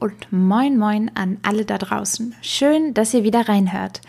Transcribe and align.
Und 0.00 0.32
moin 0.32 0.78
moin 0.78 1.10
an 1.14 1.36
alle 1.42 1.66
da 1.66 1.76
draußen. 1.76 2.34
Schön, 2.40 2.94
dass 2.94 3.12
ihr 3.12 3.22
wieder 3.22 3.50
reinhört. 3.50 4.00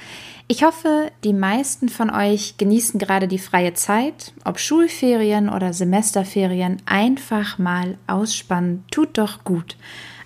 Ich 0.48 0.64
hoffe, 0.64 1.12
die 1.26 1.34
meisten 1.34 1.90
von 1.90 2.10
euch 2.10 2.56
genießen 2.58 2.98
gerade 2.98 3.28
die 3.28 3.38
freie 3.38 3.74
Zeit, 3.74 4.34
ob 4.46 4.58
Schulferien 4.58 5.50
oder 5.50 5.74
Semesterferien, 5.74 6.82
einfach 6.86 7.58
mal 7.58 7.98
ausspannen, 8.08 8.86
tut 8.90 9.18
doch 9.18 9.44
gut. 9.44 9.76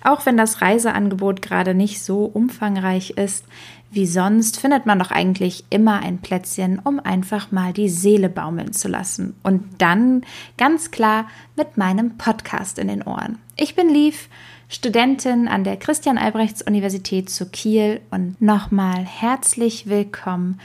Auch 0.04 0.24
wenn 0.24 0.36
das 0.36 0.62
Reiseangebot 0.62 1.42
gerade 1.42 1.74
nicht 1.74 2.00
so 2.00 2.26
umfangreich 2.26 3.10
ist 3.10 3.44
wie 3.90 4.06
sonst, 4.06 4.60
findet 4.60 4.86
man 4.86 5.00
doch 5.00 5.10
eigentlich 5.10 5.64
immer 5.70 6.00
ein 6.00 6.18
Plätzchen, 6.18 6.78
um 6.78 7.00
einfach 7.00 7.50
mal 7.50 7.72
die 7.72 7.88
Seele 7.88 8.28
baumeln 8.28 8.72
zu 8.72 8.86
lassen. 8.86 9.34
Und 9.42 9.64
dann 9.78 10.22
ganz 10.58 10.92
klar 10.92 11.26
mit 11.56 11.76
meinem 11.76 12.18
Podcast 12.18 12.78
in 12.78 12.86
den 12.86 13.02
Ohren. 13.02 13.38
Ich 13.56 13.74
bin 13.74 13.88
Lief 13.88 14.28
Studentin 14.68 15.46
an 15.46 15.62
der 15.62 15.76
Christian-Albrechts-Universität 15.76 17.30
zu 17.30 17.46
Kiel 17.46 18.00
und 18.10 18.42
nochmal 18.42 19.04
herzlich 19.04 19.88
willkommen 19.88 20.60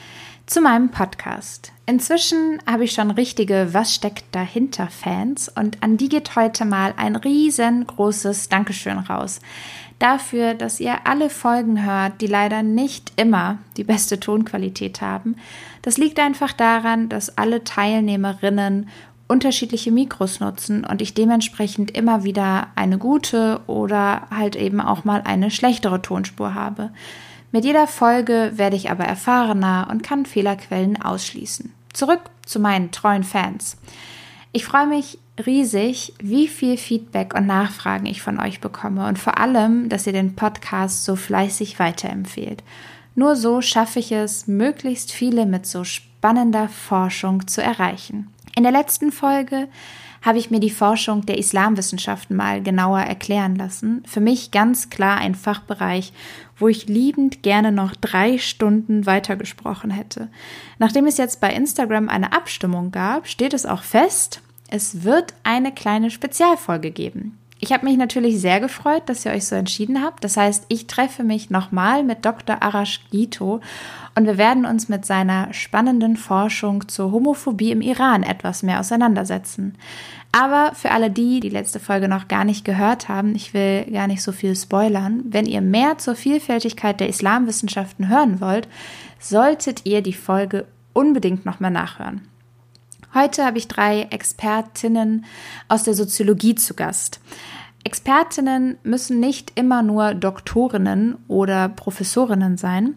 zu 0.47 0.59
meinem 0.59 0.89
Podcast. 0.89 1.71
Inzwischen 1.85 2.59
habe 2.65 2.85
ich 2.85 2.93
schon 2.93 3.11
richtige 3.11 3.69
Was 3.73 3.93
steckt 3.93 4.25
dahinter 4.31 4.87
Fans 4.87 5.49
und 5.49 5.83
an 5.83 5.97
die 5.97 6.09
geht 6.09 6.35
heute 6.35 6.65
mal 6.65 6.95
ein 6.97 7.15
riesengroßes 7.15 8.49
Dankeschön 8.49 8.97
raus. 8.97 9.39
Dafür, 9.99 10.55
dass 10.55 10.79
ihr 10.79 11.05
alle 11.05 11.29
Folgen 11.29 11.85
hört, 11.85 12.21
die 12.21 12.27
leider 12.27 12.63
nicht 12.63 13.13
immer 13.17 13.59
die 13.77 13.83
beste 13.83 14.19
Tonqualität 14.19 14.99
haben. 14.99 15.35
Das 15.83 15.99
liegt 15.99 16.19
einfach 16.19 16.53
daran, 16.53 17.07
dass 17.07 17.37
alle 17.37 17.63
Teilnehmerinnen 17.63 18.89
unterschiedliche 19.31 19.91
Mikros 19.91 20.41
nutzen 20.41 20.83
und 20.83 21.01
ich 21.01 21.13
dementsprechend 21.13 21.91
immer 21.91 22.25
wieder 22.25 22.67
eine 22.75 22.97
gute 22.97 23.61
oder 23.65 24.23
halt 24.29 24.57
eben 24.57 24.81
auch 24.81 25.05
mal 25.05 25.21
eine 25.23 25.49
schlechtere 25.49 26.01
Tonspur 26.01 26.53
habe. 26.53 26.91
Mit 27.53 27.63
jeder 27.63 27.87
Folge 27.87 28.51
werde 28.55 28.75
ich 28.75 28.91
aber 28.91 29.05
erfahrener 29.05 29.87
und 29.89 30.03
kann 30.03 30.25
Fehlerquellen 30.25 31.01
ausschließen. 31.01 31.71
Zurück 31.93 32.19
zu 32.45 32.59
meinen 32.59 32.91
treuen 32.91 33.23
Fans. 33.23 33.77
Ich 34.51 34.65
freue 34.65 34.87
mich 34.87 35.17
riesig, 35.45 36.13
wie 36.21 36.49
viel 36.49 36.75
Feedback 36.75 37.33
und 37.33 37.47
Nachfragen 37.47 38.05
ich 38.05 38.21
von 38.21 38.37
euch 38.37 38.59
bekomme 38.59 39.07
und 39.07 39.17
vor 39.17 39.37
allem, 39.37 39.87
dass 39.87 40.07
ihr 40.07 40.13
den 40.13 40.35
Podcast 40.35 41.05
so 41.05 41.15
fleißig 41.15 41.79
weiterempfehlt. 41.79 42.63
Nur 43.15 43.37
so 43.37 43.61
schaffe 43.61 43.99
ich 43.99 44.11
es, 44.11 44.47
möglichst 44.47 45.13
viele 45.13 45.45
mit 45.45 45.65
so 45.65 45.85
spannender 45.85 46.67
Forschung 46.67 47.47
zu 47.47 47.63
erreichen. 47.63 48.27
In 48.55 48.63
der 48.63 48.71
letzten 48.71 49.11
Folge 49.11 49.67
habe 50.21 50.37
ich 50.37 50.51
mir 50.51 50.59
die 50.59 50.69
Forschung 50.69 51.25
der 51.25 51.37
Islamwissenschaften 51.37 52.35
mal 52.35 52.61
genauer 52.61 52.99
erklären 52.99 53.55
lassen. 53.55 54.03
Für 54.05 54.19
mich 54.19 54.51
ganz 54.51 54.89
klar 54.89 55.17
ein 55.17 55.35
Fachbereich, 55.35 56.13
wo 56.57 56.67
ich 56.67 56.87
liebend 56.87 57.41
gerne 57.41 57.71
noch 57.71 57.95
drei 57.95 58.37
Stunden 58.37 59.05
weitergesprochen 59.05 59.89
hätte. 59.89 60.29
Nachdem 60.77 61.07
es 61.07 61.17
jetzt 61.17 61.41
bei 61.41 61.51
Instagram 61.51 62.07
eine 62.07 62.33
Abstimmung 62.33 62.91
gab, 62.91 63.27
steht 63.27 63.53
es 63.53 63.65
auch 63.65 63.81
fest, 63.81 64.41
es 64.69 65.03
wird 65.03 65.33
eine 65.43 65.73
kleine 65.73 66.11
Spezialfolge 66.11 66.91
geben. 66.91 67.37
Ich 67.63 67.71
habe 67.71 67.85
mich 67.85 67.95
natürlich 67.95 68.41
sehr 68.41 68.59
gefreut, 68.59 69.03
dass 69.05 69.23
ihr 69.23 69.31
euch 69.31 69.45
so 69.45 69.55
entschieden 69.55 70.03
habt. 70.03 70.23
Das 70.23 70.35
heißt, 70.35 70.65
ich 70.67 70.87
treffe 70.87 71.23
mich 71.23 71.51
nochmal 71.51 72.03
mit 72.03 72.25
Dr. 72.25 72.63
Arash 72.63 73.01
Gito 73.11 73.61
und 74.15 74.25
wir 74.25 74.39
werden 74.39 74.65
uns 74.65 74.89
mit 74.89 75.05
seiner 75.05 75.53
spannenden 75.53 76.17
Forschung 76.17 76.87
zur 76.87 77.11
Homophobie 77.11 77.69
im 77.69 77.81
Iran 77.81 78.23
etwas 78.23 78.63
mehr 78.63 78.79
auseinandersetzen. 78.79 79.75
Aber 80.31 80.71
für 80.73 80.89
alle 80.89 81.11
die, 81.11 81.39
die 81.39 81.49
letzte 81.49 81.79
Folge 81.79 82.07
noch 82.07 82.27
gar 82.27 82.45
nicht 82.45 82.65
gehört 82.65 83.09
haben, 83.09 83.35
ich 83.35 83.53
will 83.53 83.85
gar 83.91 84.07
nicht 84.07 84.23
so 84.23 84.31
viel 84.31 84.55
spoilern, 84.55 85.21
wenn 85.25 85.45
ihr 85.45 85.61
mehr 85.61 85.99
zur 85.99 86.15
Vielfältigkeit 86.15 86.99
der 86.99 87.09
Islamwissenschaften 87.09 88.09
hören 88.09 88.41
wollt, 88.41 88.67
solltet 89.19 89.85
ihr 89.85 90.01
die 90.01 90.13
Folge 90.13 90.65
unbedingt 90.93 91.45
nochmal 91.45 91.71
nachhören. 91.71 92.30
Heute 93.13 93.45
habe 93.45 93.57
ich 93.57 93.67
drei 93.67 94.03
Expertinnen 94.03 95.25
aus 95.67 95.83
der 95.83 95.93
Soziologie 95.93 96.55
zu 96.55 96.73
Gast. 96.75 97.19
Expertinnen 97.83 98.77
müssen 98.83 99.19
nicht 99.19 99.53
immer 99.55 99.81
nur 99.81 100.13
Doktorinnen 100.13 101.17
oder 101.27 101.67
Professorinnen 101.67 102.55
sein 102.57 102.95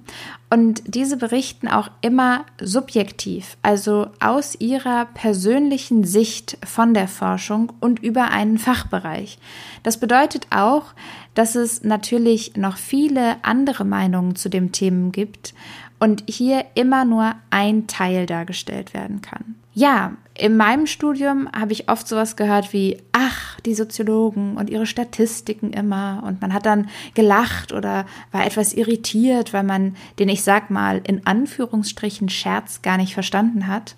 und 0.50 0.82
diese 0.86 1.16
berichten 1.16 1.68
auch 1.68 1.90
immer 2.02 2.44
subjektiv, 2.60 3.56
also 3.62 4.08
aus 4.20 4.60
ihrer 4.60 5.06
persönlichen 5.06 6.04
Sicht 6.04 6.58
von 6.64 6.92
der 6.92 7.08
Forschung 7.08 7.72
und 7.80 8.00
über 8.00 8.30
einen 8.30 8.58
Fachbereich. 8.58 9.38
Das 9.82 9.98
bedeutet 9.98 10.48
auch, 10.50 10.84
dass 11.32 11.54
es 11.54 11.82
natürlich 11.82 12.56
noch 12.56 12.76
viele 12.76 13.36
andere 13.42 13.86
Meinungen 13.86 14.36
zu 14.36 14.50
dem 14.50 14.70
Themen 14.70 15.12
gibt 15.12 15.54
und 15.98 16.24
hier 16.28 16.66
immer 16.74 17.06
nur 17.06 17.34
ein 17.48 17.86
Teil 17.86 18.26
dargestellt 18.26 18.92
werden 18.92 19.22
kann. 19.22 19.56
Ja, 19.74 20.12
in 20.36 20.56
meinem 20.56 20.86
Studium 20.86 21.48
habe 21.52 21.72
ich 21.72 21.88
oft 21.88 22.06
sowas 22.06 22.36
gehört 22.36 22.72
wie, 22.72 22.98
ach, 23.12 23.58
die 23.60 23.74
Soziologen 23.74 24.56
und 24.56 24.70
ihre 24.70 24.86
Statistiken 24.86 25.72
immer. 25.72 26.22
Und 26.24 26.40
man 26.40 26.52
hat 26.52 26.66
dann 26.66 26.88
gelacht 27.14 27.72
oder 27.72 28.06
war 28.30 28.46
etwas 28.46 28.72
irritiert, 28.72 29.52
weil 29.52 29.64
man 29.64 29.96
den, 30.18 30.28
ich 30.28 30.42
sag 30.42 30.70
mal, 30.70 31.00
in 31.04 31.26
Anführungsstrichen 31.26 32.28
Scherz 32.28 32.82
gar 32.82 32.96
nicht 32.96 33.14
verstanden 33.14 33.66
hat. 33.66 33.96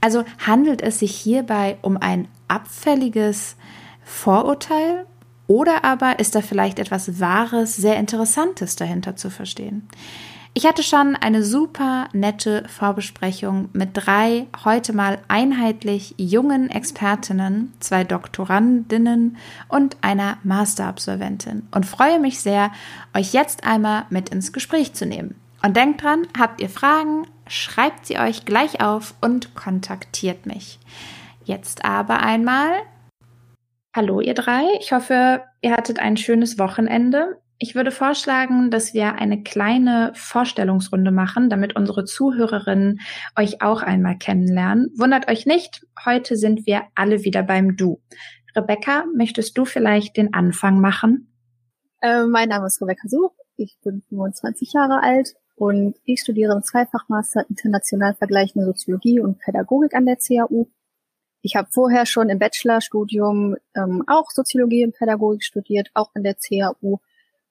Also 0.00 0.24
handelt 0.46 0.82
es 0.82 1.00
sich 1.00 1.14
hierbei 1.16 1.78
um 1.82 1.96
ein 1.96 2.28
abfälliges 2.46 3.56
Vorurteil 4.04 5.04
oder 5.48 5.84
aber 5.84 6.20
ist 6.20 6.34
da 6.34 6.42
vielleicht 6.42 6.78
etwas 6.78 7.20
Wahres, 7.20 7.74
sehr 7.74 7.96
Interessantes 7.96 8.76
dahinter 8.76 9.16
zu 9.16 9.30
verstehen? 9.30 9.88
Ich 10.54 10.66
hatte 10.66 10.82
schon 10.82 11.14
eine 11.14 11.44
super 11.44 12.08
nette 12.12 12.64
Vorbesprechung 12.68 13.68
mit 13.72 13.90
drei 13.92 14.46
heute 14.64 14.92
mal 14.92 15.18
einheitlich 15.28 16.14
jungen 16.16 16.70
Expertinnen, 16.70 17.72
zwei 17.80 18.02
Doktorandinnen 18.02 19.36
und 19.68 19.96
einer 20.00 20.38
Masterabsolventin 20.42 21.68
und 21.70 21.86
freue 21.86 22.18
mich 22.18 22.40
sehr, 22.40 22.72
euch 23.14 23.32
jetzt 23.32 23.64
einmal 23.64 24.06
mit 24.10 24.30
ins 24.30 24.52
Gespräch 24.52 24.94
zu 24.94 25.06
nehmen. 25.06 25.36
Und 25.62 25.76
denkt 25.76 26.02
dran, 26.02 26.26
habt 26.36 26.60
ihr 26.60 26.68
Fragen, 26.68 27.26
schreibt 27.46 28.06
sie 28.06 28.18
euch 28.18 28.44
gleich 28.44 28.80
auf 28.80 29.14
und 29.20 29.54
kontaktiert 29.54 30.46
mich. 30.46 30.78
Jetzt 31.44 31.84
aber 31.84 32.20
einmal. 32.20 32.70
Hallo 33.94 34.20
ihr 34.20 34.34
drei, 34.34 34.62
ich 34.80 34.92
hoffe, 34.92 35.42
ihr 35.60 35.72
hattet 35.72 35.98
ein 35.98 36.16
schönes 36.16 36.58
Wochenende. 36.58 37.38
Ich 37.60 37.74
würde 37.74 37.90
vorschlagen, 37.90 38.70
dass 38.70 38.94
wir 38.94 39.16
eine 39.16 39.42
kleine 39.42 40.12
Vorstellungsrunde 40.14 41.10
machen, 41.10 41.50
damit 41.50 41.74
unsere 41.74 42.04
Zuhörerinnen 42.04 43.00
euch 43.36 43.62
auch 43.62 43.82
einmal 43.82 44.16
kennenlernen. 44.16 44.92
Wundert 44.96 45.28
euch 45.28 45.44
nicht, 45.44 45.84
heute 46.04 46.36
sind 46.36 46.66
wir 46.66 46.84
alle 46.94 47.24
wieder 47.24 47.42
beim 47.42 47.76
Du. 47.76 48.00
Rebecca, 48.54 49.06
möchtest 49.12 49.58
du 49.58 49.64
vielleicht 49.64 50.16
den 50.16 50.34
Anfang 50.34 50.80
machen? 50.80 51.34
Äh, 52.00 52.26
mein 52.26 52.48
Name 52.48 52.66
ist 52.66 52.80
Rebecca 52.80 53.08
Such, 53.08 53.34
ich 53.56 53.76
bin 53.82 54.04
25 54.08 54.74
Jahre 54.74 55.02
alt 55.02 55.34
und 55.56 55.96
ich 56.04 56.20
studiere 56.20 56.54
im 56.54 56.62
Zweifachmaster 56.62 57.44
International 57.50 58.14
Vergleichende 58.14 58.66
Soziologie 58.66 59.18
und 59.18 59.40
Pädagogik 59.40 59.94
an 59.94 60.06
der 60.06 60.16
CAU. 60.16 60.68
Ich 61.42 61.56
habe 61.56 61.66
vorher 61.72 62.06
schon 62.06 62.28
im 62.28 62.38
Bachelorstudium 62.38 63.56
ähm, 63.74 64.04
auch 64.06 64.30
Soziologie 64.30 64.84
und 64.84 64.94
Pädagogik 64.94 65.42
studiert, 65.42 65.90
auch 65.94 66.10
an 66.14 66.22
der 66.22 66.34
CAU 66.34 67.00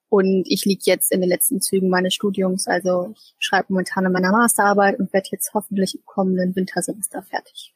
und 0.09 0.45
ich 0.47 0.65
liege 0.65 0.83
jetzt 0.85 1.11
in 1.11 1.21
den 1.21 1.29
letzten 1.29 1.61
Zügen 1.61 1.89
meines 1.89 2.13
Studiums. 2.13 2.67
Also 2.67 3.13
ich 3.15 3.35
schreibe 3.39 3.73
momentan 3.73 4.05
an 4.05 4.11
meiner 4.11 4.31
Masterarbeit 4.31 4.99
und 4.99 5.11
werde 5.13 5.29
jetzt 5.31 5.53
hoffentlich 5.53 5.95
im 5.95 6.05
kommenden 6.05 6.55
Wintersemester 6.55 7.21
fertig. 7.23 7.73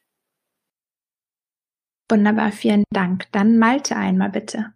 Wunderbar, 2.10 2.52
vielen 2.52 2.84
Dank. 2.90 3.30
Dann 3.32 3.58
Malte 3.58 3.96
einmal 3.96 4.30
bitte. 4.30 4.72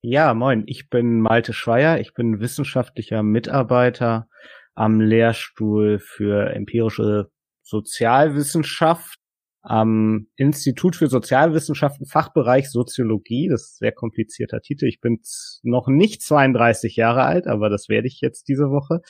Ja, 0.00 0.32
moin, 0.32 0.62
ich 0.66 0.90
bin 0.90 1.20
Malte 1.20 1.52
Schweier, 1.52 1.98
ich 1.98 2.14
bin 2.14 2.40
wissenschaftlicher 2.40 3.22
Mitarbeiter 3.24 4.28
am 4.74 5.00
Lehrstuhl 5.00 5.98
für 5.98 6.54
empirische 6.54 7.30
Sozialwissenschaft 7.62 9.17
am 9.68 10.28
Institut 10.36 10.96
für 10.96 11.08
Sozialwissenschaften, 11.08 12.06
Fachbereich 12.06 12.70
Soziologie. 12.70 13.48
Das 13.50 13.64
ist 13.64 13.78
sehr 13.78 13.92
komplizierter 13.92 14.60
Titel. 14.60 14.86
Ich 14.86 15.00
bin 15.00 15.20
noch 15.62 15.88
nicht 15.88 16.22
32 16.22 16.96
Jahre 16.96 17.24
alt, 17.24 17.46
aber 17.46 17.68
das 17.68 17.90
werde 17.90 18.08
ich 18.08 18.20
jetzt 18.22 18.48
diese 18.48 18.70
Woche. 18.70 19.00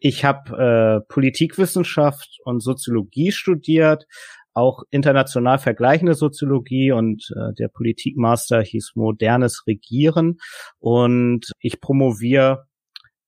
Ich 0.00 0.26
habe 0.26 1.00
äh, 1.02 1.12
Politikwissenschaft 1.12 2.40
und 2.44 2.62
Soziologie 2.62 3.32
studiert, 3.32 4.04
auch 4.52 4.82
international 4.90 5.58
vergleichende 5.58 6.12
Soziologie 6.12 6.92
und 6.92 7.32
äh, 7.34 7.54
der 7.54 7.68
Politikmaster 7.68 8.60
hieß 8.60 8.92
Modernes 8.94 9.64
Regieren 9.66 10.36
und 10.78 11.52
ich 11.58 11.80
promoviere 11.80 12.66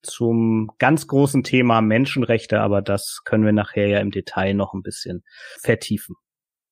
zum 0.03 0.69
ganz 0.79 1.07
großen 1.07 1.45
Thema 1.45 1.81
Menschenrechte, 1.81 2.61
aber 2.61 2.83
das 2.83 3.23
können 3.25 3.47
wir 3.47 3.53
nachher 3.53 3.87
ja 3.87 4.01
im 4.01 4.11
Detail 4.11 4.53
noch 4.53 4.75
ein 4.75 4.83
bisschen 4.83 5.23
vertiefen. 5.63 6.17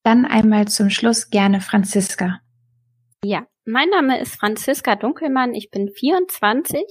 Dann 0.04 0.24
einmal 0.24 0.68
zum 0.68 0.90
Schluss 0.90 1.30
gerne 1.30 1.60
Franziska. 1.60 2.40
Ja, 3.24 3.46
Mein 3.64 3.88
Name 3.90 4.20
ist 4.20 4.34
Franziska 4.34 4.96
Dunkelmann, 4.96 5.54
ich 5.54 5.70
bin 5.70 5.88
24 5.88 6.82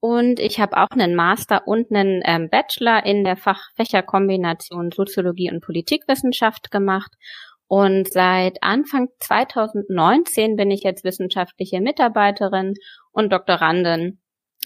und 0.00 0.40
ich 0.40 0.60
habe 0.60 0.78
auch 0.78 0.88
einen 0.90 1.14
Master 1.14 1.66
und 1.66 1.90
einen 1.90 2.22
ähm, 2.24 2.48
Bachelor 2.48 3.04
in 3.04 3.24
der 3.24 3.36
Fachfächerkombination 3.36 4.90
Soziologie 4.92 5.50
und 5.50 5.62
Politikwissenschaft 5.62 6.70
gemacht. 6.70 7.12
Und 7.68 8.10
seit 8.10 8.62
Anfang 8.62 9.08
2019 9.20 10.56
bin 10.56 10.70
ich 10.70 10.82
jetzt 10.82 11.04
wissenschaftliche 11.04 11.80
Mitarbeiterin 11.80 12.74
und 13.12 13.32
Doktorandin 13.32 14.20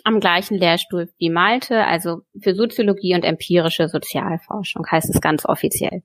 am 0.04 0.20
gleichen 0.20 0.56
Lehrstuhl 0.56 1.10
wie 1.18 1.30
Malte, 1.30 1.84
also 1.84 2.20
für 2.40 2.54
Soziologie 2.54 3.14
und 3.14 3.24
empirische 3.24 3.88
Sozialforschung 3.88 4.86
heißt 4.90 5.10
es 5.10 5.20
ganz 5.20 5.44
offiziell. 5.46 6.02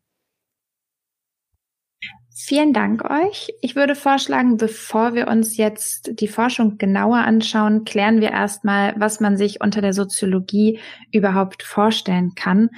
Vielen 2.38 2.74
Dank 2.74 3.10
euch. 3.10 3.54
Ich 3.62 3.78
würde 3.78 3.96
vorschlagen, 3.96 4.58
bevor 4.58 5.14
wir 5.14 5.30
uns 5.30 5.56
jetzt 5.56 6.20
die 6.20 6.28
Forschung 6.28 6.78
genauer 6.78 7.20
anschauen, 7.20 7.86
klären 7.86 8.20
wir 8.20 8.32
erstmal, 8.32 8.94
was 8.98 9.22
man 9.22 9.38
sich 9.38 9.62
unter 9.62 9.80
der 9.80 9.94
Soziologie 9.94 10.82
überhaupt 11.14 11.64
vorstellen 11.64 12.34
kann. 12.36 12.72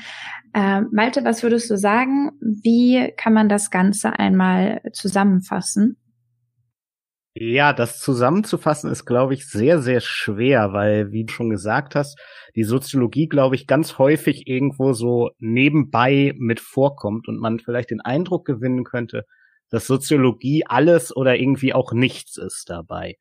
Äh, 0.53 0.81
Malte, 0.91 1.25
was 1.25 1.41
würdest 1.41 1.71
du 1.71 1.75
sagen? 1.75 2.33
Wie 2.39 3.11
kann 3.17 3.33
man 3.33 3.49
das 3.49 3.71
Ganze 3.71 4.19
einmal 4.19 4.79
zusammenfassen? 4.93 5.97
Ja, 7.33 7.73
das 7.73 7.99
zusammenzufassen 7.99 8.91
ist, 8.91 9.05
glaube 9.05 9.33
ich, 9.33 9.47
sehr, 9.47 9.79
sehr 9.79 10.01
schwer, 10.01 10.73
weil, 10.73 11.11
wie 11.11 11.25
du 11.25 11.33
schon 11.33 11.49
gesagt 11.49 11.95
hast, 11.95 12.19
die 12.55 12.63
Soziologie, 12.63 13.27
glaube 13.27 13.55
ich, 13.55 13.65
ganz 13.65 13.97
häufig 13.97 14.47
irgendwo 14.47 14.93
so 14.93 15.31
nebenbei 15.39 16.33
mit 16.37 16.59
vorkommt 16.59 17.27
und 17.27 17.39
man 17.39 17.59
vielleicht 17.59 17.89
den 17.89 18.01
Eindruck 18.01 18.45
gewinnen 18.45 18.83
könnte, 18.83 19.25
dass 19.69 19.87
Soziologie 19.87 20.65
alles 20.65 21.15
oder 21.15 21.37
irgendwie 21.37 21.73
auch 21.73 21.93
nichts 21.93 22.37
ist 22.37 22.69
dabei. 22.69 23.17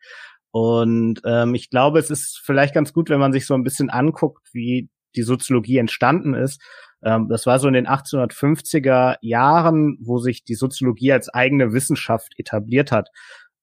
Und 0.50 1.20
ähm, 1.24 1.54
ich 1.54 1.68
glaube, 1.70 1.98
es 1.98 2.10
ist 2.10 2.40
vielleicht 2.42 2.74
ganz 2.74 2.92
gut, 2.92 3.10
wenn 3.10 3.20
man 3.20 3.32
sich 3.32 3.46
so 3.46 3.54
ein 3.54 3.64
bisschen 3.64 3.90
anguckt, 3.90 4.48
wie 4.52 4.88
die 5.14 5.22
Soziologie 5.22 5.78
entstanden 5.78 6.34
ist. 6.34 6.62
Ähm, 7.02 7.28
das 7.28 7.46
war 7.46 7.58
so 7.58 7.68
in 7.68 7.74
den 7.74 7.86
1850er 7.86 9.16
Jahren, 9.20 9.98
wo 10.00 10.18
sich 10.18 10.44
die 10.44 10.54
Soziologie 10.54 11.12
als 11.12 11.28
eigene 11.28 11.72
Wissenschaft 11.72 12.32
etabliert 12.38 12.92
hat. 12.92 13.08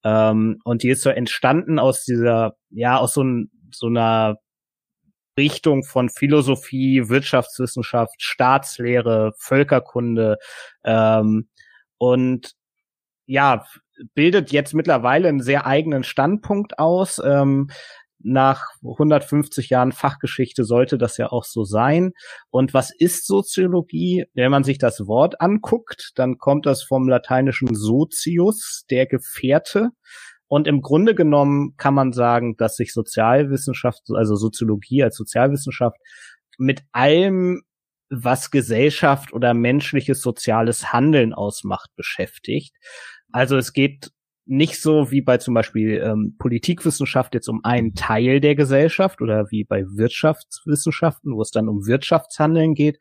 Ähm, 0.03 0.59
und 0.63 0.83
die 0.83 0.89
ist 0.89 1.01
so 1.01 1.09
entstanden 1.09 1.79
aus 1.79 2.03
dieser, 2.03 2.56
ja, 2.69 2.97
aus 2.97 3.13
so, 3.13 3.24
ein, 3.24 3.50
so 3.74 3.88
einer 3.88 4.38
Richtung 5.38 5.83
von 5.83 6.09
Philosophie, 6.09 7.09
Wirtschaftswissenschaft, 7.09 8.21
Staatslehre, 8.21 9.33
Völkerkunde 9.38 10.38
ähm, 10.83 11.50
und 11.97 12.53
ja, 13.25 13.66
bildet 14.16 14.52
jetzt 14.52 14.74
mittlerweile 14.74 15.30
einen 15.30 15.42
sehr 15.42 15.66
eigenen 15.66 16.04
Standpunkt 16.04 16.80
aus. 16.80 17.22
Ähm, 17.24 17.70
nach 18.25 18.68
150 18.81 19.70
Jahren 19.70 19.92
Fachgeschichte 19.92 20.64
sollte 20.64 20.98
das 20.98 21.18
ja 21.18 21.31
auch 21.31 21.44
so 21.44 21.66
sein. 21.66 22.14
Und 22.50 22.74
was 22.74 22.92
ist 22.98 23.28
Soziologie? 23.28 24.25
Wenn 24.34 24.50
man 24.50 24.64
sich 24.64 24.78
das 24.78 25.08
Wort 25.08 25.42
anguckt, 25.42 26.12
dann 26.16 26.38
kommt 26.38 26.66
das 26.66 26.84
vom 26.84 27.10
lateinischen 27.10 27.75
Sozius, 27.75 28.86
der 28.90 29.08
Gefährte. 29.08 29.90
Und 30.48 30.68
im 30.68 30.81
Grunde 30.81 31.16
genommen 31.16 31.75
kann 31.78 31.94
man 31.94 32.14
sagen, 32.14 32.56
dass 32.58 32.75
sich 32.75 32.94
Sozialwissenschaft, 32.94 34.04
also 34.14 34.36
Soziologie 34.36 35.04
als 35.04 35.18
Sozialwissenschaft 35.18 35.98
mit 36.58 36.84
allem, 36.92 37.64
was 38.10 38.52
Gesellschaft 38.52 39.34
oder 39.34 39.54
menschliches 39.54 40.22
soziales 40.22 40.94
Handeln 40.94 41.34
ausmacht, 41.34 41.90
beschäftigt. 41.96 42.75
Also 43.33 43.57
es 43.57 43.74
geht 43.74 44.12
nicht 44.45 44.81
so 44.81 45.12
wie 45.12 45.21
bei 45.21 45.38
zum 45.38 45.53
Beispiel 45.53 46.01
ähm, 46.03 46.35
Politikwissenschaft 46.38 47.33
jetzt 47.33 47.47
um 47.47 47.62
einen 47.63 47.94
Teil 47.94 48.39
der 48.39 48.56
Gesellschaft 48.56 49.21
oder 49.21 49.50
wie 49.51 49.63
bei 49.63 49.85
Wirtschaftswissenschaften, 49.85 51.33
wo 51.33 51.41
es 51.41 51.51
dann 51.51 51.69
um 51.69 51.85
Wirtschaftshandeln 51.88 52.74
geht, 52.74 53.00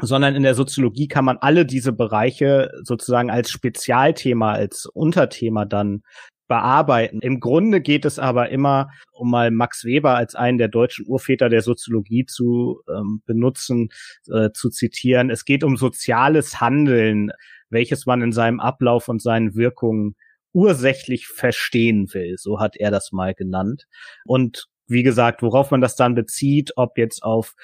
sondern 0.00 0.34
in 0.34 0.42
der 0.42 0.54
Soziologie 0.54 1.08
kann 1.08 1.24
man 1.24 1.38
alle 1.38 1.64
diese 1.64 1.92
Bereiche 1.92 2.70
sozusagen 2.82 3.30
als 3.30 3.50
Spezialthema, 3.50 4.52
als 4.52 4.86
Unterthema 4.86 5.64
dann 5.64 6.02
bearbeiten. 6.48 7.20
Im 7.20 7.40
Grunde 7.40 7.80
geht 7.80 8.04
es 8.04 8.18
aber 8.18 8.50
immer, 8.50 8.90
um 9.12 9.30
mal 9.30 9.50
Max 9.50 9.84
Weber 9.84 10.16
als 10.16 10.34
einen 10.34 10.58
der 10.58 10.68
deutschen 10.68 11.06
Urväter 11.06 11.48
der 11.48 11.62
Soziologie 11.62 12.26
zu 12.26 12.82
ähm, 12.94 13.22
benutzen, 13.24 13.88
äh, 14.30 14.50
zu 14.52 14.68
zitieren. 14.68 15.30
Es 15.30 15.46
geht 15.46 15.64
um 15.64 15.78
soziales 15.78 16.60
Handeln, 16.60 17.30
welches 17.72 18.06
man 18.06 18.22
in 18.22 18.32
seinem 18.32 18.60
Ablauf 18.60 19.08
und 19.08 19.20
seinen 19.20 19.54
Wirkungen 19.54 20.14
ursächlich 20.52 21.26
verstehen 21.26 22.12
will. 22.12 22.36
So 22.38 22.60
hat 22.60 22.76
er 22.76 22.90
das 22.90 23.10
mal 23.12 23.34
genannt. 23.34 23.86
Und 24.24 24.66
wie 24.86 25.02
gesagt, 25.02 25.42
worauf 25.42 25.70
man 25.70 25.80
das 25.80 25.96
dann 25.96 26.14
bezieht, 26.14 26.72
ob 26.76 26.98
jetzt 26.98 27.22
auf 27.22 27.54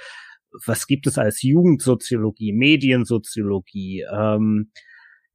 was 0.67 0.87
gibt 0.87 1.07
es 1.07 1.19
als 1.19 1.43
Jugendsoziologie, 1.43 2.53
Mediensoziologie, 2.53 4.07
ähm, 4.11 4.71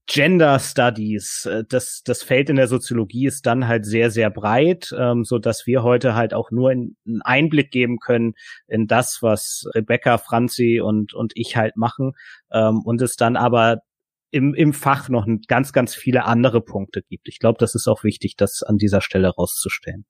Gender 0.06 0.60
Studies, 0.60 1.46
äh, 1.46 1.64
das, 1.68 2.02
das 2.04 2.24
Feld 2.24 2.50
in 2.50 2.58
der 2.58 2.68
Soziologie 2.68 3.26
ist 3.26 3.46
dann 3.46 3.68
halt 3.68 3.86
sehr, 3.86 4.12
sehr 4.12 4.30
breit, 4.30 4.94
ähm, 4.98 5.24
so 5.24 5.40
dass 5.40 5.66
wir 5.66 5.82
heute 5.82 6.14
halt 6.14 6.34
auch 6.34 6.52
nur 6.52 6.72
in, 6.72 6.98
einen 7.06 7.22
Einblick 7.22 7.72
geben 7.72 8.00
können 8.00 8.34
in 8.68 8.88
das, 8.88 9.20
was 9.22 9.66
Rebecca, 9.74 10.18
Franzi 10.18 10.82
und, 10.82 11.14
und 11.14 11.32
ich 11.36 11.56
halt 11.56 11.78
machen, 11.78 12.14
ähm, 12.52 12.82
und 12.84 13.02
es 13.02 13.16
dann 13.16 13.38
aber 13.38 13.82
im, 14.34 14.56
im 14.56 14.74
Fach 14.74 15.10
noch 15.10 15.28
ganz, 15.48 15.74
ganz 15.74 15.94
viele 15.94 16.26
andere 16.26 16.62
Punkte 16.62 17.04
gibt. 17.04 17.28
Ich 17.28 17.38
glaube, 17.38 17.58
das 17.60 17.76
ist 17.76 17.88
auch 17.88 18.04
wichtig, 18.04 18.36
das 18.36 18.64
an 18.64 18.78
dieser 18.78 19.00
Stelle 19.00 19.30
rauszustellen. 19.30 20.06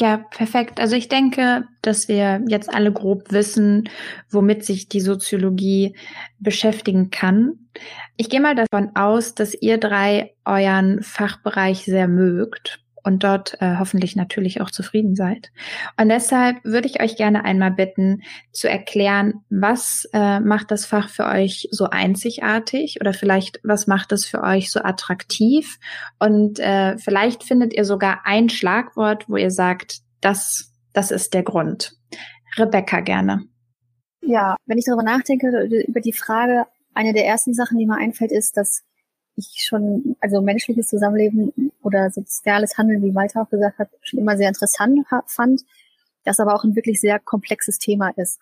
Ja, 0.00 0.18
perfekt. 0.18 0.78
Also 0.78 0.94
ich 0.94 1.08
denke, 1.08 1.64
dass 1.80 2.08
wir 2.08 2.42
jetzt 2.48 2.68
alle 2.68 2.92
grob 2.92 3.32
wissen, 3.32 3.88
womit 4.28 4.64
sich 4.64 4.88
die 4.88 5.00
Soziologie 5.00 5.96
beschäftigen 6.38 7.10
kann. 7.10 7.68
Ich 8.16 8.28
gehe 8.28 8.40
mal 8.40 8.56
davon 8.56 8.90
aus, 8.94 9.34
dass 9.34 9.54
ihr 9.54 9.78
drei 9.78 10.34
euren 10.44 11.02
Fachbereich 11.02 11.84
sehr 11.84 12.08
mögt 12.08 12.85
und 13.06 13.22
dort 13.22 13.56
äh, 13.60 13.76
hoffentlich 13.78 14.16
natürlich 14.16 14.60
auch 14.60 14.70
zufrieden 14.70 15.14
seid. 15.14 15.52
Und 15.98 16.08
deshalb 16.08 16.56
würde 16.64 16.88
ich 16.88 17.00
euch 17.00 17.16
gerne 17.16 17.44
einmal 17.44 17.70
bitten, 17.70 18.22
zu 18.50 18.68
erklären, 18.68 19.44
was 19.48 20.08
äh, 20.12 20.40
macht 20.40 20.72
das 20.72 20.86
Fach 20.86 21.08
für 21.08 21.24
euch 21.26 21.68
so 21.70 21.84
einzigartig 21.84 22.98
oder 23.00 23.14
vielleicht 23.14 23.60
was 23.62 23.86
macht 23.86 24.10
es 24.10 24.26
für 24.26 24.42
euch 24.42 24.72
so 24.72 24.80
attraktiv 24.80 25.78
und 26.18 26.58
äh, 26.58 26.98
vielleicht 26.98 27.44
findet 27.44 27.72
ihr 27.74 27.84
sogar 27.84 28.22
ein 28.24 28.48
Schlagwort, 28.48 29.28
wo 29.28 29.36
ihr 29.36 29.52
sagt, 29.52 30.00
das, 30.20 30.72
das 30.92 31.12
ist 31.12 31.32
der 31.32 31.44
Grund. 31.44 31.92
Rebecca 32.56 33.00
gerne. 33.00 33.44
Ja, 34.22 34.56
wenn 34.66 34.78
ich 34.78 34.84
darüber 34.84 35.04
nachdenke, 35.04 35.48
über 35.86 36.00
die 36.00 36.12
Frage, 36.12 36.66
eine 36.94 37.12
der 37.12 37.26
ersten 37.26 37.54
Sachen, 37.54 37.78
die 37.78 37.86
mir 37.86 37.96
einfällt, 37.96 38.32
ist, 38.32 38.56
dass 38.56 38.82
ich 39.36 39.64
schon, 39.66 40.16
also 40.20 40.40
menschliches 40.40 40.86
Zusammenleben 40.86 41.65
oder 41.86 42.10
soziales 42.10 42.76
Handeln, 42.76 43.00
wie 43.02 43.14
Walter 43.14 43.42
auch 43.42 43.48
gesagt 43.48 43.78
hat, 43.78 43.90
schon 44.02 44.18
immer 44.18 44.36
sehr 44.36 44.48
interessant 44.48 45.06
fand, 45.28 45.62
das 46.24 46.40
aber 46.40 46.54
auch 46.54 46.64
ein 46.64 46.74
wirklich 46.74 47.00
sehr 47.00 47.20
komplexes 47.20 47.78
Thema 47.78 48.10
ist. 48.16 48.40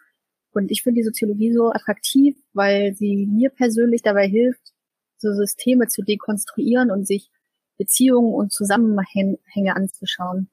Und 0.53 0.71
ich 0.71 0.83
finde 0.83 1.01
die 1.01 1.05
Soziologie 1.05 1.53
so 1.53 1.71
attraktiv, 1.71 2.37
weil 2.55 2.95
sie 2.95 3.27
mir 3.27 3.51
persönlich 3.51 4.01
dabei 4.01 4.27
hilft, 4.27 4.73
so 5.19 5.35
Systeme 5.35 5.89
zu 5.89 6.03
dekonstruieren 6.03 6.91
und 6.91 7.07
sich 7.07 7.31
Beziehungen 7.77 8.33
und 8.33 8.51
Zusammenhänge 8.51 9.77
anzuschauen. 9.77 10.49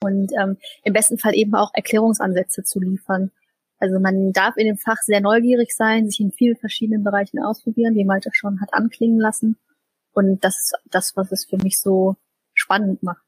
Und 0.00 0.32
ähm, 0.40 0.56
im 0.84 0.92
besten 0.94 1.18
Fall 1.18 1.34
eben 1.34 1.54
auch 1.54 1.72
Erklärungsansätze 1.74 2.62
zu 2.62 2.80
liefern. 2.80 3.32
Also 3.80 4.00
man 4.00 4.32
darf 4.32 4.56
in 4.56 4.66
dem 4.66 4.78
Fach 4.78 5.02
sehr 5.02 5.20
neugierig 5.20 5.74
sein, 5.74 6.08
sich 6.08 6.20
in 6.20 6.32
vielen 6.32 6.56
verschiedenen 6.56 7.04
Bereichen 7.04 7.38
ausprobieren, 7.38 7.94
wie 7.96 8.04
Malte 8.04 8.30
schon 8.32 8.60
hat 8.62 8.72
anklingen 8.72 9.18
lassen. 9.18 9.58
Und 10.12 10.44
das 10.44 10.58
ist 10.58 10.74
das, 10.86 11.16
was 11.16 11.32
es 11.32 11.44
für 11.44 11.58
mich 11.58 11.80
so 11.80 12.16
spannend 12.54 13.02
macht. 13.02 13.22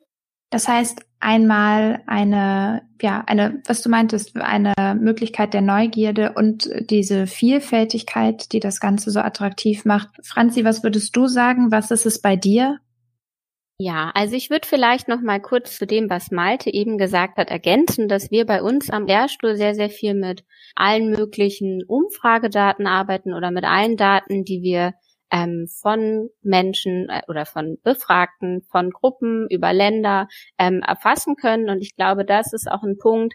Das 0.50 0.66
heißt, 0.66 1.06
einmal 1.20 2.02
eine, 2.06 2.82
ja, 3.00 3.22
eine, 3.26 3.62
was 3.66 3.82
du 3.82 3.88
meintest, 3.88 4.36
eine 4.36 4.74
Möglichkeit 5.00 5.54
der 5.54 5.60
Neugierde 5.60 6.32
und 6.34 6.68
diese 6.90 7.28
Vielfältigkeit, 7.28 8.52
die 8.52 8.58
das 8.58 8.80
Ganze 8.80 9.12
so 9.12 9.20
attraktiv 9.20 9.84
macht. 9.84 10.08
Franzi, 10.24 10.64
was 10.64 10.82
würdest 10.82 11.14
du 11.14 11.28
sagen? 11.28 11.70
Was 11.70 11.92
ist 11.92 12.04
es 12.04 12.20
bei 12.20 12.34
dir? 12.34 12.80
Ja, 13.82 14.10
also 14.14 14.34
ich 14.34 14.50
würde 14.50 14.68
vielleicht 14.68 15.08
noch 15.08 15.22
mal 15.22 15.40
kurz 15.40 15.78
zu 15.78 15.86
dem, 15.86 16.10
was 16.10 16.30
Malte 16.30 16.68
eben 16.68 16.98
gesagt 16.98 17.38
hat, 17.38 17.50
ergänzen, 17.50 18.08
dass 18.08 18.30
wir 18.30 18.44
bei 18.44 18.60
uns 18.60 18.90
am 18.90 19.06
Lehrstuhl 19.06 19.56
sehr, 19.56 19.74
sehr 19.74 19.88
viel 19.88 20.14
mit 20.14 20.44
allen 20.74 21.10
möglichen 21.10 21.82
Umfragedaten 21.86 22.86
arbeiten 22.86 23.32
oder 23.32 23.50
mit 23.50 23.64
allen 23.64 23.96
Daten, 23.96 24.44
die 24.44 24.60
wir 24.62 24.94
ähm, 25.30 25.68
von 25.80 26.30
Menschen 26.42 27.08
äh, 27.08 27.22
oder 27.28 27.46
von 27.46 27.78
Befragten, 27.82 28.62
von 28.70 28.90
Gruppen 28.90 29.46
über 29.48 29.72
Länder 29.72 30.28
ähm, 30.58 30.82
erfassen 30.86 31.36
können. 31.36 31.68
Und 31.70 31.80
ich 31.80 31.96
glaube, 31.96 32.24
das 32.24 32.52
ist 32.52 32.70
auch 32.70 32.82
ein 32.82 32.98
Punkt, 32.98 33.34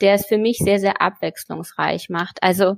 der 0.00 0.14
es 0.14 0.26
für 0.26 0.38
mich 0.38 0.58
sehr, 0.58 0.78
sehr 0.78 1.00
abwechslungsreich 1.00 2.08
macht. 2.08 2.42
Also 2.42 2.76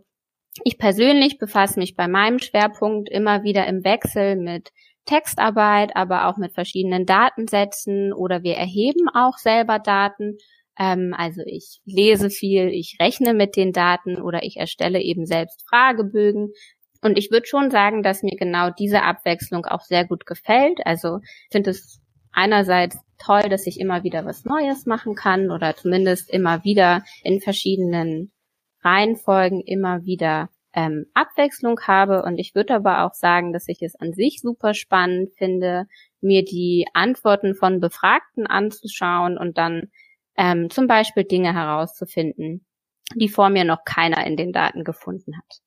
ich 0.64 0.78
persönlich 0.78 1.38
befasse 1.38 1.78
mich 1.78 1.96
bei 1.96 2.08
meinem 2.08 2.38
Schwerpunkt 2.38 3.08
immer 3.08 3.42
wieder 3.42 3.66
im 3.66 3.84
Wechsel 3.84 4.36
mit 4.36 4.70
Textarbeit, 5.06 5.96
aber 5.96 6.28
auch 6.28 6.36
mit 6.36 6.52
verschiedenen 6.52 7.06
Datensätzen 7.06 8.12
oder 8.12 8.42
wir 8.42 8.54
erheben 8.54 9.08
auch 9.12 9.38
selber 9.38 9.78
Daten. 9.78 10.36
Ähm, 10.78 11.14
also 11.16 11.42
ich 11.44 11.80
lese 11.84 12.30
viel, 12.30 12.68
ich 12.68 12.96
rechne 13.00 13.34
mit 13.34 13.56
den 13.56 13.72
Daten 13.72 14.20
oder 14.20 14.42
ich 14.44 14.58
erstelle 14.58 15.00
eben 15.00 15.26
selbst 15.26 15.64
Fragebögen. 15.68 16.52
Und 17.02 17.18
ich 17.18 17.30
würde 17.30 17.46
schon 17.46 17.70
sagen, 17.70 18.02
dass 18.02 18.22
mir 18.22 18.36
genau 18.36 18.70
diese 18.70 19.02
Abwechslung 19.02 19.66
auch 19.66 19.82
sehr 19.82 20.06
gut 20.06 20.24
gefällt. 20.24 20.86
Also 20.86 21.18
ich 21.22 21.48
finde 21.50 21.70
es 21.70 22.00
einerseits 22.32 22.96
toll, 23.18 23.48
dass 23.48 23.66
ich 23.66 23.78
immer 23.78 24.04
wieder 24.04 24.24
was 24.24 24.44
Neues 24.44 24.86
machen 24.86 25.14
kann 25.14 25.50
oder 25.50 25.74
zumindest 25.76 26.30
immer 26.30 26.64
wieder 26.64 27.04
in 27.22 27.40
verschiedenen 27.40 28.32
Reihenfolgen 28.82 29.60
immer 29.60 30.04
wieder 30.04 30.48
ähm, 30.74 31.06
Abwechslung 31.14 31.80
habe. 31.80 32.22
Und 32.22 32.38
ich 32.38 32.54
würde 32.54 32.74
aber 32.74 33.04
auch 33.04 33.14
sagen, 33.14 33.52
dass 33.52 33.68
ich 33.68 33.82
es 33.82 33.94
an 33.96 34.12
sich 34.12 34.40
super 34.40 34.72
spannend 34.72 35.30
finde, 35.36 35.86
mir 36.20 36.44
die 36.44 36.86
Antworten 36.94 37.54
von 37.54 37.80
Befragten 37.80 38.46
anzuschauen 38.46 39.38
und 39.38 39.58
dann 39.58 39.90
ähm, 40.36 40.70
zum 40.70 40.86
Beispiel 40.86 41.24
Dinge 41.24 41.52
herauszufinden, 41.52 42.64
die 43.14 43.28
vor 43.28 43.50
mir 43.50 43.64
noch 43.64 43.84
keiner 43.84 44.26
in 44.26 44.36
den 44.36 44.52
Daten 44.52 44.84
gefunden 44.84 45.36
hat. 45.36 45.60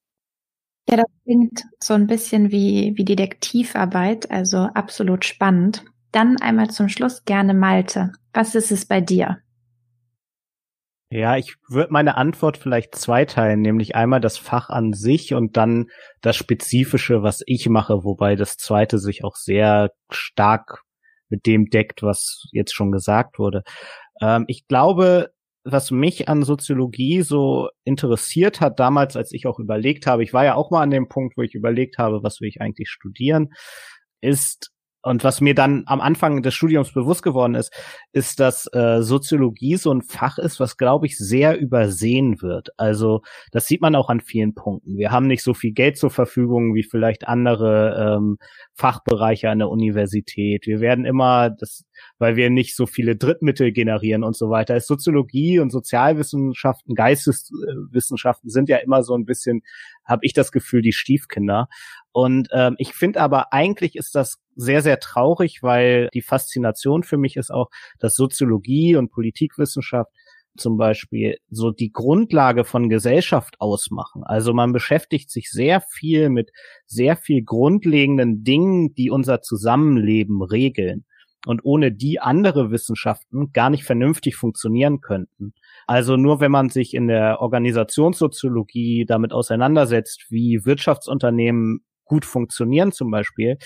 Ja, 0.88 0.98
das 0.98 1.06
klingt 1.24 1.63
so 1.80 1.96
ein 1.96 2.08
bisschen 2.08 2.51
wie, 2.51 2.94
wie 2.96 3.06
Detektivarbeit, 3.06 4.30
also 4.30 4.58
absolut 4.58 5.25
spannend. 5.25 5.84
Dann 6.12 6.38
einmal 6.38 6.70
zum 6.70 6.89
Schluss 6.89 7.25
gerne 7.25 7.54
Malte. 7.54 8.12
Was 8.34 8.54
ist 8.56 8.72
es 8.72 8.86
bei 8.86 9.01
dir? 9.01 9.39
Ja, 11.12 11.38
ich 11.38 11.56
würde 11.70 11.94
meine 11.94 12.18
Antwort 12.18 12.58
vielleicht 12.58 12.96
zweiteilen, 12.96 13.62
nämlich 13.62 13.96
einmal 13.96 14.20
das 14.20 14.38
Fach 14.38 14.70
an 14.70 14.94
sich 14.94 15.34
und 15.34 15.56
dann 15.56 15.86
das 16.22 16.36
Spezifische, 16.36 17.24
was 17.24 17.42
ich 17.46 17.70
mache, 17.70 18.04
wobei 18.04 18.36
das 18.36 18.58
zweite 18.58 18.98
sich 18.98 19.24
auch 19.24 19.36
sehr 19.36 19.92
stark 20.10 20.82
mit 21.30 21.46
dem 21.46 21.70
deckt, 21.70 22.04
was 22.04 22.48
jetzt 22.51 22.74
schon 22.74 22.92
gesagt 22.92 23.39
wurde. 23.39 23.63
Ähm, 24.22 24.46
ich 24.48 24.68
glaube, 24.68 25.32
was 25.65 25.89
mich 25.89 26.29
an 26.29 26.43
Soziologie 26.43 27.24
so 27.24 27.69
interessiert 27.84 28.62
hat, 28.62 28.79
damals, 28.79 29.17
als 29.17 29.31
ich 29.34 29.48
auch 29.48 29.60
überlegt 29.60 30.05
habe, 30.05 30.24
ich 30.24 30.31
war 30.31 30.45
ja 30.45 30.55
auch 30.55 30.69
mal 30.69 30.81
an 30.81 30.91
dem 30.91 31.10
Punkt, 31.10 31.36
wo 31.38 31.41
ich 31.41 31.55
überlegt 31.55 31.98
habe, 31.98 32.22
was 32.24 32.39
will 32.39 32.48
ich 32.48 32.62
eigentlich 32.62 32.89
studieren, 32.89 33.50
ist 34.22 34.72
und 35.05 35.24
was 35.24 35.39
mir 35.39 35.53
dann 35.53 35.84
am 35.86 36.01
Anfang 36.01 36.41
des 36.41 36.55
Studiums 36.55 36.91
bewusst 36.91 37.22
geworden 37.22 37.53
ist, 37.53 37.72
ist, 38.12 38.39
dass 38.39 38.67
äh, 38.74 39.03
Soziologie 39.03 39.75
so 39.75 39.91
ein 39.91 40.01
Fach 40.01 40.39
ist, 40.39 40.60
was, 40.60 40.77
glaube 40.77 41.05
ich, 41.05 41.15
sehr 41.15 41.60
übersehen 41.60 42.41
wird. 42.41 42.69
Also 42.77 43.22
das 43.51 43.67
sieht 43.67 43.81
man 43.81 43.95
auch 43.95 44.10
an 44.10 44.19
vielen 44.19 44.55
Punkten. 44.55 44.98
Wir 44.98 45.12
haben 45.12 45.27
nicht 45.27 45.43
so 45.43 45.53
viel 45.53 45.74
Geld 45.74 46.00
zur 46.00 46.10
Verfügung 46.10 46.74
wie 46.74 46.81
vielleicht 46.81 47.27
andere 47.27 48.15
ähm, 48.17 48.38
Fachbereiche 48.74 49.48
an 49.51 49.60
der 49.60 49.69
Universität. 49.69 50.65
Wir 50.65 50.79
werden 50.79 51.05
immer, 51.05 51.51
das, 51.51 51.84
weil 52.17 52.35
wir 52.35 52.50
nicht 52.50 52.75
so 52.75 52.85
viele 52.85 53.15
Drittmittel 53.15 53.71
generieren 53.71 54.24
und 54.24 54.35
so 54.35 54.50
weiter. 54.50 54.75
Ist 54.75 54.88
Soziologie 54.88 55.59
und 55.59 55.71
Sozialwissenschaften, 55.71 56.95
Geisteswissenschaften 56.95 58.50
sind 58.50 58.69
ja 58.69 58.77
immer 58.77 59.03
so 59.03 59.15
ein 59.15 59.25
bisschen, 59.25 59.62
habe 60.05 60.21
ich 60.24 60.33
das 60.33 60.51
Gefühl, 60.51 60.81
die 60.81 60.93
Stiefkinder. 60.93 61.67
Und 62.12 62.47
ähm, 62.53 62.75
ich 62.77 62.93
finde 62.93 63.21
aber 63.21 63.51
eigentlich 63.51 63.95
ist 63.95 64.15
das 64.15 64.38
sehr, 64.55 64.81
sehr 64.81 65.00
traurig, 65.00 65.62
weil 65.62 66.09
die 66.13 66.21
Faszination 66.21 67.03
für 67.03 67.17
mich 67.17 67.35
ist 67.35 67.51
auch, 67.51 67.69
dass 68.00 68.15
Soziologie 68.15 68.95
und 68.95 69.12
Politikwissenschaft 69.12 70.12
zum 70.57 70.77
Beispiel 70.77 71.38
so 71.50 71.71
die 71.71 71.91
Grundlage 71.91 72.63
von 72.63 72.89
Gesellschaft 72.89 73.59
ausmachen. 73.59 74.24
Also 74.24 74.53
man 74.53 74.71
beschäftigt 74.71 75.29
sich 75.29 75.50
sehr 75.50 75.81
viel 75.81 76.29
mit 76.29 76.51
sehr 76.85 77.17
viel 77.17 77.43
grundlegenden 77.43 78.43
Dingen, 78.43 78.93
die 78.93 79.09
unser 79.09 79.41
Zusammenleben 79.41 80.41
regeln 80.41 81.05
und 81.46 81.62
ohne 81.64 81.92
die 81.92 82.20
andere 82.20 82.72
Wissenschaften 82.72 83.52
gar 83.54 83.70
nicht 83.70 83.84
vernünftig 83.84 84.36
funktionieren 84.36 85.02
könnten. 85.02 85.54
Also 85.88 86.18
nur 86.18 86.40
wenn 86.40 86.52
man 86.52 86.70
sich 86.70 86.94
in 86.94 87.08
der 87.08 87.42
Organisationssoziologie 87.42 89.06
damit 89.06 89.34
auseinandersetzt, 89.34 90.25
wie 90.30 90.66
Wirtschaftsunternehmen 90.66 91.82
gut 92.06 92.25
funktionieren 92.25 92.92
zum 92.92 93.12
Beispiel. 93.12 93.58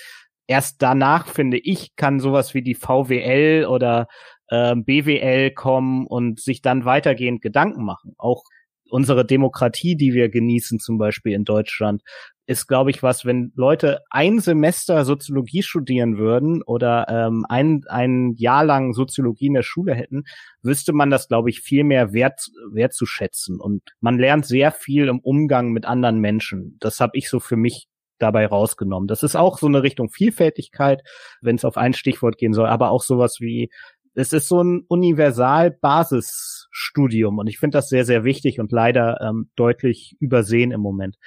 Erst 0.48 0.82
danach, 0.82 1.28
finde 1.28 1.58
ich, 1.58 1.96
kann 1.96 2.20
sowas 2.20 2.54
wie 2.54 2.64
die 2.64 2.74
VWL 2.74 3.66
oder 3.70 4.08
äh, 4.48 4.76
BWL 4.76 5.52
kommen 5.52 6.08
und 6.08 6.40
sich 6.40 6.62
dann 6.62 6.86
weitergehend 6.86 7.42
Gedanken 7.42 7.84
machen. 7.84 8.16
Auch 8.18 8.44
unsere 8.90 9.26
Demokratie, 9.26 9.96
die 9.96 10.14
wir 10.14 10.30
genießen, 10.30 10.80
zum 10.80 10.98
Beispiel 10.98 11.34
in 11.34 11.44
Deutschland, 11.44 12.02
ist, 12.50 12.66
glaube 12.66 12.90
ich, 12.90 13.04
was, 13.04 13.26
wenn 13.26 13.54
Leute 13.56 14.00
ein 14.10 14.40
Semester 14.40 15.06
Soziologie 15.06 15.62
studieren 15.62 16.18
würden 16.18 16.64
oder 16.64 17.06
ähm, 17.08 17.46
ein, 17.48 17.84
ein 17.88 18.34
Jahr 18.38 18.66
lang 18.66 18.94
Soziologie 18.94 19.46
in 19.46 19.54
der 19.54 19.62
Schule 19.62 19.94
hätten, 19.94 20.24
wüsste 20.64 20.92
man 20.92 21.12
das, 21.12 21.28
glaube 21.28 21.52
ich, 21.52 21.62
viel 21.62 21.84
mehr 21.84 22.12
wert, 22.12 22.50
wertzuschätzen. 22.72 23.60
Und 23.60 23.84
man 24.00 24.18
lernt 24.18 24.48
sehr 24.48 24.72
viel 24.72 25.10
im 25.10 25.20
Umgang 25.20 25.74
mit 25.74 25.86
anderen 25.86 26.18
Menschen. 26.18 26.78
Das 26.80 27.00
habe 27.00 27.12
ich 27.14 27.30
so 27.30 27.40
für 27.40 27.56
mich 27.56 27.88
dabei 28.18 28.48
rausgenommen. 28.48 29.08
Das 29.08 29.22
ist 29.22 29.36
auch 29.36 29.60
so 29.60 29.68
eine 29.68 29.84
Richtung 29.84 30.10
Vielfältigkeit, 30.10 31.04
wenn 31.42 31.56
es 31.56 31.66
auf 31.66 31.78
ein 31.78 31.94
Stichwort 31.94 32.40
gehen 32.40 32.54
soll, 32.54 32.66
aber 32.66 32.90
auch 32.90 33.04
sowas 33.04 33.38
wie, 33.40 33.70
es 34.16 34.34
ist 34.34 34.48
so 34.48 34.64
ein 34.64 34.86
Universal-Basisstudium 34.88 37.38
und 37.38 37.46
ich 37.48 37.60
finde 37.60 37.78
das 37.78 37.90
sehr, 37.90 38.06
sehr 38.06 38.24
wichtig 38.24 38.60
und 38.60 38.72
leider 38.72 39.22
ähm, 39.22 39.52
deutlich 39.56 40.18
übersehen 40.20 40.72
im 40.72 40.82
Moment. 40.82 41.18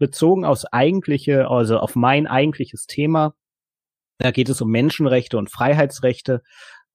Bezogen 0.00 0.44
aus 0.44 0.64
eigentliche, 0.64 1.48
also 1.48 1.78
auf 1.78 1.94
mein 1.94 2.26
eigentliches 2.26 2.86
Thema, 2.86 3.34
da 4.18 4.32
geht 4.32 4.48
es 4.48 4.60
um 4.60 4.70
Menschenrechte 4.70 5.38
und 5.38 5.50
Freiheitsrechte. 5.50 6.42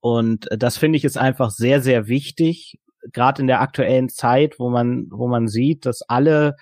Und 0.00 0.48
das 0.50 0.76
finde 0.76 0.98
ich 0.98 1.04
ist 1.04 1.16
einfach 1.16 1.50
sehr, 1.50 1.80
sehr 1.80 2.08
wichtig, 2.08 2.78
gerade 3.12 3.40
in 3.40 3.46
der 3.46 3.60
aktuellen 3.60 4.08
Zeit, 4.08 4.58
wo 4.58 4.68
man, 4.68 5.06
wo 5.10 5.28
man 5.28 5.48
sieht, 5.48 5.86
dass 5.86 6.02
alle 6.02 6.56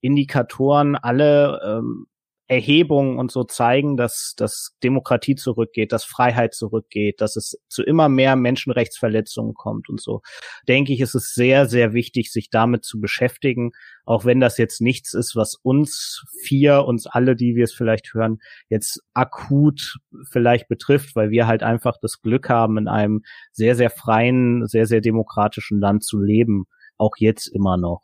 Indikatoren, 0.00 0.96
alle 0.96 1.60
ähm, 1.64 2.06
Erhebungen 2.48 3.18
und 3.18 3.30
so 3.30 3.44
zeigen, 3.44 3.98
dass, 3.98 4.34
dass 4.36 4.74
Demokratie 4.82 5.34
zurückgeht, 5.34 5.92
dass 5.92 6.04
Freiheit 6.04 6.54
zurückgeht, 6.54 7.20
dass 7.20 7.36
es 7.36 7.60
zu 7.68 7.82
immer 7.82 8.08
mehr 8.08 8.36
Menschenrechtsverletzungen 8.36 9.52
kommt 9.52 9.90
und 9.90 10.00
so, 10.00 10.22
denke 10.66 10.94
ich, 10.94 11.00
ist 11.00 11.14
es 11.14 11.34
sehr, 11.34 11.66
sehr 11.66 11.92
wichtig, 11.92 12.32
sich 12.32 12.48
damit 12.48 12.84
zu 12.84 13.00
beschäftigen, 13.00 13.72
auch 14.06 14.24
wenn 14.24 14.40
das 14.40 14.56
jetzt 14.56 14.80
nichts 14.80 15.12
ist, 15.12 15.36
was 15.36 15.56
uns 15.56 16.24
vier, 16.42 16.86
uns 16.86 17.06
alle, 17.06 17.36
die 17.36 17.54
wir 17.54 17.64
es 17.64 17.74
vielleicht 17.74 18.14
hören, 18.14 18.38
jetzt 18.70 19.02
akut 19.12 19.98
vielleicht 20.30 20.68
betrifft, 20.68 21.14
weil 21.16 21.30
wir 21.30 21.46
halt 21.46 21.62
einfach 21.62 21.98
das 22.00 22.22
Glück 22.22 22.48
haben, 22.48 22.78
in 22.78 22.88
einem 22.88 23.22
sehr, 23.52 23.74
sehr 23.74 23.90
freien, 23.90 24.66
sehr, 24.66 24.86
sehr 24.86 25.02
demokratischen 25.02 25.80
Land 25.80 26.02
zu 26.02 26.18
leben, 26.18 26.64
auch 26.96 27.16
jetzt 27.18 27.46
immer 27.46 27.76
noch. 27.76 28.02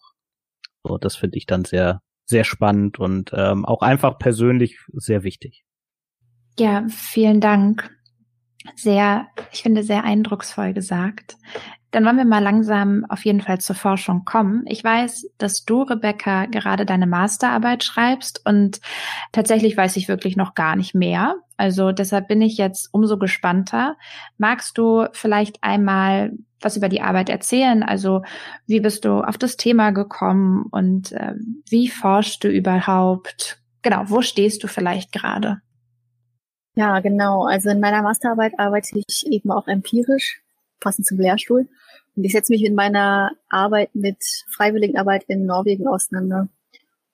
So, 0.87 0.99
das 0.99 1.17
finde 1.17 1.39
ich 1.39 1.47
dann 1.47 1.65
sehr, 1.65 2.03
sehr 2.25 2.45
spannend 2.45 2.99
und 2.99 3.33
ähm, 3.35 3.65
auch 3.65 3.83
einfach 3.83 4.19
persönlich 4.19 4.79
sehr 4.93 5.23
wichtig. 5.23 5.65
Ja, 6.59 6.87
vielen 6.89 7.41
Dank. 7.41 7.91
Sehr, 8.77 9.29
ich 9.53 9.63
finde, 9.63 9.83
sehr 9.83 10.05
eindrucksvoll 10.05 10.73
gesagt. 10.73 11.37
Dann 11.95 12.05
wollen 12.05 12.17
wir 12.17 12.25
mal 12.25 12.43
langsam 12.43 13.07
auf 13.09 13.25
jeden 13.25 13.41
Fall 13.41 13.61
zur 13.61 13.77
Forschung 13.77 14.25
kommen. 14.25 14.65
Ich 14.67 14.83
weiß, 14.83 15.31
dass 15.39 15.65
du, 15.65 15.83
Rebecca, 15.83 16.47
gerade 16.47 16.85
deine 16.85 17.07
Masterarbeit 17.07 17.85
schreibst 17.85 18.45
und 18.45 18.81
tatsächlich 19.31 19.77
weiß 19.77 19.97
ich 19.97 20.09
wirklich 20.09 20.37
noch 20.37 20.55
gar 20.55 20.75
nicht 20.75 20.97
mehr. 20.97 21.37
Also 21.57 21.93
deshalb 21.93 22.27
bin 22.27 22.43
ich 22.43 22.59
jetzt 22.59 22.89
umso 22.93 23.17
gespannter. 23.17 23.97
Magst 24.39 24.77
du 24.77 25.07
vielleicht 25.13 25.63
einmal 25.63 26.33
was 26.61 26.77
über 26.77 26.89
die 26.89 27.01
Arbeit 27.01 27.29
erzählen? 27.29 27.85
Also 27.85 28.23
wie 28.67 28.81
bist 28.81 29.05
du 29.05 29.21
auf 29.21 29.39
das 29.39 29.57
Thema 29.57 29.93
gekommen 29.93 30.67
und 30.73 31.13
äh, 31.13 31.35
wie 31.69 31.89
forschst 31.89 32.43
du 32.43 32.49
überhaupt? 32.49 33.61
Genau, 33.83 34.03
wo 34.07 34.21
stehst 34.21 34.65
du 34.65 34.67
vielleicht 34.67 35.13
gerade? 35.13 35.61
Ja, 36.77 36.99
genau. 37.01 37.45
Also 37.45 37.71
in 37.71 37.81
meiner 37.81 38.03
Masterarbeit 38.03 38.59
arbeite 38.59 38.99
ich 39.07 39.27
eben 39.27 39.51
auch 39.51 39.69
empirisch, 39.69 40.43
passend 40.81 41.07
zum 41.07 41.19
Lehrstuhl. 41.19 41.69
Und 42.17 42.25
ich 42.25 42.33
setze 42.33 42.53
mich 42.53 42.65
in 42.65 42.75
meiner 42.75 43.33
Arbeit 43.49 43.95
mit 43.95 44.19
Freiwilligenarbeit 44.51 45.25
in 45.29 45.47
Norwegen 45.47 45.87
auseinander. 45.87 46.49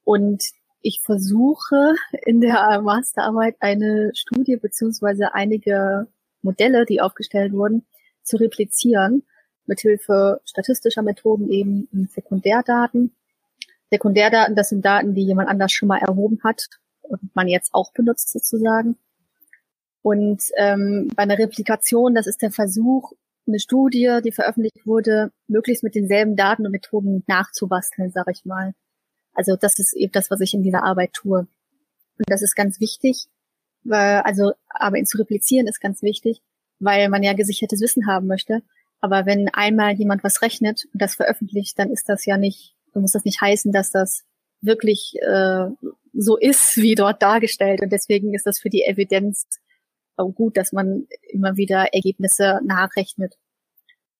Und 0.04 0.42
ich 0.82 1.02
versuche 1.02 1.94
in 2.24 2.40
der 2.40 2.80
Masterarbeit 2.82 3.56
eine 3.60 4.12
Studie 4.14 4.56
beziehungsweise 4.56 5.34
einige 5.34 6.06
Modelle, 6.42 6.86
die 6.86 7.02
aufgestellt 7.02 7.52
wurden, 7.52 7.84
zu 8.22 8.38
replizieren, 8.38 9.24
mithilfe 9.66 10.40
statistischer 10.44 11.02
Methoden 11.02 11.50
eben 11.50 11.88
in 11.92 12.08
Sekundärdaten. 12.08 13.14
Sekundärdaten, 13.90 14.54
das 14.54 14.70
sind 14.70 14.84
Daten, 14.84 15.14
die 15.14 15.24
jemand 15.24 15.48
anders 15.48 15.72
schon 15.72 15.88
mal 15.88 15.98
erhoben 15.98 16.40
hat 16.44 16.68
und 17.02 17.34
man 17.34 17.48
jetzt 17.48 17.74
auch 17.74 17.92
benutzt 17.92 18.30
sozusagen. 18.30 18.96
Und 20.02 20.42
ähm, 20.56 21.08
bei 21.14 21.24
einer 21.24 21.38
Replikation, 21.38 22.14
das 22.14 22.26
ist 22.26 22.42
der 22.42 22.50
Versuch, 22.50 23.12
eine 23.46 23.58
Studie, 23.58 24.20
die 24.24 24.32
veröffentlicht 24.32 24.86
wurde, 24.86 25.32
möglichst 25.48 25.82
mit 25.82 25.94
denselben 25.94 26.36
Daten 26.36 26.64
und 26.64 26.72
Methoden 26.72 27.24
nachzubasteln, 27.26 28.10
sage 28.10 28.32
ich 28.32 28.44
mal. 28.44 28.74
Also 29.34 29.56
das 29.56 29.78
ist 29.78 29.94
eben 29.94 30.12
das, 30.12 30.30
was 30.30 30.40
ich 30.40 30.54
in 30.54 30.62
dieser 30.62 30.84
Arbeit 30.84 31.12
tue. 31.12 31.40
Und 31.40 32.24
das 32.28 32.42
ist 32.42 32.54
ganz 32.54 32.80
wichtig, 32.80 33.28
also 33.88 34.52
Arbeiten 34.68 35.06
zu 35.06 35.18
replizieren 35.18 35.66
ist 35.66 35.80
ganz 35.80 36.02
wichtig, 36.02 36.42
weil 36.78 37.08
man 37.08 37.22
ja 37.22 37.32
gesichertes 37.32 37.80
Wissen 37.80 38.06
haben 38.06 38.26
möchte. 38.26 38.62
Aber 39.00 39.24
wenn 39.24 39.48
einmal 39.48 39.94
jemand 39.94 40.22
was 40.22 40.42
rechnet 40.42 40.86
und 40.92 41.00
das 41.00 41.14
veröffentlicht, 41.14 41.78
dann 41.78 41.90
ist 41.90 42.08
das 42.08 42.26
ja 42.26 42.36
nicht, 42.36 42.74
dann 42.92 43.02
muss 43.02 43.12
das 43.12 43.24
nicht 43.24 43.40
heißen, 43.40 43.72
dass 43.72 43.90
das 43.90 44.24
wirklich 44.60 45.14
äh, 45.22 45.68
so 46.12 46.36
ist, 46.36 46.76
wie 46.76 46.94
dort 46.94 47.22
dargestellt. 47.22 47.80
Und 47.80 47.90
deswegen 47.90 48.34
ist 48.34 48.46
das 48.46 48.58
für 48.58 48.68
die 48.68 48.82
Evidenz 48.82 49.46
gut, 50.28 50.56
dass 50.56 50.72
man 50.72 51.06
immer 51.28 51.56
wieder 51.56 51.92
Ergebnisse 51.92 52.60
nachrechnet. 52.64 53.36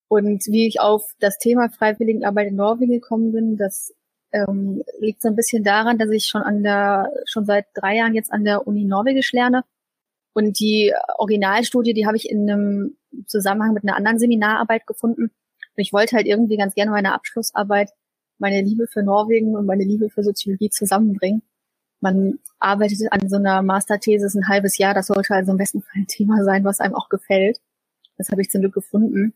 Und 0.09 0.47
wie 0.47 0.67
ich 0.67 0.81
auf 0.81 1.13
das 1.21 1.39
Thema 1.39 1.69
Freiwilligenarbeit 1.71 2.49
in 2.49 2.57
Norwegen 2.57 2.93
gekommen 2.93 3.33
bin, 3.33 3.57
das 3.57 3.95
ähm, 4.33 4.83
liegt 4.99 5.23
so 5.23 5.29
ein 5.29 5.37
bisschen 5.37 5.63
daran, 5.63 5.99
dass 5.99 6.11
ich 6.11 6.27
schon 6.27 6.43
an 6.43 6.63
der, 6.63 7.13
schon 7.27 7.45
seit 7.45 7.67
drei 7.75 7.97
Jahren 7.97 8.15
jetzt 8.15 8.33
an 8.33 8.45
der 8.45 8.67
Uni 8.67 8.85
Norwegisch 8.85 9.33
lerne. 9.33 9.65
Und 10.33 10.59
die 10.61 10.93
Originalstudie, 11.19 11.95
die 11.95 12.07
habe 12.07 12.17
ich 12.17 12.31
in 12.31 12.49
einem 12.49 12.97
Zusammenhang 13.27 13.75
mit 13.75 13.85
einer 13.85 13.97
anderen 13.97 14.19
Seminararbeit 14.19 14.87
gefunden. 14.87 15.25
Und 15.25 15.77
ich 15.77 15.93
wollte 15.93 16.17
halt 16.17 16.27
irgendwie 16.27 16.57
ganz 16.57 16.75
gerne 16.75 16.91
meine 16.91 17.15
Abschlussarbeit, 17.15 17.91
meine 18.39 18.63
Liebe 18.63 18.87
für 18.87 19.03
Norwegen 19.03 19.57
und 19.57 19.67
meine 19.67 19.85
Liebe 19.85 20.09
für 20.11 20.23
Soziologie 20.23 20.71
zusammenbringen. 20.71 21.43
Man 22.01 22.39
arbeitet 22.59 23.13
an 23.13 23.29
so 23.29 23.37
einer 23.37 23.63
Masterthesis 23.63 24.35
ein 24.35 24.49
halbes 24.49 24.79
Jahr. 24.79 24.95
Das 24.95 25.09
sollte 25.09 25.35
also 25.35 25.53
im 25.53 25.59
besten 25.59 25.83
Fall 25.83 26.03
ein 26.03 26.07
Thema 26.07 26.43
sein, 26.45 26.65
was 26.65 26.81
einem 26.81 26.95
auch 26.95 27.09
gefällt. 27.09 27.61
Das 28.17 28.31
habe 28.31 28.41
ich 28.41 28.51
zum 28.51 28.63
Glück 28.63 28.75
gefunden. 28.75 29.35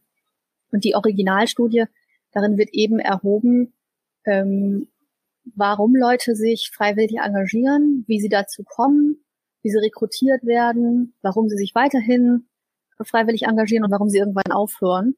Und 0.71 0.85
die 0.85 0.95
Originalstudie, 0.95 1.85
darin 2.33 2.59
wird 2.59 2.71
eben 2.73 2.99
erhoben, 2.99 3.75
ähm, 4.25 4.89
warum 5.55 5.95
Leute 5.95 6.35
sich 6.35 6.71
freiwillig 6.75 7.19
engagieren, 7.23 8.05
wie 8.07 8.21
sie 8.21 8.29
dazu 8.29 8.65
kommen, 8.65 9.25
wie 9.63 9.71
sie 9.71 9.79
rekrutiert 9.79 10.45
werden, 10.45 11.15
warum 11.23 11.49
sie 11.49 11.57
sich 11.57 11.75
weiterhin 11.75 12.47
freiwillig 13.01 13.43
engagieren 13.43 13.85
und 13.85 13.91
warum 13.91 14.09
sie 14.09 14.19
irgendwann 14.19 14.53
aufhören. 14.53 15.17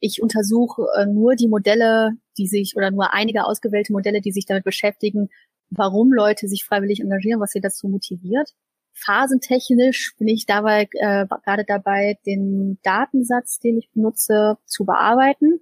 Ich 0.00 0.22
untersuche 0.22 0.86
äh, 0.96 1.06
nur 1.06 1.34
die 1.34 1.48
Modelle, 1.48 2.12
die 2.36 2.46
sich, 2.46 2.76
oder 2.76 2.90
nur 2.90 3.12
einige 3.12 3.44
ausgewählte 3.44 3.92
Modelle, 3.92 4.20
die 4.20 4.30
sich 4.30 4.46
damit 4.46 4.64
beschäftigen, 4.64 5.28
warum 5.70 6.12
Leute 6.12 6.48
sich 6.48 6.64
freiwillig 6.64 7.00
engagieren, 7.00 7.40
was 7.40 7.52
sie 7.52 7.60
dazu 7.60 7.88
motiviert. 7.88 8.54
Phasentechnisch 8.92 10.14
bin 10.18 10.28
ich 10.28 10.46
dabei 10.46 10.88
äh, 10.92 11.26
gerade 11.44 11.64
dabei, 11.64 12.18
den 12.26 12.78
Datensatz, 12.82 13.58
den 13.60 13.78
ich 13.78 13.90
benutze, 13.92 14.58
zu 14.64 14.84
bearbeiten 14.84 15.60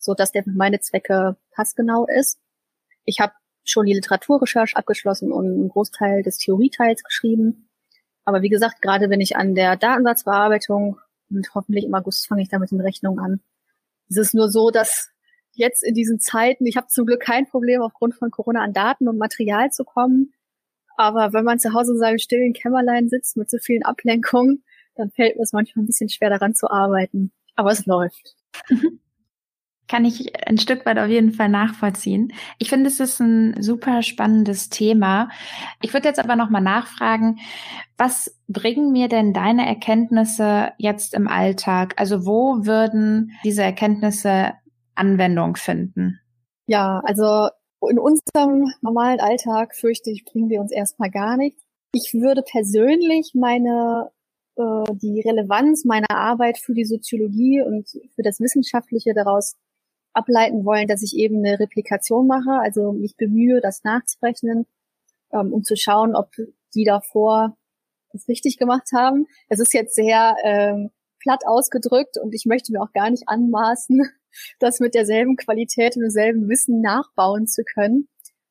so 0.00 0.14
dass 0.14 0.32
der 0.32 0.42
für 0.42 0.50
meine 0.50 0.80
Zwecke 0.80 1.36
passgenau 1.52 2.06
ist. 2.06 2.40
Ich 3.04 3.20
habe 3.20 3.32
schon 3.64 3.86
die 3.86 3.92
Literaturrecherche 3.92 4.76
abgeschlossen 4.76 5.30
und 5.30 5.46
einen 5.46 5.68
Großteil 5.68 6.22
des 6.22 6.38
Theorieteils 6.38 7.04
geschrieben. 7.04 7.68
Aber 8.24 8.42
wie 8.42 8.48
gesagt, 8.48 8.82
gerade 8.82 9.08
bin 9.08 9.20
ich 9.20 9.36
an 9.36 9.54
der 9.54 9.76
Datensatzbearbeitung 9.76 10.98
und 11.30 11.54
hoffentlich 11.54 11.84
im 11.84 11.94
August 11.94 12.26
fange 12.26 12.42
ich 12.42 12.48
damit 12.48 12.72
in 12.72 12.80
Rechnung 12.80 13.20
an. 13.20 13.40
Es 14.08 14.16
ist 14.16 14.34
nur 14.34 14.50
so, 14.50 14.70
dass 14.70 15.10
jetzt 15.52 15.82
in 15.82 15.94
diesen 15.94 16.20
Zeiten, 16.20 16.66
ich 16.66 16.76
habe 16.76 16.88
zum 16.88 17.06
Glück 17.06 17.20
kein 17.20 17.46
Problem 17.46 17.82
aufgrund 17.82 18.14
von 18.14 18.30
Corona 18.30 18.62
an 18.62 18.72
Daten 18.72 19.08
und 19.08 19.18
Material 19.18 19.70
zu 19.70 19.84
kommen. 19.84 20.32
Aber 20.96 21.32
wenn 21.32 21.44
man 21.44 21.58
zu 21.58 21.72
Hause 21.72 21.92
in 21.92 21.98
seinem 21.98 22.18
stillen 22.18 22.52
Kämmerlein 22.52 23.08
sitzt 23.08 23.36
mit 23.36 23.50
so 23.50 23.58
vielen 23.58 23.84
Ablenkungen, 23.84 24.64
dann 24.94 25.10
fällt 25.10 25.36
mir 25.36 25.42
es 25.42 25.52
manchmal 25.52 25.84
ein 25.84 25.86
bisschen 25.86 26.08
schwer 26.08 26.30
daran 26.30 26.54
zu 26.54 26.70
arbeiten. 26.70 27.32
Aber 27.56 27.70
es 27.70 27.86
läuft. 27.86 28.36
kann 29.90 30.04
ich 30.04 30.46
ein 30.46 30.56
Stück 30.56 30.86
weit 30.86 30.98
auf 30.98 31.08
jeden 31.08 31.32
Fall 31.32 31.48
nachvollziehen. 31.48 32.32
Ich 32.58 32.68
finde, 32.68 32.86
es 32.86 33.00
ist 33.00 33.18
ein 33.18 33.60
super 33.60 34.02
spannendes 34.02 34.68
Thema. 34.68 35.30
Ich 35.82 35.92
würde 35.92 36.06
jetzt 36.06 36.20
aber 36.20 36.36
nochmal 36.36 36.62
nachfragen, 36.62 37.40
was 37.98 38.38
bringen 38.46 38.92
mir 38.92 39.08
denn 39.08 39.32
deine 39.32 39.66
Erkenntnisse 39.66 40.70
jetzt 40.78 41.12
im 41.12 41.26
Alltag? 41.26 41.94
Also 41.96 42.24
wo 42.24 42.64
würden 42.64 43.32
diese 43.42 43.64
Erkenntnisse 43.64 44.52
Anwendung 44.94 45.56
finden? 45.56 46.20
Ja, 46.66 47.00
also 47.04 47.48
in 47.88 47.98
unserem 47.98 48.72
normalen 48.82 49.20
Alltag 49.20 49.74
fürchte 49.74 50.10
ich, 50.10 50.24
bringen 50.24 50.50
wir 50.50 50.60
uns 50.60 50.72
erstmal 50.72 51.10
gar 51.10 51.36
nichts. 51.36 51.62
Ich 51.92 52.12
würde 52.14 52.42
persönlich 52.42 53.32
meine 53.34 54.10
äh, 54.56 54.84
die 54.92 55.20
Relevanz 55.20 55.84
meiner 55.84 56.10
Arbeit 56.10 56.58
für 56.58 56.74
die 56.74 56.84
Soziologie 56.84 57.62
und 57.62 57.88
für 58.14 58.22
das 58.22 58.40
Wissenschaftliche 58.40 59.14
daraus 59.14 59.56
ableiten 60.12 60.64
wollen, 60.64 60.88
dass 60.88 61.02
ich 61.02 61.16
eben 61.16 61.38
eine 61.38 61.58
Replikation 61.58 62.26
mache, 62.26 62.52
also 62.60 62.92
mich 62.92 63.16
bemühe, 63.16 63.60
das 63.60 63.84
nachzurechnen, 63.84 64.66
ähm, 65.32 65.52
um 65.52 65.62
zu 65.62 65.76
schauen, 65.76 66.14
ob 66.14 66.30
die 66.74 66.84
davor 66.84 67.56
das 68.12 68.28
richtig 68.28 68.58
gemacht 68.58 68.88
haben. 68.94 69.26
Es 69.48 69.60
ist 69.60 69.72
jetzt 69.72 69.94
sehr 69.94 70.36
ähm, 70.42 70.90
platt 71.20 71.46
ausgedrückt 71.46 72.18
und 72.20 72.34
ich 72.34 72.44
möchte 72.44 72.72
mir 72.72 72.82
auch 72.82 72.92
gar 72.92 73.10
nicht 73.10 73.24
anmaßen, 73.28 74.02
das 74.58 74.80
mit 74.80 74.94
derselben 74.94 75.36
Qualität 75.36 75.96
und 75.96 76.02
demselben 76.02 76.48
Wissen 76.48 76.80
nachbauen 76.80 77.46
zu 77.46 77.62
können. 77.64 78.08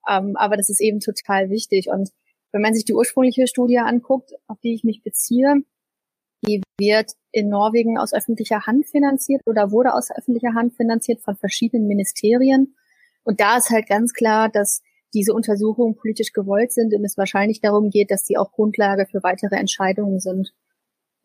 Ähm, 0.10 0.36
aber 0.36 0.58
das 0.58 0.70
ist 0.70 0.82
eben 0.82 1.00
total 1.00 1.50
wichtig. 1.50 1.90
Und 1.90 2.10
wenn 2.52 2.62
man 2.62 2.74
sich 2.74 2.86
die 2.86 2.94
ursprüngliche 2.94 3.48
Studie 3.48 3.80
anguckt, 3.80 4.32
auf 4.48 4.60
die 4.62 4.74
ich 4.74 4.84
mich 4.84 5.04
beziehe, 5.04 5.64
die 6.48 6.62
wird 6.80 7.12
in 7.32 7.50
Norwegen 7.50 7.98
aus 7.98 8.14
öffentlicher 8.14 8.66
Hand 8.66 8.88
finanziert 8.88 9.42
oder 9.46 9.72
wurde 9.72 9.94
aus 9.94 10.10
öffentlicher 10.10 10.54
Hand 10.54 10.74
finanziert 10.74 11.22
von 11.22 11.36
verschiedenen 11.36 11.88
Ministerien. 11.88 12.76
Und 13.24 13.42
da 13.42 13.58
ist 13.58 13.70
halt 13.70 13.88
ganz 13.88 14.14
klar, 14.14 14.50
dass 14.50 14.82
diese 15.14 15.34
Untersuchungen 15.34 15.96
politisch 15.96 16.34
gewollt 16.34 16.72
sind 16.72 16.94
und 16.94 17.04
es 17.04 17.18
wahrscheinlich 17.18 17.62
darum 17.62 17.90
geht, 17.90 18.12
dass 18.12 18.26
sie 18.26 18.38
auch 18.38 18.52
Grundlage 18.52 19.06
für 19.06 19.24
weitere 19.24 19.56
Entscheidungen 19.56 20.20
sind. 20.20 20.54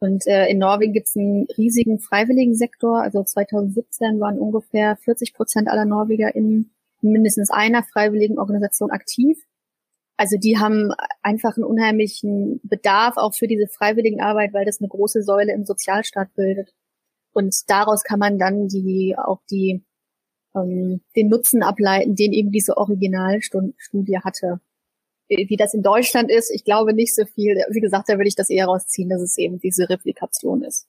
Und 0.04 0.26
äh, 0.26 0.48
in 0.48 0.58
Norwegen 0.58 0.92
gibt 0.92 1.08
es 1.08 1.16
einen 1.16 1.46
riesigen 1.56 1.98
freiwilligen 1.98 2.54
Sektor. 2.54 3.00
Also 3.00 3.24
2017 3.24 4.20
waren 4.20 4.38
ungefähr 4.38 4.96
40 4.96 5.32
Prozent 5.32 5.66
aller 5.66 5.86
Norweger 5.86 6.34
in 6.34 6.72
mindestens 7.00 7.50
einer 7.50 7.82
freiwilligen 7.82 8.38
Organisation 8.38 8.90
aktiv. 8.90 9.38
Also 10.18 10.36
die 10.36 10.58
haben 10.58 10.92
einfach 11.22 11.56
einen 11.56 11.64
unheimlichen 11.64 12.60
Bedarf 12.64 13.16
auch 13.16 13.32
für 13.34 13.46
diese 13.46 13.66
freiwilligen 13.66 14.20
Arbeit, 14.20 14.52
weil 14.52 14.66
das 14.66 14.78
eine 14.78 14.88
große 14.88 15.22
Säule 15.22 15.54
im 15.54 15.64
Sozialstaat 15.64 16.34
bildet. 16.34 16.74
Und 17.32 17.54
daraus 17.68 18.02
kann 18.02 18.18
man 18.18 18.38
dann 18.38 18.68
die 18.68 19.16
auch 19.16 19.40
die 19.50 19.86
ähm, 20.54 21.00
den 21.16 21.28
Nutzen 21.28 21.62
ableiten, 21.62 22.14
den 22.14 22.34
eben 22.34 22.52
diese 22.52 22.76
Originalstudie 22.76 24.18
hatte. 24.22 24.60
Wie 25.28 25.56
das 25.56 25.74
in 25.74 25.82
Deutschland 25.82 26.30
ist, 26.30 26.50
ich 26.50 26.64
glaube 26.64 26.92
nicht 26.92 27.14
so 27.14 27.24
viel. 27.24 27.56
Wie 27.70 27.80
gesagt, 27.80 28.08
da 28.08 28.14
würde 28.14 28.28
ich 28.28 28.36
das 28.36 28.50
eher 28.50 28.66
rausziehen, 28.66 29.08
dass 29.08 29.22
es 29.22 29.38
eben 29.38 29.58
diese 29.58 29.88
Replikation 29.88 30.62
ist. 30.62 30.86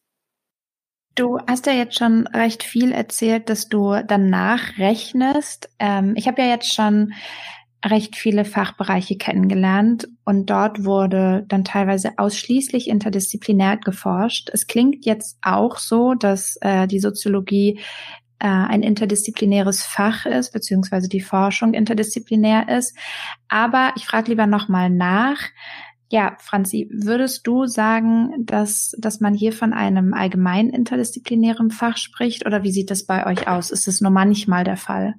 Du 1.15 1.39
hast 1.48 1.65
ja 1.65 1.71
jetzt 1.71 1.98
schon 1.98 2.28
recht 2.28 2.63
viel 2.63 2.91
erzählt, 2.91 3.50
dass 3.50 3.69
du 3.69 3.95
danach 4.06 4.78
rechnest. 4.78 5.69
Ähm, 5.80 6.13
ich 6.17 6.28
habe 6.28 6.41
ja 6.41 6.50
jetzt 6.50 6.74
schon 6.74 7.13
recht 7.86 8.15
viele 8.15 8.45
Fachbereiche 8.45 9.17
kennengelernt 9.17 10.10
und 10.26 10.50
dort 10.50 10.84
wurde 10.84 11.45
dann 11.48 11.63
teilweise 11.63 12.17
ausschließlich 12.17 12.89
interdisziplinär 12.89 13.78
geforscht. 13.78 14.50
Es 14.52 14.67
klingt 14.67 15.06
jetzt 15.06 15.38
auch 15.41 15.78
so, 15.78 16.15
dass 16.15 16.58
äh, 16.62 16.88
die 16.88 17.00
Soziologie 17.00 17.80
äh, 18.39 18.48
ein 18.48 18.84
interdisziplinäres 18.84 19.84
Fach 19.84 20.26
ist, 20.26 20.52
beziehungsweise 20.52 21.10
die 21.10 21.21
Forschung 21.21 21.74
interdisziplinär 21.74 22.69
ist. 22.69 22.98
Aber 23.48 23.93
ich 23.95 24.06
frage 24.06 24.30
lieber 24.30 24.48
nochmal 24.48 24.89
nach. 24.89 25.38
Ja, 26.12 26.38
Franzi, 26.39 26.88
würdest 26.91 27.48
du 27.48 27.65
sagen, 27.65 28.32
dass, 28.39 28.95
dass 29.00 29.19
man 29.19 29.34
hier 29.34 29.54
von 29.54 29.74
einem 29.74 30.13
allgemein 30.13 30.69
interdisziplinären 30.69 31.71
Fach 31.71 31.98
spricht 31.98 32.45
oder 32.45 32.63
wie 32.63 32.71
sieht 32.71 32.91
das 32.91 33.06
bei 33.06 33.26
euch 33.26 33.48
aus? 33.48 33.71
Ist 33.71 33.88
es 33.88 34.02
nur 34.02 34.12
manchmal 34.12 34.63
der 34.63 34.78
Fall? 34.78 35.15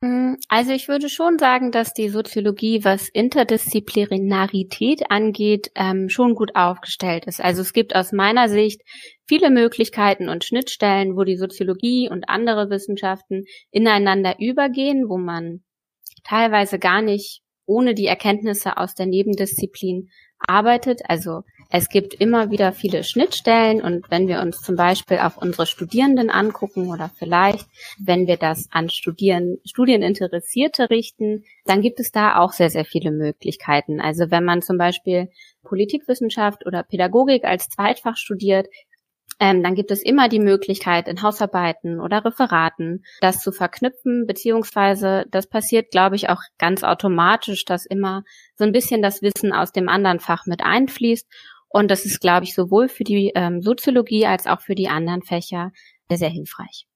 Mm, 0.00 0.34
also 0.48 0.72
ich 0.72 0.88
würde 0.88 1.08
schon 1.08 1.38
sagen, 1.38 1.72
dass 1.72 1.92
die 1.92 2.08
Soziologie, 2.08 2.84
was 2.84 3.08
Interdisziplinarität 3.08 5.10
angeht, 5.10 5.70
ähm, 5.74 6.08
schon 6.08 6.34
gut 6.34 6.54
aufgestellt 6.54 7.26
ist. 7.26 7.40
Also 7.40 7.62
es 7.62 7.72
gibt 7.72 7.96
aus 7.96 8.12
meiner 8.12 8.48
Sicht 8.48 8.82
viele 9.26 9.50
Möglichkeiten 9.50 10.28
und 10.28 10.44
Schnittstellen, 10.44 11.16
wo 11.16 11.24
die 11.24 11.36
Soziologie 11.36 12.08
und 12.08 12.28
andere 12.28 12.70
Wissenschaften 12.70 13.44
ineinander 13.70 14.36
übergehen, 14.38 15.08
wo 15.08 15.18
man 15.18 15.64
teilweise 16.24 16.78
gar 16.78 17.02
nicht 17.02 17.42
ohne 17.66 17.94
die 17.94 18.06
Erkenntnisse 18.06 18.76
aus 18.76 18.94
der 18.94 19.06
Nebendisziplin 19.06 20.08
arbeitet. 20.38 21.02
Also 21.08 21.42
es 21.70 21.90
gibt 21.90 22.14
immer 22.14 22.50
wieder 22.50 22.72
viele 22.72 23.04
Schnittstellen 23.04 23.82
und 23.82 24.10
wenn 24.10 24.26
wir 24.26 24.40
uns 24.40 24.62
zum 24.62 24.76
Beispiel 24.76 25.18
auch 25.18 25.36
unsere 25.36 25.66
Studierenden 25.66 26.30
angucken 26.30 26.88
oder 26.88 27.10
vielleicht, 27.18 27.66
wenn 27.98 28.26
wir 28.26 28.38
das 28.38 28.68
an 28.70 28.88
Studieren, 28.88 29.58
Studieninteressierte 29.66 30.88
richten, 30.88 31.44
dann 31.66 31.82
gibt 31.82 32.00
es 32.00 32.10
da 32.10 32.38
auch 32.38 32.52
sehr, 32.52 32.70
sehr 32.70 32.86
viele 32.86 33.10
Möglichkeiten. 33.10 34.00
Also 34.00 34.30
wenn 34.30 34.44
man 34.44 34.62
zum 34.62 34.78
Beispiel 34.78 35.28
Politikwissenschaft 35.62 36.64
oder 36.64 36.82
Pädagogik 36.82 37.44
als 37.44 37.68
Zweitfach 37.68 38.16
studiert, 38.16 38.66
ähm, 39.40 39.62
dann 39.62 39.74
gibt 39.74 39.90
es 39.90 40.02
immer 40.02 40.28
die 40.28 40.40
Möglichkeit, 40.40 41.06
in 41.06 41.22
Hausarbeiten 41.22 42.00
oder 42.00 42.24
Referaten 42.24 43.04
das 43.20 43.40
zu 43.40 43.52
verknüpfen, 43.52 44.26
beziehungsweise 44.26 45.26
das 45.30 45.46
passiert, 45.46 45.90
glaube 45.90 46.16
ich, 46.16 46.28
auch 46.28 46.40
ganz 46.58 46.82
automatisch, 46.82 47.64
dass 47.64 47.86
immer 47.86 48.24
so 48.56 48.64
ein 48.64 48.72
bisschen 48.72 49.00
das 49.00 49.22
Wissen 49.22 49.52
aus 49.52 49.70
dem 49.70 49.88
anderen 49.88 50.18
Fach 50.18 50.46
mit 50.46 50.62
einfließt. 50.62 51.28
Und 51.68 51.90
das 51.90 52.04
ist, 52.04 52.20
glaube 52.20 52.44
ich, 52.44 52.54
sowohl 52.54 52.88
für 52.88 53.04
die 53.04 53.32
ähm, 53.34 53.62
Soziologie 53.62 54.26
als 54.26 54.46
auch 54.46 54.60
für 54.60 54.74
die 54.74 54.88
anderen 54.88 55.22
Fächer 55.22 55.72
sehr, 56.08 56.18
sehr 56.18 56.30
hilfreich. 56.30 56.86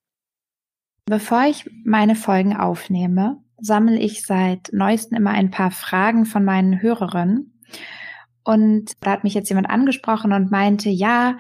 Bevor 1.07 1.45
ich 1.45 1.69
meine 1.85 2.15
Folgen 2.15 2.57
aufnehme, 2.57 3.43
sammle 3.59 3.99
ich 3.99 4.25
seit 4.25 4.71
neuestem 4.73 5.19
immer 5.19 5.31
ein 5.31 5.51
paar 5.51 5.71
Fragen 5.71 6.25
von 6.25 6.45
meinen 6.45 6.81
Hörerinnen. 6.81 7.61
Und 8.45 8.93
da 9.01 9.13
hat 9.13 9.25
mich 9.25 9.35
jetzt 9.35 9.49
jemand 9.49 9.71
angesprochen 9.71 10.33
und 10.33 10.51
meinte, 10.51 10.89
ja, 10.91 11.39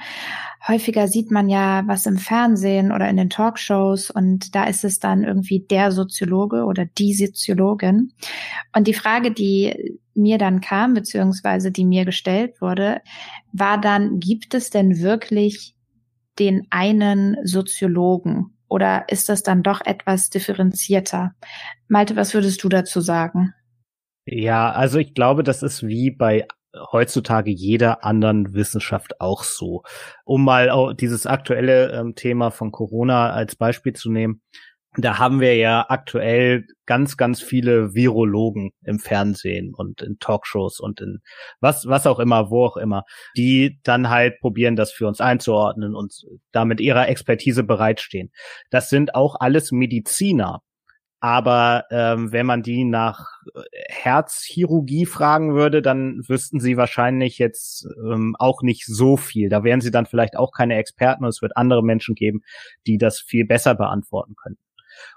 häufiger 0.66 1.08
sieht 1.08 1.30
man 1.30 1.48
ja 1.48 1.82
was 1.86 2.06
im 2.06 2.18
Fernsehen 2.18 2.92
oder 2.92 3.08
in 3.08 3.16
den 3.16 3.30
Talkshows 3.30 4.10
und 4.10 4.54
da 4.54 4.64
ist 4.64 4.84
es 4.84 4.98
dann 4.98 5.24
irgendwie 5.24 5.60
der 5.60 5.92
Soziologe 5.92 6.64
oder 6.64 6.86
die 6.86 7.14
Soziologin. 7.14 8.12
Und 8.74 8.86
die 8.86 8.94
Frage, 8.94 9.32
die 9.32 9.98
mir 10.14 10.38
dann 10.38 10.60
kam, 10.60 10.94
beziehungsweise 10.94 11.72
die 11.72 11.84
mir 11.84 12.04
gestellt 12.04 12.60
wurde, 12.60 13.00
war 13.52 13.80
dann, 13.80 14.20
gibt 14.20 14.54
es 14.54 14.70
denn 14.70 15.00
wirklich 15.00 15.74
den 16.38 16.66
einen 16.70 17.36
Soziologen? 17.44 18.56
Oder 18.68 19.08
ist 19.08 19.28
das 19.28 19.42
dann 19.42 19.62
doch 19.62 19.80
etwas 19.84 20.30
differenzierter? 20.30 21.34
Malte, 21.88 22.16
was 22.16 22.32
würdest 22.32 22.62
du 22.64 22.68
dazu 22.68 23.00
sagen? 23.00 23.52
Ja, 24.24 24.70
also 24.72 24.98
ich 24.98 25.14
glaube, 25.14 25.42
das 25.42 25.62
ist 25.62 25.86
wie 25.86 26.10
bei 26.10 26.46
heutzutage 26.92 27.50
jeder 27.50 28.04
anderen 28.04 28.54
Wissenschaft 28.54 29.20
auch 29.20 29.44
so. 29.44 29.82
Um 30.24 30.44
mal 30.44 30.70
auch 30.70 30.92
dieses 30.92 31.26
aktuelle 31.26 31.92
ähm, 31.92 32.14
Thema 32.14 32.50
von 32.50 32.72
Corona 32.72 33.30
als 33.30 33.56
Beispiel 33.56 33.92
zu 33.92 34.10
nehmen. 34.10 34.40
Da 34.98 35.18
haben 35.18 35.40
wir 35.40 35.56
ja 35.56 35.86
aktuell 35.88 36.66
ganz, 36.84 37.16
ganz 37.16 37.40
viele 37.40 37.94
Virologen 37.94 38.72
im 38.84 38.98
Fernsehen 38.98 39.72
und 39.74 40.02
in 40.02 40.18
Talkshows 40.18 40.80
und 40.80 41.00
in 41.00 41.20
was, 41.60 41.86
was 41.86 42.06
auch 42.06 42.18
immer, 42.18 42.50
wo 42.50 42.66
auch 42.66 42.76
immer, 42.76 43.04
die 43.34 43.80
dann 43.84 44.10
halt 44.10 44.38
probieren, 44.40 44.76
das 44.76 44.92
für 44.92 45.08
uns 45.08 45.22
einzuordnen 45.22 45.94
und 45.94 46.14
damit 46.52 46.78
ihrer 46.78 47.08
Expertise 47.08 47.64
bereitstehen. 47.64 48.32
Das 48.68 48.90
sind 48.90 49.14
auch 49.14 49.36
alles 49.40 49.72
Mediziner. 49.72 50.60
Aber 51.24 51.84
ähm, 51.92 52.32
wenn 52.32 52.46
man 52.46 52.64
die 52.64 52.84
nach 52.84 53.28
äh, 53.54 53.60
Herzchirurgie 53.88 55.06
fragen 55.06 55.54
würde, 55.54 55.80
dann 55.80 56.20
wüssten 56.26 56.58
sie 56.58 56.76
wahrscheinlich 56.76 57.38
jetzt 57.38 57.86
ähm, 58.04 58.34
auch 58.40 58.62
nicht 58.62 58.86
so 58.86 59.16
viel. 59.16 59.48
Da 59.48 59.62
wären 59.62 59.80
sie 59.80 59.92
dann 59.92 60.06
vielleicht 60.06 60.36
auch 60.36 60.50
keine 60.50 60.74
Experten 60.74 61.22
und 61.22 61.30
es 61.30 61.40
wird 61.40 61.56
andere 61.56 61.84
Menschen 61.84 62.16
geben, 62.16 62.40
die 62.88 62.98
das 62.98 63.20
viel 63.20 63.46
besser 63.46 63.76
beantworten 63.76 64.34
können. 64.34 64.58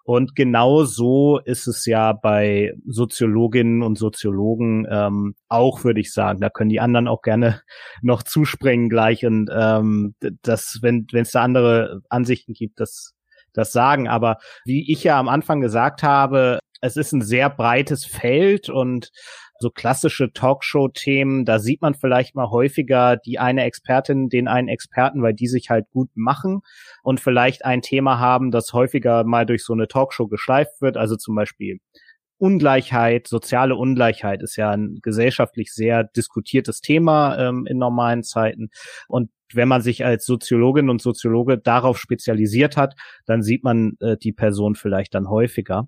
Und 0.03 0.35
genau 0.35 0.83
so 0.83 1.39
ist 1.39 1.65
es 1.65 1.87
ja 1.87 2.13
bei 2.13 2.75
Soziologinnen 2.85 3.81
und 3.81 3.97
Soziologen 3.97 4.85
ähm, 4.87 5.33
auch, 5.49 5.83
würde 5.83 6.01
ich 6.01 6.13
sagen. 6.13 6.39
Da 6.39 6.51
können 6.51 6.69
die 6.69 6.79
anderen 6.79 7.07
auch 7.07 7.23
gerne 7.23 7.63
noch 8.03 8.21
zuspringen 8.21 8.89
gleich 8.89 9.25
und 9.25 9.49
ähm, 9.51 10.13
das, 10.43 10.77
wenn 10.83 11.07
es 11.11 11.31
da 11.31 11.41
andere 11.41 12.01
Ansichten 12.09 12.53
gibt, 12.53 12.79
das 12.79 13.14
das 13.57 13.71
sagen. 13.71 14.07
Aber 14.07 14.37
wie 14.65 14.91
ich 14.91 15.03
ja 15.03 15.19
am 15.19 15.29
Anfang 15.29 15.61
gesagt 15.61 16.03
habe, 16.03 16.59
es 16.81 16.97
ist 16.97 17.13
ein 17.13 17.21
sehr 17.21 17.49
breites 17.49 18.05
Feld 18.05 18.69
und 18.69 19.09
so 19.59 19.69
klassische 19.69 20.33
Talkshow-Themen, 20.33 21.45
da 21.45 21.59
sieht 21.59 21.81
man 21.81 21.93
vielleicht 21.93 22.35
mal 22.35 22.49
häufiger 22.49 23.15
die 23.15 23.39
eine 23.39 23.63
Expertin, 23.63 24.27
den 24.27 24.49
einen 24.49 24.67
Experten, 24.67 25.21
weil 25.21 25.33
die 25.33 25.47
sich 25.47 25.69
halt 25.69 25.89
gut 25.91 26.09
machen 26.13 26.59
und 27.03 27.21
vielleicht 27.21 27.63
ein 27.63 27.81
Thema 27.81 28.19
haben, 28.19 28.51
das 28.51 28.73
häufiger 28.73 29.23
mal 29.23 29.45
durch 29.45 29.63
so 29.63 29.73
eine 29.73 29.87
Talkshow 29.87 30.27
geschleift 30.27 30.81
wird, 30.81 30.97
also 30.97 31.15
zum 31.15 31.35
Beispiel 31.35 31.79
Ungleichheit, 32.37 33.27
soziale 33.27 33.75
Ungleichheit 33.75 34.43
ist 34.43 34.57
ja 34.57 34.71
ein 34.71 34.99
gesellschaftlich 35.01 35.71
sehr 35.73 36.03
diskutiertes 36.03 36.81
Thema 36.81 37.37
ähm, 37.37 37.65
in 37.65 37.77
normalen 37.77 38.23
Zeiten. 38.23 38.69
Und 39.07 39.29
wenn 39.53 39.67
man 39.67 39.81
sich 39.81 40.05
als 40.05 40.25
Soziologin 40.25 40.89
und 40.89 41.01
Soziologe 41.01 41.57
darauf 41.57 41.97
spezialisiert 41.97 42.77
hat, 42.77 42.95
dann 43.25 43.41
sieht 43.41 43.63
man 43.63 43.93
äh, 43.99 44.17
die 44.17 44.33
Person 44.33 44.75
vielleicht 44.75 45.13
dann 45.13 45.29
häufiger. 45.29 45.87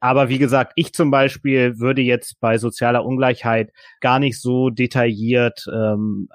Aber 0.00 0.28
wie 0.28 0.38
gesagt, 0.38 0.72
ich 0.76 0.92
zum 0.92 1.10
Beispiel 1.10 1.78
würde 1.78 2.02
jetzt 2.02 2.38
bei 2.40 2.58
sozialer 2.58 3.04
Ungleichheit 3.04 3.72
gar 4.00 4.18
nicht 4.20 4.40
so 4.40 4.70
detailliert 4.70 5.64
ähm, 5.72 6.28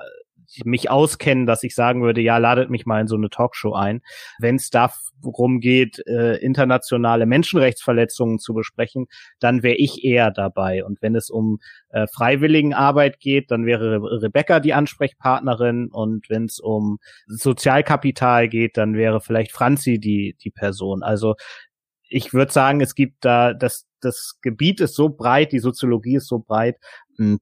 mich 0.66 0.90
auskennen, 0.90 1.46
dass 1.46 1.64
ich 1.64 1.76
sagen 1.76 2.02
würde, 2.02 2.22
ja, 2.22 2.38
ladet 2.38 2.70
mich 2.70 2.86
mal 2.86 3.02
in 3.02 3.08
so 3.08 3.16
eine 3.16 3.30
Talkshow 3.30 3.74
ein. 3.74 4.02
Wenn 4.40 4.56
es 4.56 4.70
darum 4.70 5.60
geht, 5.60 6.06
äh, 6.08 6.38
internationale 6.38 7.26
Menschenrechtsverletzungen 7.26 8.40
zu 8.40 8.54
besprechen, 8.54 9.08
dann 9.40 9.64
wäre 9.64 9.76
ich 9.76 10.04
eher 10.04 10.32
dabei. 10.32 10.84
Und 10.84 11.02
wenn 11.02 11.16
es 11.16 11.30
um 11.30 11.60
äh, 11.90 12.08
Freiwilligenarbeit 12.08 13.20
geht, 13.20 13.52
dann 13.52 13.66
wäre 13.66 14.02
Re 14.02 14.22
Rebecca 14.24 14.60
die 14.60 14.74
Ansprechpartnerin. 14.74 15.90
Und 15.92 16.30
wenn 16.30 16.46
es 16.46 16.60
um 16.60 17.00
Sozialkapital 17.28 18.48
geht, 18.50 18.78
dann 18.78 18.96
wäre 18.96 19.22
vielleicht 19.22 19.52
Franzi 19.52 20.00
die, 20.00 20.36
die 20.42 20.52
Person. 20.52 21.04
Also 21.04 21.36
ich 22.14 22.34
würde 22.34 22.52
sagen, 22.52 22.80
es 22.80 22.96
gibt 22.96 23.26
da, 23.26 23.54
das, 23.54 23.88
das 24.00 24.38
Gebiet 24.42 24.82
ist 24.82 24.96
so 24.96 25.10
breit, 25.10 25.52
die 25.52 25.60
Soziologie 25.60 26.18
ist 26.18 26.28
so 26.28 26.40
breit, 26.40 26.78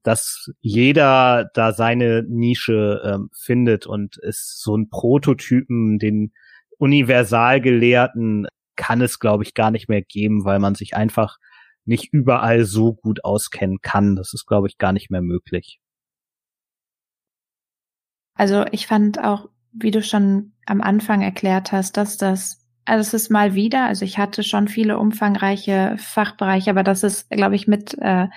dass 0.03 0.51
jeder 0.59 1.49
da 1.53 1.73
seine 1.73 2.23
Nische 2.23 3.01
ähm, 3.03 3.29
findet 3.33 3.87
und 3.87 4.17
ist 4.17 4.61
so 4.61 4.75
ein 4.75 4.89
Prototypen, 4.89 5.99
den 5.99 6.33
Universalgelehrten 6.77 8.47
kann 8.75 9.01
es, 9.01 9.19
glaube 9.19 9.43
ich, 9.43 9.53
gar 9.53 9.71
nicht 9.71 9.89
mehr 9.89 10.01
geben, 10.01 10.45
weil 10.45 10.59
man 10.59 10.75
sich 10.75 10.95
einfach 10.95 11.37
nicht 11.85 12.11
überall 12.11 12.65
so 12.65 12.93
gut 12.93 13.23
auskennen 13.23 13.79
kann. 13.81 14.15
Das 14.15 14.33
ist, 14.33 14.45
glaube 14.45 14.67
ich, 14.67 14.77
gar 14.77 14.93
nicht 14.93 15.11
mehr 15.11 15.21
möglich. 15.21 15.79
Also 18.33 18.65
ich 18.71 18.87
fand 18.87 19.19
auch, 19.23 19.49
wie 19.71 19.91
du 19.91 20.01
schon 20.01 20.53
am 20.65 20.81
Anfang 20.81 21.21
erklärt 21.21 21.71
hast, 21.71 21.97
dass 21.97 22.17
das 22.17 22.61
also 22.85 23.01
es 23.01 23.13
ist 23.13 23.29
mal 23.29 23.53
wieder, 23.53 23.85
also 23.85 24.05
ich 24.05 24.17
hatte 24.17 24.43
schon 24.43 24.67
viele 24.67 24.97
umfangreiche 24.97 25.95
Fachbereiche, 25.97 26.71
aber 26.71 26.83
das 26.83 27.03
ist, 27.03 27.29
glaube 27.29 27.55
ich, 27.55 27.67
mit 27.67 27.95
äh, 27.99 28.27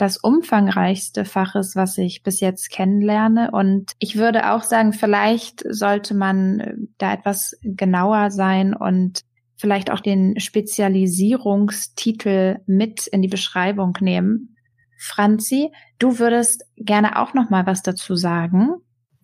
das 0.00 0.16
umfangreichste 0.16 1.26
Fach 1.26 1.54
ist, 1.54 1.76
was 1.76 1.98
ich 1.98 2.22
bis 2.22 2.40
jetzt 2.40 2.70
kennenlerne. 2.70 3.50
Und 3.50 3.92
ich 3.98 4.16
würde 4.16 4.50
auch 4.52 4.62
sagen, 4.62 4.94
vielleicht 4.94 5.62
sollte 5.68 6.14
man 6.14 6.60
äh, 6.60 6.74
da 6.98 7.12
etwas 7.12 7.58
genauer 7.62 8.30
sein 8.30 8.72
und 8.74 9.20
vielleicht 9.56 9.90
auch 9.90 10.00
den 10.00 10.40
Spezialisierungstitel 10.40 12.60
mit 12.66 13.06
in 13.08 13.20
die 13.20 13.28
Beschreibung 13.28 13.98
nehmen. 14.00 14.56
Franzi, 14.98 15.70
du 15.98 16.18
würdest 16.18 16.64
gerne 16.76 17.18
auch 17.18 17.34
noch 17.34 17.50
mal 17.50 17.66
was 17.66 17.82
dazu 17.82 18.16
sagen. 18.16 18.76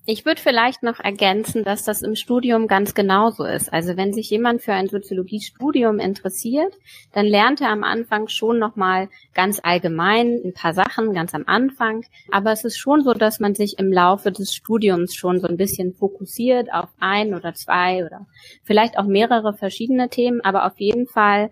Ich 0.09 0.25
würde 0.25 0.40
vielleicht 0.40 0.85
noch 0.85 1.01
ergänzen, 1.01 1.64
dass 1.64 1.83
das 1.83 2.03
im 2.03 2.14
Studium 2.14 2.69
ganz 2.69 2.95
genauso 2.95 3.45
ist. 3.45 3.73
Also 3.73 3.97
wenn 3.97 4.12
sich 4.12 4.31
jemand 4.31 4.62
für 4.62 4.73
ein 4.73 4.87
Soziologiestudium 4.87 5.99
interessiert, 5.99 6.73
dann 7.12 7.27
lernt 7.27 7.61
er 7.61 7.71
am 7.71 7.83
Anfang 7.83 8.29
schon 8.29 8.61
nochmal 8.61 9.09
ganz 9.35 9.59
allgemein 9.64 10.40
ein 10.45 10.55
paar 10.55 10.75
Sachen, 10.75 11.12
ganz 11.12 11.35
am 11.35 11.42
Anfang. 11.47 12.07
Aber 12.31 12.53
es 12.53 12.62
ist 12.62 12.79
schon 12.79 13.03
so, 13.03 13.14
dass 13.14 13.40
man 13.40 13.57
sich 13.57 13.81
im 13.81 13.92
Laufe 13.92 14.31
des 14.31 14.55
Studiums 14.55 15.16
schon 15.16 15.40
so 15.40 15.49
ein 15.49 15.57
bisschen 15.57 15.92
fokussiert 15.92 16.73
auf 16.73 16.90
ein 17.01 17.35
oder 17.35 17.55
zwei 17.55 18.07
oder 18.07 18.27
vielleicht 18.62 18.99
auch 18.99 19.07
mehrere 19.07 19.55
verschiedene 19.55 20.09
Themen. 20.09 20.40
Aber 20.40 20.66
auf 20.66 20.79
jeden 20.79 21.09
Fall 21.09 21.51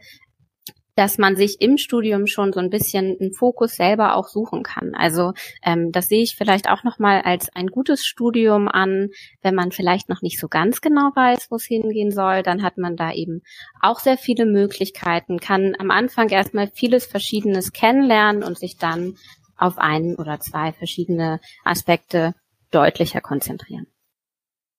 dass 0.95 1.19
man 1.19 1.37
sich 1.37 1.61
im 1.61 1.77
Studium 1.77 2.27
schon 2.27 2.53
so 2.53 2.61
ein 2.61 2.71
bisschen 2.71 3.17
einen 3.21 3.33
Fokus 3.33 3.77
selber 3.77 4.17
auch 4.17 4.29
suchen 4.29 4.63
kann. 4.63 4.95
Also 4.95 5.33
ähm, 5.63 5.91
das 5.91 6.09
sehe 6.09 6.23
ich 6.23 6.37
vielleicht 6.37 6.71
auch 6.71 6.85
nochmal 6.85 7.23
als 7.23 7.55
ein 7.55 7.67
gutes 7.69 8.05
Studium 8.05 8.69
an, 8.69 9.11
wenn 9.43 9.55
man 9.55 9.73
vielleicht 9.73 10.09
noch 10.09 10.23
nicht 10.23 10.39
so 10.39 10.49
ganz 10.49 10.81
genau 10.81 11.11
weiß, 11.15 11.51
wo 11.51 11.57
es 11.57 11.65
hingehen 11.65 12.13
soll, 12.13 12.43
dann 12.43 12.63
hat 12.63 12.79
man 12.79 12.97
da 12.97 13.13
eben 13.13 13.43
auch 13.81 13.99
sehr 13.99 14.17
viele 14.17 14.47
Möglichkeiten, 14.47 15.41
kann 15.41 15.75
am 15.79 15.91
Anfang 15.91 16.29
erstmal 16.29 16.69
vieles 16.69 17.07
Verschiedenes 17.07 17.73
kennenlernen 17.73 18.45
und 18.45 18.59
sich 18.59 18.77
dann 18.77 19.17
auf 19.57 19.79
einen 19.79 20.17
oder 20.17 20.41
zwei 20.41 20.73
verschiedene 20.73 21.41
Aspekte 21.65 22.35
deutlicher 22.71 23.21
konzentrieren. 23.21 23.87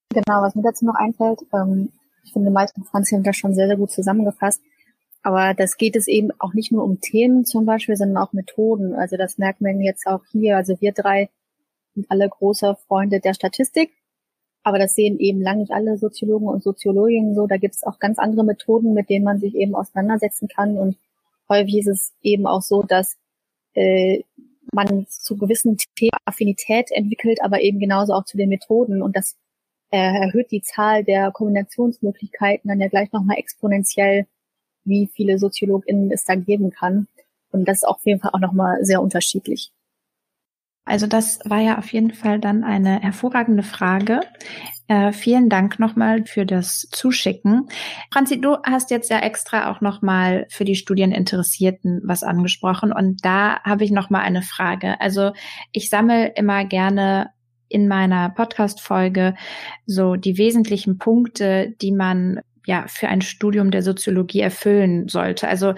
Genau, 0.10 0.42
was 0.42 0.56
mir 0.56 0.64
dazu 0.64 0.86
noch 0.86 0.96
einfällt, 0.96 1.42
ähm, 1.54 1.92
ich 2.24 2.34
finde, 2.34 2.52
Malte 2.52 2.74
und 2.78 2.88
Franzi 2.88 3.16
haben 3.16 3.24
das 3.24 3.38
schon 3.38 3.54
sehr, 3.54 3.68
sehr 3.68 3.78
gut 3.78 3.92
zusammengefasst 3.92 4.62
aber 5.26 5.56
das 5.56 5.78
geht 5.78 5.96
es 5.96 6.08
eben 6.08 6.30
auch 6.38 6.54
nicht 6.54 6.72
nur 6.72 6.84
um 6.84 7.02
Themen 7.02 7.46
zum 7.46 7.66
Beispiel, 7.66 7.96
sondern 7.96 8.24
auch 8.24 8.32
Methoden. 8.32 8.94
Also 8.94 9.18
das 9.18 9.40
merkt 9.40 9.60
man 9.60 9.82
jetzt 9.82 10.06
auch 10.06 10.22
hier. 10.32 10.56
Also 10.56 10.80
wir 10.82 10.92
drei 10.92 11.32
sind 11.96 12.06
alle 12.12 12.30
große 12.30 12.78
Freunde 12.88 13.20
der 13.22 13.34
Statistik. 13.34 13.92
Aber 14.62 14.78
das 14.78 14.94
sehen 14.94 15.18
eben 15.18 15.42
lange 15.42 15.62
nicht 15.62 15.72
alle 15.72 15.98
Soziologen 15.98 16.48
und 16.48 16.62
Soziologinnen 16.62 17.34
so. 17.34 17.48
Da 17.48 17.58
gibt 17.58 17.74
es 17.74 17.84
auch 17.84 17.98
ganz 17.98 18.20
andere 18.20 18.46
Methoden, 18.46 18.94
mit 18.94 19.10
denen 19.10 19.26
man 19.26 19.40
sich 19.40 19.56
eben 19.56 19.74
auseinandersetzen 19.74 20.48
kann. 20.48 20.78
Und 20.78 20.96
häufig 21.50 21.80
ist 21.80 21.88
es 21.88 22.14
eben 22.22 22.46
auch 22.46 22.62
so, 22.62 22.84
dass 22.84 23.18
äh, 23.74 24.22
man 24.74 25.08
zu 25.08 25.38
gewissen 25.38 25.76
Themen 25.96 26.12
Affinität 26.26 26.92
entwickelt, 26.92 27.40
aber 27.42 27.62
eben 27.62 27.80
genauso 27.80 28.14
auch 28.14 28.26
zu 28.26 28.38
den 28.38 28.50
Methoden. 28.50 29.02
Und 29.02 29.16
das 29.16 29.36
erhöht 29.90 30.52
die 30.52 30.62
Zahl 30.62 31.04
der 31.04 31.32
Kombinationsmöglichkeiten 31.32 32.68
dann 32.68 32.80
ja 32.80 32.90
gleich 32.90 33.12
nochmal 33.12 33.40
exponentiell, 33.40 34.28
wie 34.86 35.10
viele 35.14 35.38
SoziologInnen 35.38 36.12
es 36.12 36.24
da 36.24 36.36
geben 36.36 36.72
kann. 36.72 37.08
Und 37.52 37.68
das 37.68 37.78
ist 37.78 37.84
auf 37.84 38.00
jeden 38.06 38.20
Fall 38.20 38.32
auch 38.34 38.40
nochmal 38.40 38.84
sehr 38.84 39.02
unterschiedlich. 39.02 39.72
Also 40.86 41.08
das 41.08 41.40
war 41.46 41.60
ja 41.60 41.80
auf 41.80 41.92
jeden 41.92 42.14
Fall 42.14 42.40
dann 42.40 42.64
eine 42.64 43.02
hervorragende 43.02 43.64
Frage. 43.64 44.22
Äh, 44.88 45.14
vielen 45.14 45.50
Dank 45.50 45.80
nochmal 45.80 46.26
für 46.26 46.46
das 46.46 46.88
Zuschicken. 46.92 47.68
Franzi, 48.14 48.40
du 48.40 48.58
hast 48.64 48.92
jetzt 48.92 49.10
ja 49.10 49.18
extra 49.18 49.72
auch 49.72 49.82
nochmal 49.82 50.46
für 50.50 50.64
die 50.64 50.76
Studieninteressierten 50.76 52.02
was 52.04 52.22
angesprochen 52.22 52.94
und 52.94 53.26
da 53.26 53.64
habe 53.64 53.84
ich 53.84 53.90
nochmal 53.90 54.22
eine 54.22 54.44
Frage. 54.44 55.02
Also 55.02 55.32
ich 55.72 55.90
sammle 55.90 56.28
immer 56.36 56.66
gerne 56.66 57.32
in 57.68 57.88
meiner 57.88 58.30
Podcast-Folge 58.30 59.34
so 59.88 60.16
die 60.16 60.38
wesentlichen 60.38 61.00
Punkte, 61.00 61.74
die 61.82 61.92
man 61.92 62.42
ja 62.66 62.86
für 62.88 63.08
ein 63.08 63.22
Studium 63.22 63.72
der 63.72 63.84
Soziologie 63.84 64.42
erfüllen 64.42 65.08
sollte. 65.08 65.48
Also 65.48 65.76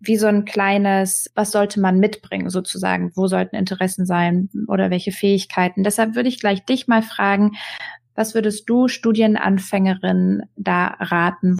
wie 0.00 0.16
so 0.16 0.26
ein 0.26 0.44
kleines, 0.44 1.30
was 1.34 1.50
sollte 1.50 1.80
man 1.80 1.98
mitbringen 1.98 2.50
sozusagen? 2.50 3.12
Wo 3.14 3.26
sollten 3.26 3.56
Interessen 3.56 4.06
sein 4.06 4.50
oder 4.68 4.90
welche 4.90 5.12
Fähigkeiten? 5.12 5.84
Deshalb 5.84 6.14
würde 6.14 6.28
ich 6.28 6.40
gleich 6.40 6.64
dich 6.64 6.88
mal 6.88 7.02
fragen, 7.02 7.52
was 8.14 8.34
würdest 8.34 8.68
du 8.68 8.88
Studienanfängerinnen 8.88 10.42
da 10.56 10.96
raten? 11.00 11.58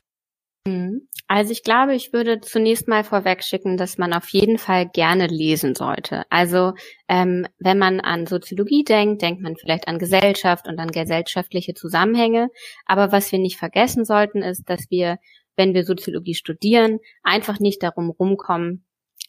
Mhm. 0.67 1.09
Also 1.27 1.53
ich 1.53 1.63
glaube, 1.63 1.95
ich 1.95 2.13
würde 2.13 2.41
zunächst 2.41 2.87
mal 2.87 3.03
vorwegschicken, 3.03 3.79
dass 3.79 3.97
man 3.97 4.13
auf 4.13 4.29
jeden 4.29 4.59
Fall 4.59 4.89
gerne 4.89 5.27
lesen 5.27 5.75
sollte. 5.75 6.25
Also 6.29 6.75
ähm, 7.09 7.47
wenn 7.59 7.79
man 7.79 8.01
an 8.01 8.27
Soziologie 8.27 8.85
denkt, 8.85 9.23
denkt 9.23 9.41
man 9.41 9.57
vielleicht 9.57 9.89
an 9.89 9.99
Gesellschaft 9.99 10.69
und 10.69 10.79
an 10.79 10.91
gesellschaftliche 10.91 11.73
Zusammenhänge. 11.73 12.51
Aber 12.85 13.11
was 13.11 13.33
wir 13.33 13.39
nicht 13.39 13.57
vergessen 13.57 14.05
sollten, 14.05 14.43
ist, 14.43 14.69
dass 14.69 14.91
wir, 14.91 15.17
wenn 15.57 15.73
wir 15.73 15.85
Soziologie 15.85 16.35
studieren, 16.35 16.99
einfach 17.23 17.59
nicht 17.59 17.83
darum 17.83 18.11
rumkommen, 18.11 18.85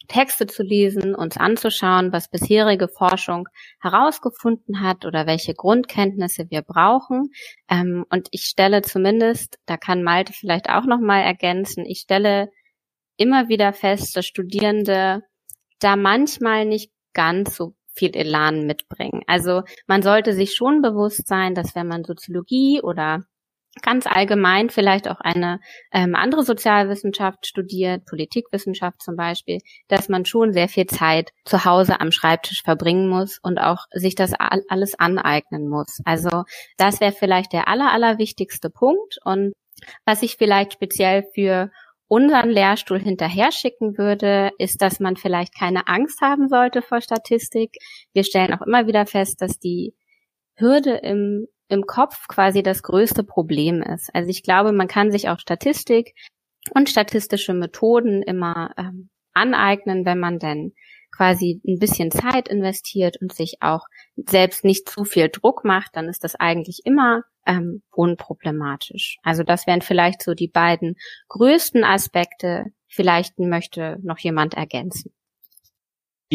Texte 0.08 0.45
zu 0.48 0.63
lesen, 0.63 1.15
uns 1.15 1.38
anzuschauen, 1.38 2.13
was 2.13 2.30
bisherige 2.30 2.88
Forschung 2.88 3.48
herausgefunden 3.82 4.82
hat 4.82 5.06
oder 5.06 5.26
welche 5.26 5.54
Grundkenntnisse 5.54 6.50
wir 6.50 6.62
brauchen. 6.62 7.32
Ähm, 7.69 8.06
und 8.10 8.28
ich 8.32 8.43
stelle 8.43 8.82
zumindest, 8.82 9.58
da 9.65 9.78
kann 9.78 10.04
Malte 10.04 10.34
vielleicht 10.34 10.69
auch 10.69 10.86
noch 10.86 11.00
mal 11.00 11.21
ergänzen, 11.21 11.86
ich 11.86 12.00
stelle 12.00 12.50
immer 13.17 13.48
wieder 13.48 13.74
fest, 13.74 14.15
dass 14.15 14.26
Studierende 14.26 15.24
da 15.80 15.95
manchmal 15.95 16.65
nicht 16.65 16.91
ganz 17.13 17.56
so 17.56 17.76
viel 17.93 18.15
Elan 18.15 18.65
mitbringen. 18.65 19.24
Also 19.26 19.63
man 19.88 20.02
sollte 20.02 20.34
sich 20.34 20.54
schon 20.54 20.82
bewusst 20.82 21.28
sein, 21.28 21.56
dass 21.56 21.76
wenn 21.76 21.88
man 21.88 22.04
Soziologie 22.04 22.82
oder 22.82 23.26
ganz 23.81 24.07
allgemein 24.07 24.69
vielleicht 24.69 25.09
auch 25.09 25.19
eine 25.19 25.59
ähm, 25.91 26.15
andere 26.15 26.43
Sozialwissenschaft 26.43 27.45
studiert, 27.45 28.05
Politikwissenschaft 28.05 29.01
zum 29.01 29.15
Beispiel, 29.15 29.59
dass 29.88 30.09
man 30.09 30.25
schon 30.25 30.53
sehr 30.53 30.69
viel 30.69 30.85
Zeit 30.85 31.31
zu 31.43 31.65
Hause 31.65 31.99
am 31.99 32.11
Schreibtisch 32.11 32.63
verbringen 32.63 33.09
muss 33.09 33.39
und 33.41 33.57
auch 33.57 33.85
sich 33.91 34.15
das 34.15 34.33
alles 34.33 34.97
aneignen 34.97 35.67
muss. 35.67 35.99
Also 36.05 36.43
das 36.77 36.99
wäre 36.99 37.11
vielleicht 37.11 37.53
der 37.53 37.67
aller, 37.67 37.91
aller 37.91 38.17
wichtigste 38.17 38.69
Punkt 38.69 39.17
und 39.23 39.53
was 40.05 40.23
ich 40.23 40.38
vielleicht 40.38 40.73
speziell 40.73 41.25
für 41.33 41.69
unseren 42.07 42.49
Lehrstuhl 42.49 42.99
hinterher 42.99 43.51
schicken 43.51 43.97
würde, 43.97 44.51
ist, 44.57 44.81
dass 44.81 44.99
man 44.99 45.15
vielleicht 45.15 45.57
keine 45.57 45.88
Angst 45.88 46.21
haben 46.21 46.47
sollte 46.47 46.81
vor 46.81 47.01
Statistik. 47.01 47.71
Wir 48.13 48.23
stellen 48.23 48.53
auch 48.53 48.65
immer 48.65 48.88
wieder 48.88 49.05
fest, 49.05 49.41
dass 49.41 49.59
die 49.59 49.95
Hürde 50.55 50.95
im 50.97 51.47
im 51.67 51.84
Kopf 51.84 52.28
quasi 52.28 52.63
das 52.63 52.84
größte 52.84 53.23
Problem 53.23 53.82
ist. 53.82 54.13
Also 54.13 54.30
ich 54.30 54.43
glaube, 54.43 54.71
man 54.71 54.88
kann 54.88 55.12
sich 55.12 55.30
auch 55.30 55.39
Statistik 55.39 56.13
und 56.73 56.89
statistische 56.89 57.54
Methoden 57.54 58.21
immer 58.21 58.71
ähm, 58.78 59.10
aneignen, 59.34 60.06
wenn 60.06 60.19
man 60.19 60.39
denn 60.39 60.73
quasi 61.15 61.62
ein 61.65 61.80
bisschen 61.80 62.12
Zeit 62.12 62.47
investiert 62.47 63.17
und 63.21 63.34
sich 63.34 63.58
auch 63.62 63.86
selbst 64.15 64.65
nicht 64.65 64.89
zu 64.89 65.06
viel 65.06 65.30
Druck 65.30 65.63
macht, 65.63 65.95
dann 65.95 66.10
ist 66.10 66.23
das 66.23 66.36
eigentlich 66.36 66.82
immer 66.84 67.21
ähm, 67.45 67.84
unproblematisch. 67.91 69.17
Also 69.23 69.43
das 69.43 69.65
wären 69.67 69.82
vielleicht 69.82 70.21
so 70.21 70.34
die 70.34 70.49
beiden 70.49 70.95
größten 71.30 71.84
Aspekte. 71.84 72.65
Vielleicht 72.88 73.39
möchte 73.39 73.97
noch 74.04 74.19
jemand 74.19 74.56
ergänzen. 74.56 75.13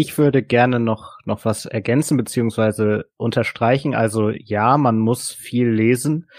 Ich 0.00 0.16
würde 0.16 0.42
gerne 0.42 0.80
noch, 0.80 1.18
noch 1.26 1.44
was 1.44 1.66
ergänzen 1.66 2.16
beziehungsweise 2.16 3.04
unterstreichen. 3.18 3.94
Also 3.94 4.30
ja, 4.30 4.78
man 4.78 4.98
muss 4.98 5.30
viel 5.30 5.68
lesen. 5.68 6.30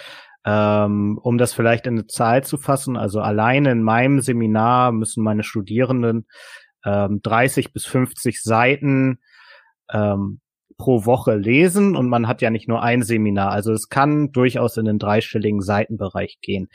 Ähm, 0.43 1.19
um 1.21 1.38
das 1.38 1.54
vielleicht 1.54 1.86
in 1.86 1.93
eine 1.93 2.08
Zahl 2.08 2.43
zu 2.43 2.58
fassen, 2.58 2.97
also 2.97 3.21
alleine 3.21 3.71
in 3.71 3.84
meinem 3.84 4.19
Seminar 4.19 4.91
müssen 4.91 5.24
meine 5.24 5.43
Studierenden 5.43 6.26
ähm, 6.84 7.19
30 7.21 7.71
bis 7.71 7.86
50 7.86 8.41
Seiten 8.41 9.19
ähm, 9.93 10.41
pro 10.80 11.06
Woche 11.06 11.36
lesen 11.36 11.95
und 11.95 12.10
man 12.10 12.28
hat 12.28 12.41
ja 12.41 12.50
nicht 12.50 12.67
nur 12.67 12.82
ein 12.82 13.04
Seminar. 13.04 13.52
Also 13.52 13.74
es 13.74 13.89
kann 13.89 14.32
durchaus 14.32 14.76
in 14.78 14.86
den 14.86 14.97
dreistelligen 14.97 15.62
Seitenbereich 15.62 16.39
gehen 16.41 16.67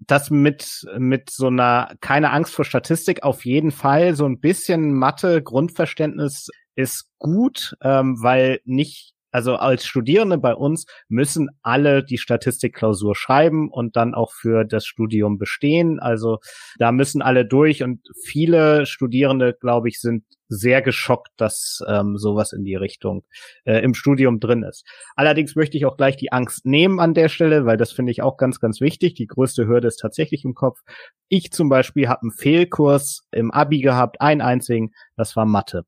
das 0.00 0.30
mit, 0.30 0.86
mit 0.98 1.30
so 1.30 1.48
einer, 1.48 1.94
keine 2.00 2.30
Angst 2.30 2.54
vor 2.54 2.64
Statistik 2.64 3.22
auf 3.22 3.44
jeden 3.44 3.70
Fall, 3.70 4.14
so 4.14 4.26
ein 4.26 4.40
bisschen 4.40 4.92
Mathe, 4.94 5.42
Grundverständnis 5.42 6.48
ist 6.74 7.10
gut, 7.18 7.76
ähm, 7.82 8.22
weil 8.22 8.60
nicht 8.64 9.14
also 9.30 9.56
als 9.56 9.86
Studierende 9.86 10.38
bei 10.38 10.54
uns 10.54 10.86
müssen 11.08 11.48
alle 11.62 12.04
die 12.04 12.18
Statistikklausur 12.18 13.14
schreiben 13.14 13.70
und 13.70 13.96
dann 13.96 14.14
auch 14.14 14.32
für 14.32 14.64
das 14.64 14.86
Studium 14.86 15.38
bestehen. 15.38 16.00
Also 16.00 16.38
da 16.78 16.92
müssen 16.92 17.22
alle 17.22 17.46
durch 17.46 17.82
und 17.82 18.00
viele 18.24 18.86
Studierende, 18.86 19.56
glaube 19.58 19.88
ich, 19.88 20.00
sind 20.00 20.24
sehr 20.48 20.82
geschockt, 20.82 21.28
dass 21.36 21.80
ähm, 21.86 22.18
sowas 22.18 22.52
in 22.52 22.64
die 22.64 22.74
Richtung 22.74 23.24
äh, 23.64 23.78
im 23.84 23.94
Studium 23.94 24.40
drin 24.40 24.64
ist. 24.64 24.84
Allerdings 25.14 25.54
möchte 25.54 25.76
ich 25.76 25.86
auch 25.86 25.96
gleich 25.96 26.16
die 26.16 26.32
Angst 26.32 26.66
nehmen 26.66 26.98
an 26.98 27.14
der 27.14 27.28
Stelle, 27.28 27.66
weil 27.66 27.76
das 27.76 27.92
finde 27.92 28.10
ich 28.10 28.20
auch 28.20 28.36
ganz, 28.36 28.58
ganz 28.58 28.80
wichtig. 28.80 29.14
Die 29.14 29.28
größte 29.28 29.68
Hürde 29.68 29.86
ist 29.86 29.98
tatsächlich 29.98 30.44
im 30.44 30.54
Kopf. 30.54 30.80
Ich 31.28 31.52
zum 31.52 31.68
Beispiel 31.68 32.08
habe 32.08 32.22
einen 32.22 32.32
Fehlkurs 32.32 33.28
im 33.30 33.52
Abi 33.52 33.80
gehabt, 33.80 34.20
einen 34.20 34.40
einzigen, 34.40 34.90
das 35.16 35.36
war 35.36 35.46
Mathe. 35.46 35.84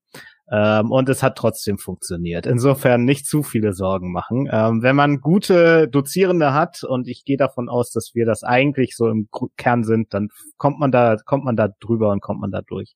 Ähm, 0.51 0.91
und 0.91 1.09
es 1.09 1.23
hat 1.23 1.37
trotzdem 1.37 1.79
funktioniert. 1.79 2.47
Insofern 2.47 3.05
nicht 3.05 3.27
zu 3.27 3.43
viele 3.43 3.73
Sorgen 3.73 4.13
machen. 4.13 4.49
Ähm, 4.51 4.83
wenn 4.83 4.97
man 4.97 5.21
gute 5.21 5.89
Dozierende 5.89 6.53
hat, 6.53 6.83
und 6.85 7.09
ich 7.09 7.25
gehe 7.25 7.37
davon 7.37 7.69
aus, 7.69 7.91
dass 7.91 8.11
wir 8.15 8.27
das 8.27 8.43
eigentlich 8.43 8.97
so 8.97 9.09
im 9.09 9.29
Kern 9.57 9.85
sind, 9.85 10.13
dann 10.13 10.29
kommt 10.57 10.79
man 10.79 10.91
da, 10.91 11.17
kommt 11.25 11.45
man 11.45 11.57
da 11.57 11.69
drüber 11.81 12.11
und 12.11 12.21
kommt 12.21 12.41
man 12.41 12.51
da 12.51 12.61
durch. 12.63 12.95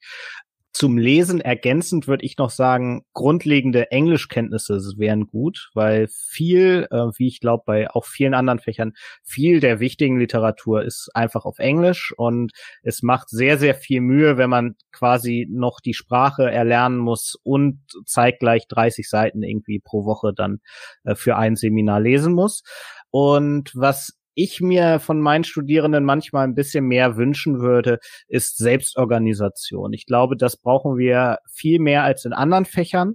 Zum 0.76 0.98
Lesen 0.98 1.40
ergänzend 1.40 2.06
würde 2.06 2.26
ich 2.26 2.36
noch 2.36 2.50
sagen, 2.50 3.06
grundlegende 3.14 3.90
Englischkenntnisse 3.92 4.74
wären 4.98 5.26
gut, 5.26 5.70
weil 5.72 6.06
viel, 6.06 6.86
äh, 6.90 7.06
wie 7.16 7.28
ich 7.28 7.40
glaube 7.40 7.62
bei 7.64 7.90
auch 7.90 8.04
vielen 8.04 8.34
anderen 8.34 8.58
Fächern, 8.58 8.92
viel 9.24 9.60
der 9.60 9.80
wichtigen 9.80 10.18
Literatur 10.18 10.84
ist 10.84 11.08
einfach 11.14 11.46
auf 11.46 11.60
Englisch 11.60 12.12
und 12.18 12.52
es 12.82 13.02
macht 13.02 13.30
sehr, 13.30 13.56
sehr 13.56 13.74
viel 13.74 14.02
Mühe, 14.02 14.36
wenn 14.36 14.50
man 14.50 14.76
quasi 14.92 15.48
noch 15.50 15.80
die 15.80 15.94
Sprache 15.94 16.50
erlernen 16.50 16.98
muss 16.98 17.36
und 17.42 17.80
zeitgleich 18.04 18.68
30 18.68 19.08
Seiten 19.08 19.42
irgendwie 19.42 19.78
pro 19.78 20.04
Woche 20.04 20.34
dann 20.36 20.58
äh, 21.04 21.14
für 21.14 21.38
ein 21.38 21.56
Seminar 21.56 22.00
lesen 22.00 22.34
muss. 22.34 22.64
Und 23.10 23.70
was 23.74 24.15
ich 24.36 24.60
mir 24.60 25.00
von 25.00 25.20
meinen 25.20 25.44
Studierenden 25.44 26.04
manchmal 26.04 26.44
ein 26.44 26.54
bisschen 26.54 26.84
mehr 26.84 27.16
wünschen 27.16 27.60
würde, 27.60 27.98
ist 28.28 28.58
Selbstorganisation. 28.58 29.92
Ich 29.94 30.06
glaube, 30.06 30.36
das 30.36 30.58
brauchen 30.58 30.98
wir 30.98 31.38
viel 31.50 31.80
mehr 31.80 32.04
als 32.04 32.24
in 32.26 32.34
anderen 32.34 32.66
Fächern. 32.66 33.14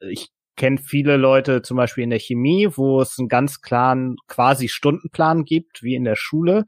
Ich 0.00 0.30
kenne 0.56 0.78
viele 0.78 1.16
Leute 1.16 1.62
zum 1.62 1.76
Beispiel 1.76 2.04
in 2.04 2.10
der 2.10 2.18
Chemie, 2.18 2.68
wo 2.72 3.00
es 3.00 3.18
einen 3.18 3.28
ganz 3.28 3.60
klaren 3.60 4.16
quasi 4.26 4.68
Stundenplan 4.68 5.44
gibt, 5.44 5.82
wie 5.82 5.94
in 5.94 6.04
der 6.04 6.16
Schule. 6.16 6.64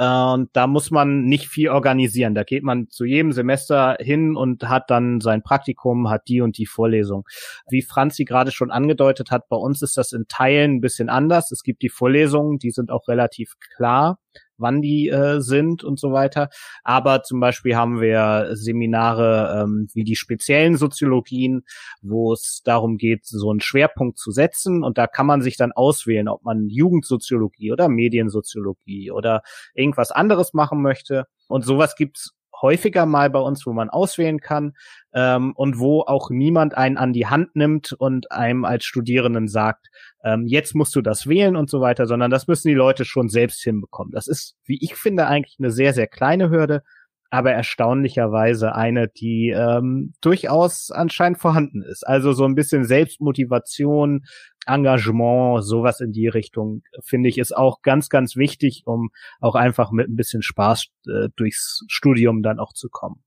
Und 0.00 0.48
da 0.54 0.66
muss 0.66 0.90
man 0.90 1.24
nicht 1.24 1.48
viel 1.48 1.68
organisieren. 1.68 2.34
Da 2.34 2.42
geht 2.42 2.62
man 2.62 2.88
zu 2.88 3.04
jedem 3.04 3.32
Semester 3.32 3.98
hin 4.00 4.34
und 4.34 4.66
hat 4.66 4.88
dann 4.88 5.20
sein 5.20 5.42
Praktikum, 5.42 6.08
hat 6.08 6.22
die 6.26 6.40
und 6.40 6.56
die 6.56 6.64
Vorlesung. 6.64 7.24
Wie 7.68 7.82
Franzi 7.82 8.24
gerade 8.24 8.50
schon 8.50 8.70
angedeutet 8.70 9.30
hat, 9.30 9.50
bei 9.50 9.58
uns 9.58 9.82
ist 9.82 9.98
das 9.98 10.12
in 10.12 10.24
Teilen 10.26 10.76
ein 10.76 10.80
bisschen 10.80 11.10
anders. 11.10 11.50
Es 11.50 11.62
gibt 11.62 11.82
die 11.82 11.90
Vorlesungen, 11.90 12.58
die 12.58 12.70
sind 12.70 12.90
auch 12.90 13.08
relativ 13.08 13.56
klar 13.76 14.18
wann 14.60 14.82
die 14.82 15.08
äh, 15.08 15.40
sind 15.40 15.84
und 15.84 15.98
so 15.98 16.12
weiter. 16.12 16.48
Aber 16.84 17.22
zum 17.22 17.40
Beispiel 17.40 17.76
haben 17.76 18.00
wir 18.00 18.50
Seminare 18.52 19.62
ähm, 19.62 19.88
wie 19.92 20.04
die 20.04 20.16
speziellen 20.16 20.76
Soziologien, 20.76 21.62
wo 22.02 22.32
es 22.32 22.62
darum 22.64 22.96
geht, 22.96 23.26
so 23.26 23.50
einen 23.50 23.60
Schwerpunkt 23.60 24.18
zu 24.18 24.30
setzen. 24.30 24.82
Und 24.84 24.98
da 24.98 25.06
kann 25.06 25.26
man 25.26 25.42
sich 25.42 25.56
dann 25.56 25.72
auswählen, 25.72 26.28
ob 26.28 26.44
man 26.44 26.68
Jugendsoziologie 26.68 27.72
oder 27.72 27.88
Mediensoziologie 27.88 29.10
oder 29.10 29.42
irgendwas 29.74 30.10
anderes 30.10 30.52
machen 30.54 30.82
möchte. 30.82 31.26
Und 31.48 31.64
sowas 31.64 31.96
gibt's 31.96 32.34
häufiger 32.62 33.06
mal 33.06 33.30
bei 33.30 33.38
uns, 33.38 33.66
wo 33.66 33.72
man 33.72 33.90
auswählen 33.90 34.40
kann 34.40 34.74
ähm, 35.12 35.52
und 35.56 35.78
wo 35.78 36.02
auch 36.02 36.30
niemand 36.30 36.76
einen 36.76 36.96
an 36.96 37.12
die 37.12 37.26
Hand 37.26 37.56
nimmt 37.56 37.92
und 37.92 38.30
einem 38.32 38.64
als 38.64 38.84
Studierenden 38.84 39.48
sagt, 39.48 39.88
ähm, 40.24 40.46
jetzt 40.46 40.74
musst 40.74 40.94
du 40.94 41.02
das 41.02 41.26
wählen 41.26 41.56
und 41.56 41.70
so 41.70 41.80
weiter, 41.80 42.06
sondern 42.06 42.30
das 42.30 42.46
müssen 42.46 42.68
die 42.68 42.74
Leute 42.74 43.04
schon 43.04 43.28
selbst 43.28 43.62
hinbekommen. 43.62 44.12
Das 44.12 44.26
ist, 44.26 44.56
wie 44.64 44.78
ich 44.80 44.94
finde, 44.94 45.26
eigentlich 45.26 45.56
eine 45.58 45.70
sehr, 45.70 45.94
sehr 45.94 46.06
kleine 46.06 46.50
Hürde, 46.50 46.82
aber 47.30 47.52
erstaunlicherweise 47.52 48.74
eine, 48.74 49.08
die 49.08 49.50
ähm, 49.50 50.12
durchaus 50.20 50.90
anscheinend 50.90 51.38
vorhanden 51.38 51.82
ist. 51.82 52.06
Also 52.06 52.32
so 52.32 52.44
ein 52.44 52.56
bisschen 52.56 52.84
Selbstmotivation, 52.84 54.24
Engagement, 54.66 55.64
sowas 55.64 56.00
in 56.00 56.12
die 56.12 56.28
Richtung, 56.28 56.82
finde 57.02 57.28
ich, 57.28 57.38
ist 57.38 57.56
auch 57.56 57.82
ganz, 57.82 58.08
ganz 58.08 58.36
wichtig, 58.36 58.82
um 58.86 59.10
auch 59.40 59.54
einfach 59.54 59.90
mit 59.90 60.08
ein 60.08 60.16
bisschen 60.16 60.42
Spaß 60.42 60.88
äh, 61.06 61.28
durchs 61.36 61.84
Studium 61.88 62.42
dann 62.42 62.58
auch 62.58 62.72
zu 62.72 62.88
kommen. 62.88 63.22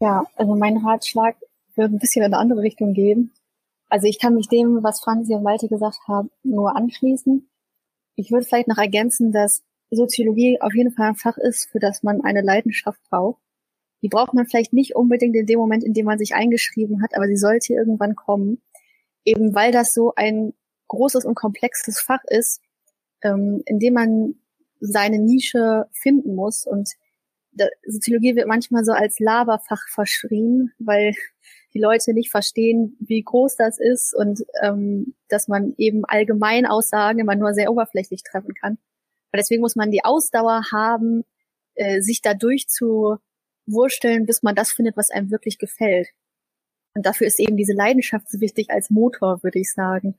Ja, 0.00 0.24
also 0.36 0.54
mein 0.54 0.78
Ratschlag 0.78 1.36
würde 1.74 1.94
ein 1.94 1.98
bisschen 1.98 2.24
in 2.24 2.32
eine 2.32 2.40
andere 2.40 2.62
Richtung 2.62 2.92
gehen. 2.92 3.32
Also 3.88 4.08
ich 4.08 4.18
kann 4.18 4.34
mich 4.34 4.48
dem, 4.48 4.82
was 4.82 5.00
Franzi 5.00 5.34
und 5.34 5.42
Malte 5.42 5.68
gesagt 5.68 6.00
haben, 6.08 6.30
nur 6.42 6.76
anschließen. 6.76 7.48
Ich 8.16 8.30
würde 8.30 8.46
vielleicht 8.46 8.68
noch 8.68 8.78
ergänzen, 8.78 9.32
dass 9.32 9.62
Soziologie 9.90 10.60
auf 10.60 10.74
jeden 10.74 10.92
Fall 10.92 11.08
ein 11.08 11.14
Fach 11.14 11.38
ist, 11.38 11.68
für 11.70 11.78
das 11.78 12.02
man 12.02 12.22
eine 12.22 12.42
Leidenschaft 12.42 13.00
braucht. 13.08 13.40
Die 14.02 14.08
braucht 14.08 14.34
man 14.34 14.46
vielleicht 14.46 14.72
nicht 14.72 14.96
unbedingt 14.96 15.36
in 15.36 15.46
dem 15.46 15.58
Moment, 15.58 15.84
in 15.84 15.94
dem 15.94 16.06
man 16.06 16.18
sich 16.18 16.34
eingeschrieben 16.34 17.02
hat, 17.02 17.14
aber 17.14 17.26
sie 17.26 17.36
sollte 17.36 17.74
irgendwann 17.74 18.14
kommen. 18.14 18.60
Eben 19.26 19.54
weil 19.54 19.72
das 19.72 19.92
so 19.92 20.14
ein 20.16 20.54
großes 20.88 21.26
und 21.26 21.34
komplexes 21.34 22.00
Fach 22.00 22.24
ist, 22.28 22.62
ähm, 23.22 23.62
in 23.66 23.78
dem 23.78 23.92
man 23.92 24.34
seine 24.80 25.18
Nische 25.18 25.86
finden 25.92 26.34
muss. 26.34 26.66
Und 26.66 26.94
Soziologie 27.86 28.36
wird 28.36 28.46
manchmal 28.46 28.84
so 28.84 28.92
als 28.92 29.18
Laberfach 29.18 29.88
verschrien, 29.88 30.72
weil 30.78 31.12
die 31.74 31.80
Leute 31.80 32.14
nicht 32.14 32.30
verstehen, 32.30 32.96
wie 33.00 33.22
groß 33.22 33.56
das 33.56 33.78
ist 33.78 34.14
und 34.14 34.44
ähm, 34.62 35.14
dass 35.28 35.48
man 35.48 35.74
eben 35.76 36.04
allgemein 36.04 36.66
Aussagen 36.66 37.18
immer 37.18 37.34
nur 37.34 37.52
sehr 37.52 37.70
oberflächlich 37.70 38.22
treffen 38.22 38.54
kann. 38.54 38.72
Und 38.72 39.36
deswegen 39.38 39.60
muss 39.60 39.76
man 39.76 39.90
die 39.90 40.04
Ausdauer 40.04 40.62
haben, 40.72 41.24
äh, 41.74 42.00
sich 42.00 42.22
da 42.22 42.34
durchzuwursteln, 42.34 44.26
bis 44.26 44.42
man 44.42 44.54
das 44.54 44.72
findet, 44.72 44.96
was 44.96 45.10
einem 45.10 45.30
wirklich 45.30 45.58
gefällt. 45.58 46.08
Und 46.96 47.04
dafür 47.04 47.26
ist 47.26 47.38
eben 47.38 47.58
diese 47.58 47.74
Leidenschaft 47.74 48.30
so 48.30 48.40
wichtig 48.40 48.70
als 48.70 48.88
Motor, 48.88 49.42
würde 49.42 49.58
ich 49.58 49.70
sagen. 49.70 50.16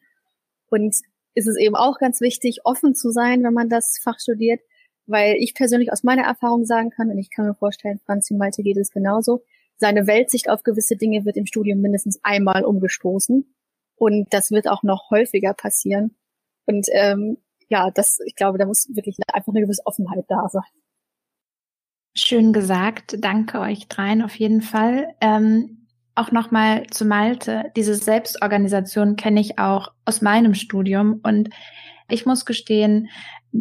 Und 0.69 0.95
ist 1.33 1.47
es 1.47 1.57
eben 1.57 1.75
auch 1.75 1.97
ganz 1.97 2.21
wichtig, 2.21 2.59
offen 2.65 2.93
zu 2.93 3.09
sein, 3.09 3.43
wenn 3.43 3.53
man 3.53 3.67
das 3.67 3.99
Fach 4.03 4.19
studiert, 4.19 4.61
weil 5.07 5.37
ich 5.39 5.55
persönlich 5.55 5.91
aus 5.91 6.03
meiner 6.03 6.21
Erfahrung 6.21 6.65
sagen 6.65 6.91
kann, 6.91 7.09
und 7.09 7.17
ich 7.17 7.31
kann 7.31 7.47
mir 7.47 7.55
vorstellen, 7.55 7.99
Franz 8.05 8.29
und 8.29 8.37
Malte 8.37 8.61
geht 8.61 8.77
es 8.77 8.91
genauso, 8.91 9.43
seine 9.77 10.05
Weltsicht 10.05 10.49
auf 10.49 10.61
gewisse 10.61 10.95
Dinge 10.95 11.25
wird 11.25 11.35
im 11.35 11.47
Studium 11.47 11.81
mindestens 11.81 12.19
einmal 12.21 12.63
umgestoßen. 12.63 13.51
Und 13.95 14.27
das 14.31 14.51
wird 14.51 14.67
auch 14.67 14.83
noch 14.83 15.09
häufiger 15.09 15.55
passieren. 15.55 16.15
Und 16.67 16.87
ähm, 16.91 17.37
ja, 17.69 17.89
das, 17.89 18.19
ich 18.23 18.35
glaube, 18.35 18.59
da 18.59 18.67
muss 18.67 18.87
wirklich 18.93 19.17
einfach 19.33 19.51
eine 19.51 19.61
gewisse 19.61 19.81
Offenheit 19.85 20.25
da 20.27 20.47
sein. 20.49 20.61
Schön 22.15 22.53
gesagt. 22.53 23.17
Danke 23.19 23.59
euch 23.61 23.87
dreien 23.87 24.21
auf 24.21 24.35
jeden 24.35 24.61
Fall. 24.61 25.15
Ähm, 25.21 25.86
auch 26.17 26.31
nochmal 26.31 26.87
zu 26.87 27.05
Malte. 27.05 27.71
Diese 27.75 27.95
Selbstorganisation 27.95 29.15
kenne 29.15 29.39
ich 29.39 29.59
auch 29.59 29.91
aus 30.05 30.21
meinem 30.21 30.53
Studium 30.53 31.19
und 31.23 31.49
ich 32.09 32.25
muss 32.25 32.45
gestehen, 32.45 33.09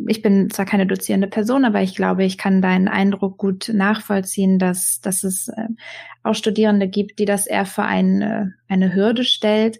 ich 0.08 0.22
bin 0.22 0.50
zwar 0.50 0.66
keine 0.66 0.86
dozierende 0.86 1.26
Person, 1.26 1.64
aber 1.64 1.82
ich 1.82 1.94
glaube, 1.94 2.24
ich 2.24 2.38
kann 2.38 2.62
deinen 2.62 2.88
Eindruck 2.88 3.38
gut 3.38 3.70
nachvollziehen, 3.72 4.58
dass, 4.58 5.00
dass 5.00 5.24
es 5.24 5.48
äh, 5.48 5.68
auch 6.22 6.34
Studierende 6.34 6.88
gibt, 6.88 7.18
die 7.18 7.24
das 7.24 7.46
eher 7.46 7.66
für 7.66 7.82
eine, 7.82 8.54
eine 8.68 8.94
Hürde 8.94 9.24
stellt. 9.24 9.78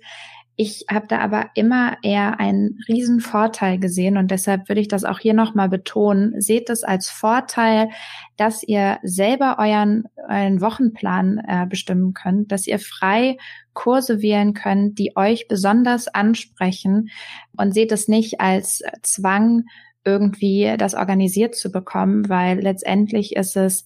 Ich 0.58 0.86
habe 0.90 1.06
da 1.06 1.18
aber 1.18 1.50
immer 1.54 1.98
eher 2.02 2.40
einen 2.40 2.78
riesen 2.88 3.20
Vorteil 3.20 3.78
gesehen 3.78 4.16
und 4.16 4.30
deshalb 4.30 4.68
würde 4.68 4.80
ich 4.80 4.88
das 4.88 5.04
auch 5.04 5.18
hier 5.18 5.34
nochmal 5.34 5.68
betonen. 5.68 6.40
Seht 6.40 6.70
es 6.70 6.82
als 6.82 7.10
Vorteil, 7.10 7.90
dass 8.38 8.62
ihr 8.62 8.98
selber 9.02 9.56
euren, 9.58 10.04
euren 10.28 10.62
Wochenplan 10.62 11.42
äh, 11.46 11.66
bestimmen 11.68 12.14
könnt, 12.14 12.52
dass 12.52 12.66
ihr 12.66 12.78
frei 12.78 13.36
Kurse 13.74 14.22
wählen 14.22 14.54
könnt, 14.54 14.98
die 14.98 15.14
euch 15.14 15.46
besonders 15.46 16.08
ansprechen 16.08 17.10
und 17.58 17.74
seht 17.74 17.92
es 17.92 18.08
nicht 18.08 18.40
als 18.40 18.82
Zwang, 19.02 19.64
irgendwie 20.06 20.74
das 20.78 20.94
organisiert 20.94 21.54
zu 21.54 21.70
bekommen, 21.70 22.28
weil 22.28 22.60
letztendlich 22.60 23.36
ist 23.36 23.56
es, 23.56 23.84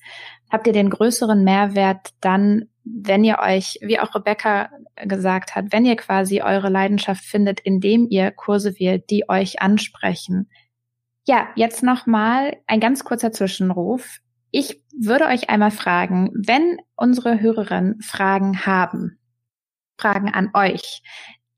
habt 0.51 0.67
ihr 0.67 0.73
den 0.73 0.91
größeren 0.91 1.43
Mehrwert 1.43 2.11
dann, 2.21 2.67
wenn 2.85 3.25
ihr 3.25 3.39
euch, 3.39 3.79
wie 3.83 3.99
auch 3.99 4.15
Rebecca 4.15 4.71
gesagt 4.97 5.55
hat, 5.55 5.67
wenn 5.71 5.85
ihr 5.85 5.97
quasi 5.97 6.43
eure 6.43 6.69
Leidenschaft 6.69 7.25
findet, 7.25 7.61
indem 7.61 8.07
ihr 8.09 8.31
Kurse 8.31 8.79
wählt, 8.79 9.11
die 9.11 9.29
euch 9.29 9.61
ansprechen. 9.61 10.51
Ja, 11.27 11.49
jetzt 11.55 11.83
nochmal 11.83 12.57
ein 12.67 12.81
ganz 12.81 13.05
kurzer 13.05 13.33
Zwischenruf. 13.33 14.19
Ich 14.51 14.83
würde 14.99 15.27
euch 15.27 15.49
einmal 15.49 15.71
fragen, 15.71 16.31
wenn 16.35 16.79
unsere 16.97 17.41
Hörerinnen 17.41 18.01
Fragen 18.01 18.67
haben, 18.67 19.19
Fragen 19.97 20.31
an 20.31 20.51
euch, 20.55 21.03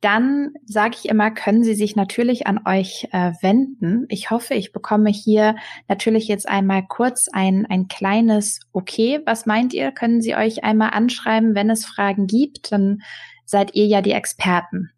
dann 0.03 0.53
sage 0.67 0.97
ich 0.99 1.09
immer, 1.09 1.31
können 1.31 1.63
Sie 1.63 1.75
sich 1.75 1.95
natürlich 1.95 2.47
an 2.49 2.61
euch 2.67 3.09
äh, 3.13 3.33
wenden. 3.41 4.07
Ich 4.09 4.31
hoffe, 4.31 4.55
ich 4.55 4.73
bekomme 4.73 5.11
hier 5.11 5.55
natürlich 5.89 6.27
jetzt 6.27 6.49
einmal 6.49 6.85
kurz 6.87 7.29
ein, 7.33 7.67
ein 7.71 7.87
kleines 7.87 8.61
Okay. 8.73 9.21
Was 9.25 9.47
meint 9.47 9.73
ihr? 9.73 9.93
Können 9.93 10.21
Sie 10.21 10.35
euch 10.35 10.65
einmal 10.65 10.91
anschreiben, 10.91 11.55
wenn 11.55 11.71
es 11.71 11.87
Fragen 11.87 12.27
gibt? 12.27 12.73
Dann 12.73 13.03
seid 13.45 13.75
ihr 13.75 13.87
ja 13.87 14.03
die 14.03 14.11
Experten. 14.11 14.91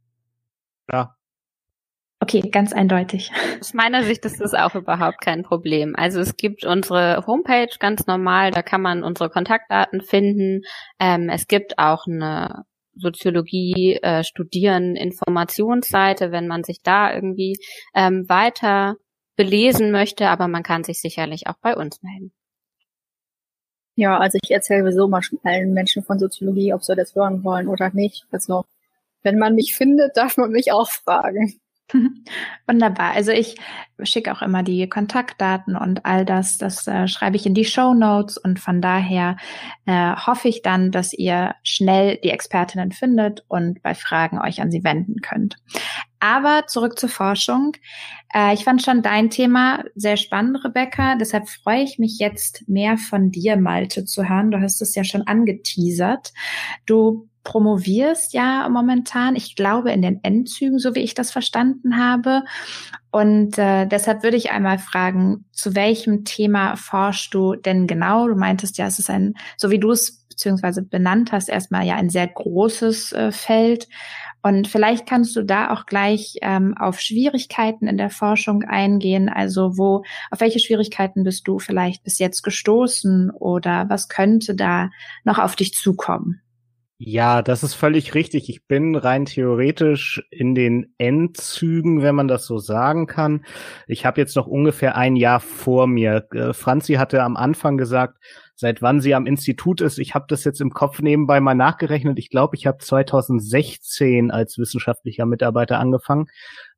Ja. 0.90 1.14
Okay, 2.21 2.40
ganz 2.40 2.73
eindeutig. 2.73 3.31
Aus 3.61 3.75
meiner 3.75 4.05
Sicht 4.05 4.25
ist 4.25 4.40
das 4.40 4.55
auch 4.55 4.75
überhaupt 4.75 5.21
kein 5.21 5.43
Problem. 5.43 5.95
Also 5.97 6.21
es 6.21 6.38
gibt 6.38 6.64
unsere 6.64 7.27
Homepage 7.27 7.69
ganz 7.79 8.07
normal, 8.07 8.53
da 8.53 8.62
kann 8.62 8.81
man 8.81 9.05
unsere 9.05 9.29
Kontaktdaten 9.29 10.01
finden. 10.01 10.62
Ähm, 10.99 11.29
es 11.29 11.47
gibt 11.47 11.79
auch 11.79 12.07
eine 12.07 12.64
Soziologie 12.96 13.98
äh, 14.02 14.24
studieren, 14.24 14.96
Informationsseite, 14.96 16.33
wenn 16.33 16.46
man 16.46 16.64
sich 16.64 16.83
da 16.83 17.14
irgendwie 17.14 17.59
ähm, 17.94 18.28
weiter 18.28 18.96
belesen 19.37 19.90
möchte, 19.90 20.28
aber 20.28 20.48
man 20.48 20.62
kann 20.62 20.85
sich 20.85 21.00
sicherlich 21.00 21.46
auch 21.46 21.57
bei 21.61 21.76
uns 21.76 22.02
melden. 22.02 22.33
Ja, 23.96 24.18
also 24.18 24.38
ich 24.42 24.50
erzähle 24.50 24.83
sowieso 24.83 25.09
mal 25.09 25.22
allen 25.44 25.72
Menschen 25.72 26.02
von 26.02 26.18
Soziologie, 26.18 26.72
ob 26.74 26.83
sie 26.83 26.96
das 26.96 27.14
hören 27.14 27.44
wollen 27.44 27.68
oder 27.68 27.90
nicht. 27.92 28.26
Also 28.33 28.64
wenn 29.22 29.38
man 29.38 29.54
mich 29.54 29.74
findet, 29.74 30.16
darf 30.16 30.37
man 30.37 30.50
mich 30.50 30.72
auch 30.72 30.90
fragen. 30.90 31.61
Wunderbar. 32.66 33.12
Also 33.12 33.31
ich 33.31 33.57
schicke 34.03 34.33
auch 34.33 34.42
immer 34.42 34.62
die 34.62 34.88
Kontaktdaten 34.88 35.77
und 35.77 36.05
all 36.05 36.25
das, 36.25 36.57
das 36.59 36.87
äh, 36.87 37.07
schreibe 37.09 37.37
ich 37.37 37.47
in 37.47 37.55
die 37.55 37.64
Show 37.64 37.94
Notes 37.94 38.38
und 38.38 38.59
von 38.59 38.81
daher 38.81 39.37
äh, 39.87 40.14
hoffe 40.16 40.49
ich 40.49 40.62
dann, 40.62 40.90
dass 40.90 41.12
ihr 41.12 41.55
schnell 41.62 42.18
die 42.25 42.31
Expertinnen 42.31 42.92
findet 42.92 43.44
und 43.49 43.83
bei 43.83 43.94
Fragen 43.94 44.40
euch 44.40 44.61
an 44.61 44.70
sie 44.70 44.83
wenden 44.83 45.20
könnt. 45.20 45.57
Aber 46.20 46.66
zurück 46.66 46.99
zur 46.99 47.11
Forschung. 47.11 47.73
Äh, 48.35 48.55
ich 48.55 48.64
fand 48.64 48.83
schon 48.83 49.03
dein 49.03 49.29
Thema 49.29 49.85
sehr 49.94 50.16
spannend, 50.16 50.64
Rebecca. 50.64 51.16
Deshalb 51.16 51.49
freue 51.49 51.83
ich 51.83 51.99
mich 51.99 52.18
jetzt 52.18 52.66
mehr 52.66 52.97
von 52.97 53.31
dir, 53.31 53.59
Malte, 53.59 54.07
zu 54.07 54.27
hören. 54.27 54.51
Du 54.51 54.61
hast 54.61 54.81
es 54.81 54.94
ja 54.94 55.05
schon 55.05 55.27
angeteasert. 55.27 56.33
Du 56.87 57.29
promovierst 57.44 58.33
ja 58.33 58.68
momentan, 58.68 59.37
ich 59.37 59.54
glaube 59.54 59.92
in 59.92 60.02
den 60.02 60.24
Endzügen, 60.24 60.78
so 60.78 60.94
wie 60.94 61.00
ich 61.00 61.14
das 61.14 61.30
verstanden 61.30 61.98
habe. 61.98 62.42
Und 63.12 63.59
äh, 63.59 63.87
deshalb 63.87 64.24
würde 64.24 64.37
ich 64.37 64.50
einmal 64.50 64.78
fragen, 64.78 65.44
zu 65.52 65.76
welchem 65.76 66.24
Thema 66.24 66.74
forschst 66.76 67.33
du 67.33 67.54
denn 67.54 67.87
genau? 67.87 68.26
Du 68.26 68.35
meintest 68.35 68.76
ja, 68.78 68.87
es 68.87 68.98
ist 68.98 69.11
ein, 69.11 69.35
so 69.57 69.70
wie 69.70 69.78
du 69.78 69.92
es 69.92 70.24
beziehungsweise 70.28 70.83
benannt 70.83 71.30
hast, 71.30 71.48
erstmal 71.48 71.87
ja 71.87 71.94
ein 71.94 72.11
sehr 72.11 72.27
großes 72.27 73.12
äh, 73.12 73.31
Feld. 73.31 73.88
Und 74.42 74.69
vielleicht 74.69 75.06
kannst 75.06 75.37
du 75.37 75.42
da 75.42 75.73
auch 75.73 75.87
gleich 75.87 76.37
ähm, 76.42 76.77
auf 76.77 77.00
Schwierigkeiten 77.00 77.87
in 77.87 77.96
der 77.96 78.10
Forschung 78.10 78.62
eingehen. 78.64 79.29
Also 79.29 79.79
wo, 79.79 80.02
auf 80.31 80.40
welche 80.40 80.58
Schwierigkeiten 80.58 81.25
bist 81.25 81.48
du 81.48 81.58
vielleicht 81.58 82.04
bis 82.04 82.19
jetzt 82.19 82.42
gestoßen 82.42 83.31
oder 83.31 83.87
was 83.88 84.08
könnte 84.08 84.54
da 84.54 84.90
noch 85.25 85.38
auf 85.38 85.56
dich 85.56 85.73
zukommen? 85.73 86.42
Ja, 86.99 87.42
das 87.42 87.65
ist 87.65 87.75
völlig 87.75 88.15
richtig. 88.15 88.49
Ich 88.49 88.67
bin 88.67 88.95
rein 88.95 89.25
theoretisch 89.25 90.23
in 90.31 90.55
den 90.55 90.95
Endzügen, 90.97 92.03
wenn 92.03 92.15
man 92.15 92.29
das 92.29 92.47
so 92.47 92.59
sagen 92.59 93.07
kann. 93.07 93.45
Ich 93.88 94.07
habe 94.07 94.21
jetzt 94.21 94.37
noch 94.37 94.47
ungefähr 94.47 94.97
ein 94.97 95.17
Jahr 95.17 95.40
vor 95.40 95.88
mir. 95.88 96.29
Äh, 96.33 96.53
Franzi 96.53 96.95
hatte 96.95 97.23
am 97.25 97.37
Anfang 97.37 97.77
gesagt, 97.79 98.19
seit 98.55 98.81
wann 98.81 99.01
sie 99.01 99.15
am 99.15 99.27
Institut 99.27 99.81
ist. 99.81 99.99
Ich 99.99 100.15
habe 100.15 100.27
das 100.29 100.45
jetzt 100.45 100.61
im 100.61 100.71
Kopf 100.71 101.01
nebenbei 101.01 101.40
mal 101.40 101.55
nachgerechnet. 101.57 102.19
Ich 102.21 102.31
glaube, 102.31 102.55
ich 102.57 102.67
habe 102.67 102.79
2016 102.79 104.31
als 104.31 104.57
wissenschaftlicher 104.57 105.27
Mitarbeiter 105.27 105.81
angefangen. 105.81 106.27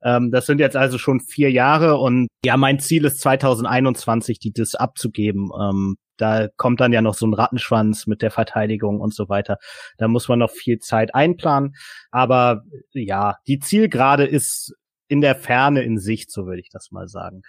Ähm, 0.07 0.30
das 0.30 0.46
sind 0.46 0.61
jetzt 0.61 0.76
also 0.76 0.98
schon 0.98 1.20
vier 1.20 1.50
Jahre 1.50 1.96
und 1.98 2.28
ja, 2.44 2.57
mein 2.57 2.78
Ziel 2.78 3.04
ist 3.04 3.20
2021, 3.20 4.38
die 4.38 4.52
DIS 4.52 4.76
abzugeben. 4.76 5.50
Ähm, 5.61 5.96
da 6.16 6.46
kommt 6.57 6.80
dann 6.80 6.92
ja 6.92 7.02
noch 7.02 7.14
so 7.14 7.26
ein 7.26 7.34
Rattenschwanz 7.34 8.07
mit 8.07 8.22
der 8.22 8.30
Verteidigung 8.30 9.00
und 9.00 9.12
so 9.12 9.28
weiter. 9.28 9.59
Da 9.98 10.07
muss 10.07 10.28
man 10.28 10.38
noch 10.38 10.50
viel 10.50 10.78
Zeit 10.78 11.14
einplanen. 11.14 11.74
Aber 12.12 12.62
ja, 12.92 13.34
die 13.48 13.59
Zielgerade 13.59 14.24
ist 14.24 14.74
in 15.09 15.20
der 15.20 15.34
Ferne 15.34 15.82
in 15.82 15.98
Sicht, 15.98 16.30
so 16.30 16.46
würde 16.46 16.61
ich 16.61 16.70
das 16.70 16.90
mal 16.90 17.09
sagen. 17.09 17.42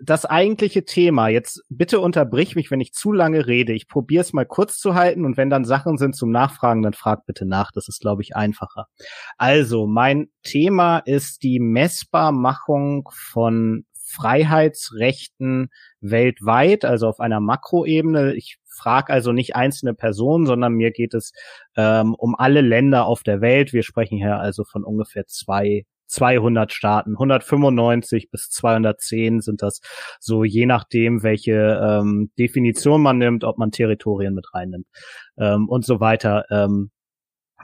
Das 0.00 0.24
eigentliche 0.24 0.84
Thema, 0.84 1.28
jetzt 1.28 1.62
bitte 1.68 2.00
unterbrich 2.00 2.56
mich, 2.56 2.70
wenn 2.70 2.80
ich 2.80 2.92
zu 2.92 3.12
lange 3.12 3.46
rede. 3.46 3.72
Ich 3.72 3.88
probiere 3.88 4.22
es 4.22 4.32
mal 4.32 4.44
kurz 4.44 4.78
zu 4.78 4.94
halten 4.94 5.24
und 5.24 5.36
wenn 5.36 5.50
dann 5.50 5.64
Sachen 5.64 5.98
sind 5.98 6.16
zum 6.16 6.30
Nachfragen, 6.30 6.82
dann 6.82 6.94
frag 6.94 7.26
bitte 7.26 7.46
nach. 7.46 7.70
Das 7.72 7.88
ist, 7.88 8.00
glaube 8.00 8.22
ich, 8.22 8.36
einfacher. 8.36 8.86
Also, 9.38 9.86
mein 9.86 10.28
Thema 10.42 10.98
ist 10.98 11.42
die 11.42 11.60
Messbarmachung 11.60 13.08
von 13.12 13.84
Freiheitsrechten 14.06 15.70
weltweit, 16.00 16.84
also 16.84 17.08
auf 17.08 17.20
einer 17.20 17.40
Makroebene. 17.40 18.34
Ich 18.34 18.58
frage 18.68 19.12
also 19.12 19.32
nicht 19.32 19.56
einzelne 19.56 19.94
Personen, 19.94 20.46
sondern 20.46 20.74
mir 20.74 20.90
geht 20.90 21.14
es 21.14 21.32
ähm, 21.76 22.14
um 22.14 22.34
alle 22.36 22.60
Länder 22.60 23.06
auf 23.06 23.22
der 23.22 23.40
Welt. 23.40 23.72
Wir 23.72 23.82
sprechen 23.82 24.18
hier 24.18 24.38
also 24.38 24.64
von 24.64 24.84
ungefähr 24.84 25.26
zwei 25.26 25.86
200 26.06 26.72
Staaten, 26.72 27.12
195 27.12 28.30
bis 28.30 28.50
210 28.50 29.40
sind 29.40 29.62
das 29.62 29.80
so, 30.20 30.44
je 30.44 30.66
nachdem, 30.66 31.22
welche 31.22 31.80
ähm, 31.82 32.30
Definition 32.38 33.02
man 33.02 33.18
nimmt, 33.18 33.44
ob 33.44 33.58
man 33.58 33.70
Territorien 33.70 34.34
mit 34.34 34.52
reinnimmt 34.54 34.86
ähm, 35.38 35.68
und 35.68 35.84
so 35.84 36.00
weiter. 36.00 36.44
Ähm, 36.50 36.90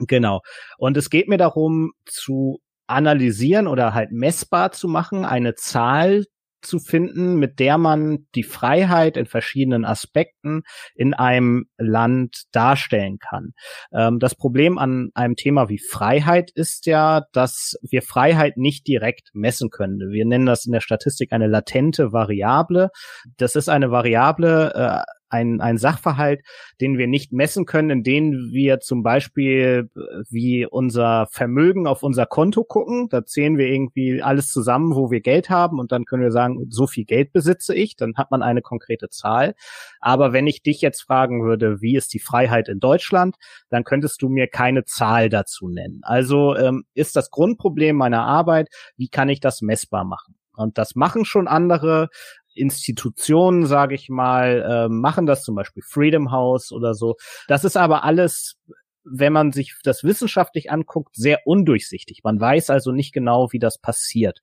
genau. 0.07 0.41
Und 0.77 0.97
es 0.97 1.09
geht 1.09 1.27
mir 1.27 1.37
darum 1.37 1.91
zu 2.05 2.59
analysieren 2.87 3.67
oder 3.67 3.93
halt 3.93 4.11
messbar 4.11 4.71
zu 4.71 4.87
machen, 4.87 5.25
eine 5.25 5.55
Zahl 5.55 6.25
zu 6.61 6.79
finden, 6.79 7.35
mit 7.35 7.59
der 7.59 7.77
man 7.77 8.27
die 8.35 8.43
Freiheit 8.43 9.17
in 9.17 9.25
verschiedenen 9.25 9.85
Aspekten 9.85 10.63
in 10.95 11.13
einem 11.13 11.65
Land 11.77 12.43
darstellen 12.51 13.17
kann. 13.19 13.53
Ähm, 13.93 14.19
das 14.19 14.35
Problem 14.35 14.77
an 14.77 15.09
einem 15.13 15.35
Thema 15.35 15.69
wie 15.69 15.79
Freiheit 15.79 16.51
ist 16.51 16.85
ja, 16.85 17.25
dass 17.33 17.75
wir 17.81 18.01
Freiheit 18.01 18.57
nicht 18.57 18.87
direkt 18.87 19.29
messen 19.33 19.69
können. 19.69 20.11
Wir 20.11 20.25
nennen 20.25 20.45
das 20.45 20.65
in 20.65 20.71
der 20.71 20.81
Statistik 20.81 21.31
eine 21.31 21.47
latente 21.47 22.11
Variable. 22.11 22.89
Das 23.37 23.55
ist 23.55 23.69
eine 23.69 23.91
Variable, 23.91 24.73
äh, 24.73 25.20
ein, 25.31 25.61
ein 25.61 25.77
Sachverhalt, 25.77 26.41
den 26.79 26.97
wir 26.97 27.07
nicht 27.07 27.31
messen 27.31 27.65
können, 27.65 27.89
in 27.89 28.03
dem 28.03 28.49
wir 28.51 28.79
zum 28.79 29.03
Beispiel 29.03 29.89
äh, 29.95 30.01
wie 30.29 30.65
unser 30.65 31.27
Vermögen 31.31 31.87
auf 31.87 32.03
unser 32.03 32.25
Konto 32.25 32.63
gucken. 32.63 33.07
Da 33.09 33.25
zählen 33.25 33.57
wir 33.57 33.67
irgendwie 33.67 34.21
alles 34.21 34.51
zusammen, 34.51 34.95
wo 34.95 35.11
wir 35.11 35.21
Geld 35.21 35.49
haben 35.49 35.79
und 35.79 35.91
dann 35.91 36.05
können 36.05 36.23
wir 36.23 36.31
sagen, 36.31 36.65
so 36.69 36.87
viel 36.87 37.05
Geld 37.05 37.33
besitze 37.33 37.73
ich, 37.73 37.95
dann 37.95 38.15
hat 38.15 38.31
man 38.31 38.41
eine 38.41 38.61
konkrete 38.61 39.09
Zahl. 39.09 39.55
Aber 39.99 40.33
wenn 40.33 40.47
ich 40.47 40.61
dich 40.63 40.81
jetzt 40.81 41.01
fragen 41.01 41.43
würde, 41.43 41.81
wie 41.81 41.95
ist 41.95 42.13
die 42.13 42.19
Freiheit 42.19 42.69
in 42.69 42.79
Deutschland, 42.79 43.35
dann 43.69 43.83
könntest 43.83 44.21
du 44.21 44.29
mir 44.29 44.47
keine 44.47 44.85
Zahl 44.85 45.29
dazu 45.29 45.69
nennen. 45.69 46.01
Also 46.03 46.55
ähm, 46.55 46.83
ist 46.93 47.15
das 47.15 47.31
Grundproblem 47.31 47.95
meiner 47.95 48.23
Arbeit, 48.23 48.69
wie 48.97 49.09
kann 49.09 49.29
ich 49.29 49.39
das 49.39 49.61
messbar 49.61 50.03
machen? 50.03 50.35
Und 50.55 50.77
das 50.77 50.95
machen 50.95 51.25
schon 51.25 51.47
andere. 51.47 52.09
Institutionen, 52.53 53.65
sage 53.65 53.95
ich 53.95 54.09
mal, 54.09 54.61
äh, 54.61 54.89
machen 54.89 55.25
das, 55.25 55.43
zum 55.43 55.55
Beispiel 55.55 55.83
Freedom 55.83 56.31
House 56.31 56.71
oder 56.71 56.93
so. 56.93 57.15
Das 57.47 57.63
ist 57.63 57.77
aber 57.77 58.03
alles, 58.03 58.57
wenn 59.03 59.33
man 59.33 59.51
sich 59.51 59.75
das 59.83 60.03
wissenschaftlich 60.03 60.71
anguckt, 60.71 61.15
sehr 61.15 61.39
undurchsichtig. 61.45 62.21
Man 62.23 62.39
weiß 62.39 62.69
also 62.69 62.91
nicht 62.91 63.13
genau, 63.13 63.51
wie 63.51 63.59
das 63.59 63.77
passiert. 63.77 64.39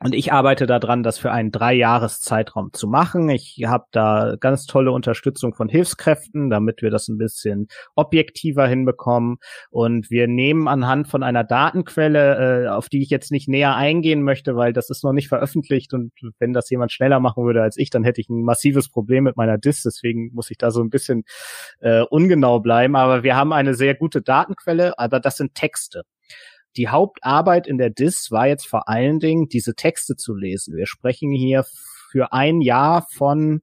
Und 0.00 0.12
ich 0.12 0.32
arbeite 0.32 0.66
daran, 0.66 1.04
das 1.04 1.18
für 1.18 1.30
einen 1.30 1.52
Drei-Jahres-Zeitraum 1.52 2.72
zu 2.72 2.88
machen. 2.88 3.28
Ich 3.28 3.62
habe 3.64 3.84
da 3.92 4.34
ganz 4.40 4.66
tolle 4.66 4.90
Unterstützung 4.90 5.54
von 5.54 5.68
Hilfskräften, 5.68 6.50
damit 6.50 6.82
wir 6.82 6.90
das 6.90 7.06
ein 7.06 7.16
bisschen 7.16 7.68
objektiver 7.94 8.66
hinbekommen. 8.66 9.36
Und 9.70 10.10
wir 10.10 10.26
nehmen 10.26 10.66
anhand 10.66 11.06
von 11.06 11.22
einer 11.22 11.44
Datenquelle, 11.44 12.64
äh, 12.64 12.68
auf 12.68 12.88
die 12.88 13.02
ich 13.02 13.08
jetzt 13.08 13.30
nicht 13.30 13.48
näher 13.48 13.76
eingehen 13.76 14.22
möchte, 14.24 14.56
weil 14.56 14.72
das 14.72 14.90
ist 14.90 15.04
noch 15.04 15.12
nicht 15.12 15.28
veröffentlicht. 15.28 15.94
Und 15.94 16.12
wenn 16.40 16.52
das 16.52 16.68
jemand 16.70 16.90
schneller 16.90 17.20
machen 17.20 17.44
würde 17.44 17.62
als 17.62 17.76
ich, 17.76 17.88
dann 17.88 18.02
hätte 18.02 18.20
ich 18.20 18.28
ein 18.28 18.42
massives 18.42 18.88
Problem 18.90 19.22
mit 19.24 19.36
meiner 19.36 19.58
DIS. 19.58 19.84
Deswegen 19.84 20.30
muss 20.34 20.50
ich 20.50 20.58
da 20.58 20.72
so 20.72 20.82
ein 20.82 20.90
bisschen 20.90 21.22
äh, 21.78 22.02
ungenau 22.02 22.58
bleiben. 22.58 22.96
Aber 22.96 23.22
wir 23.22 23.36
haben 23.36 23.52
eine 23.52 23.74
sehr 23.74 23.94
gute 23.94 24.22
Datenquelle, 24.22 24.98
aber 24.98 25.20
das 25.20 25.36
sind 25.36 25.54
Texte 25.54 26.02
die 26.76 26.88
Hauptarbeit 26.88 27.66
in 27.66 27.78
der 27.78 27.90
DIS 27.90 28.30
war 28.30 28.46
jetzt 28.46 28.66
vor 28.66 28.88
allen 28.88 29.18
Dingen, 29.20 29.48
diese 29.48 29.74
Texte 29.74 30.16
zu 30.16 30.34
lesen. 30.34 30.76
Wir 30.76 30.86
sprechen 30.86 31.30
hier 31.32 31.64
für 32.10 32.32
ein 32.32 32.60
Jahr 32.60 33.06
von, 33.12 33.62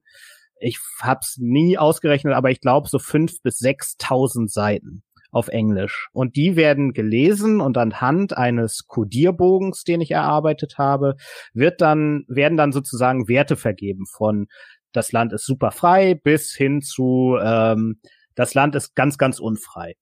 ich 0.60 0.78
hab's 1.00 1.36
nie 1.38 1.78
ausgerechnet, 1.78 2.34
aber 2.34 2.50
ich 2.50 2.60
glaube 2.60 2.88
so 2.88 2.98
fünf 2.98 3.32
bis 3.42 3.58
sechstausend 3.58 4.50
Seiten 4.50 5.02
auf 5.30 5.48
Englisch. 5.48 6.08
Und 6.12 6.36
die 6.36 6.56
werden 6.56 6.92
gelesen 6.92 7.60
und 7.60 7.78
anhand 7.78 8.36
eines 8.36 8.86
Codierbogens, 8.86 9.82
den 9.82 10.00
ich 10.00 10.10
erarbeitet 10.10 10.76
habe, 10.78 11.16
wird 11.54 11.80
dann, 11.80 12.24
werden 12.28 12.58
dann 12.58 12.72
sozusagen 12.72 13.28
Werte 13.28 13.56
vergeben 13.56 14.04
von 14.06 14.46
das 14.92 15.10
Land 15.10 15.32
ist 15.32 15.46
super 15.46 15.70
frei 15.70 16.14
bis 16.14 16.54
hin 16.54 16.82
zu 16.82 17.38
ähm, 17.42 17.98
das 18.34 18.54
Land 18.54 18.74
ist 18.74 18.94
ganz, 18.94 19.18
ganz 19.18 19.40
unfrei. 19.40 19.94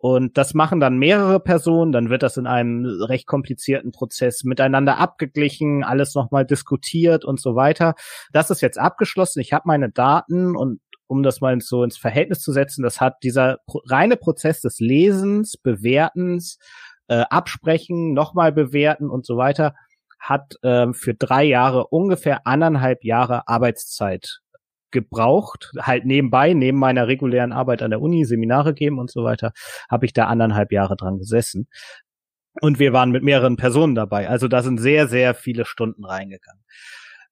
Und 0.00 0.38
das 0.38 0.54
machen 0.54 0.78
dann 0.78 0.96
mehrere 0.96 1.40
Personen, 1.40 1.90
dann 1.90 2.08
wird 2.08 2.22
das 2.22 2.36
in 2.36 2.46
einem 2.46 2.86
recht 2.86 3.26
komplizierten 3.26 3.90
Prozess 3.90 4.44
miteinander 4.44 4.98
abgeglichen, 4.98 5.82
alles 5.82 6.14
nochmal 6.14 6.46
diskutiert 6.46 7.24
und 7.24 7.40
so 7.40 7.56
weiter. 7.56 7.94
Das 8.32 8.50
ist 8.50 8.60
jetzt 8.60 8.78
abgeschlossen. 8.78 9.40
Ich 9.40 9.52
habe 9.52 9.64
meine 9.66 9.90
Daten 9.90 10.56
und 10.56 10.80
um 11.08 11.22
das 11.24 11.40
mal 11.40 11.58
so 11.60 11.82
ins 11.82 11.98
Verhältnis 11.98 12.40
zu 12.40 12.52
setzen, 12.52 12.82
das 12.82 13.00
hat 13.00 13.16
dieser 13.24 13.58
reine 13.86 14.16
Prozess 14.16 14.60
des 14.60 14.78
Lesens, 14.78 15.56
Bewertens, 15.56 16.58
äh, 17.08 17.24
Absprechen, 17.30 18.12
nochmal 18.12 18.52
bewerten 18.52 19.10
und 19.10 19.26
so 19.26 19.36
weiter, 19.36 19.74
hat 20.20 20.54
äh, 20.62 20.92
für 20.92 21.14
drei 21.14 21.44
Jahre 21.44 21.86
ungefähr 21.88 22.46
anderthalb 22.46 23.02
Jahre 23.04 23.48
Arbeitszeit 23.48 24.40
gebraucht, 24.90 25.72
halt 25.78 26.04
nebenbei, 26.04 26.52
neben 26.54 26.78
meiner 26.78 27.08
regulären 27.08 27.52
Arbeit 27.52 27.82
an 27.82 27.90
der 27.90 28.00
Uni, 28.00 28.24
Seminare 28.24 28.74
geben 28.74 28.98
und 28.98 29.10
so 29.10 29.24
weiter, 29.24 29.52
habe 29.90 30.06
ich 30.06 30.12
da 30.12 30.26
anderthalb 30.26 30.72
Jahre 30.72 30.96
dran 30.96 31.18
gesessen. 31.18 31.68
Und 32.60 32.78
wir 32.78 32.92
waren 32.92 33.10
mit 33.10 33.22
mehreren 33.22 33.56
Personen 33.56 33.94
dabei. 33.94 34.28
Also 34.28 34.48
da 34.48 34.62
sind 34.62 34.78
sehr, 34.78 35.06
sehr 35.06 35.34
viele 35.34 35.64
Stunden 35.64 36.04
reingegangen. 36.04 36.62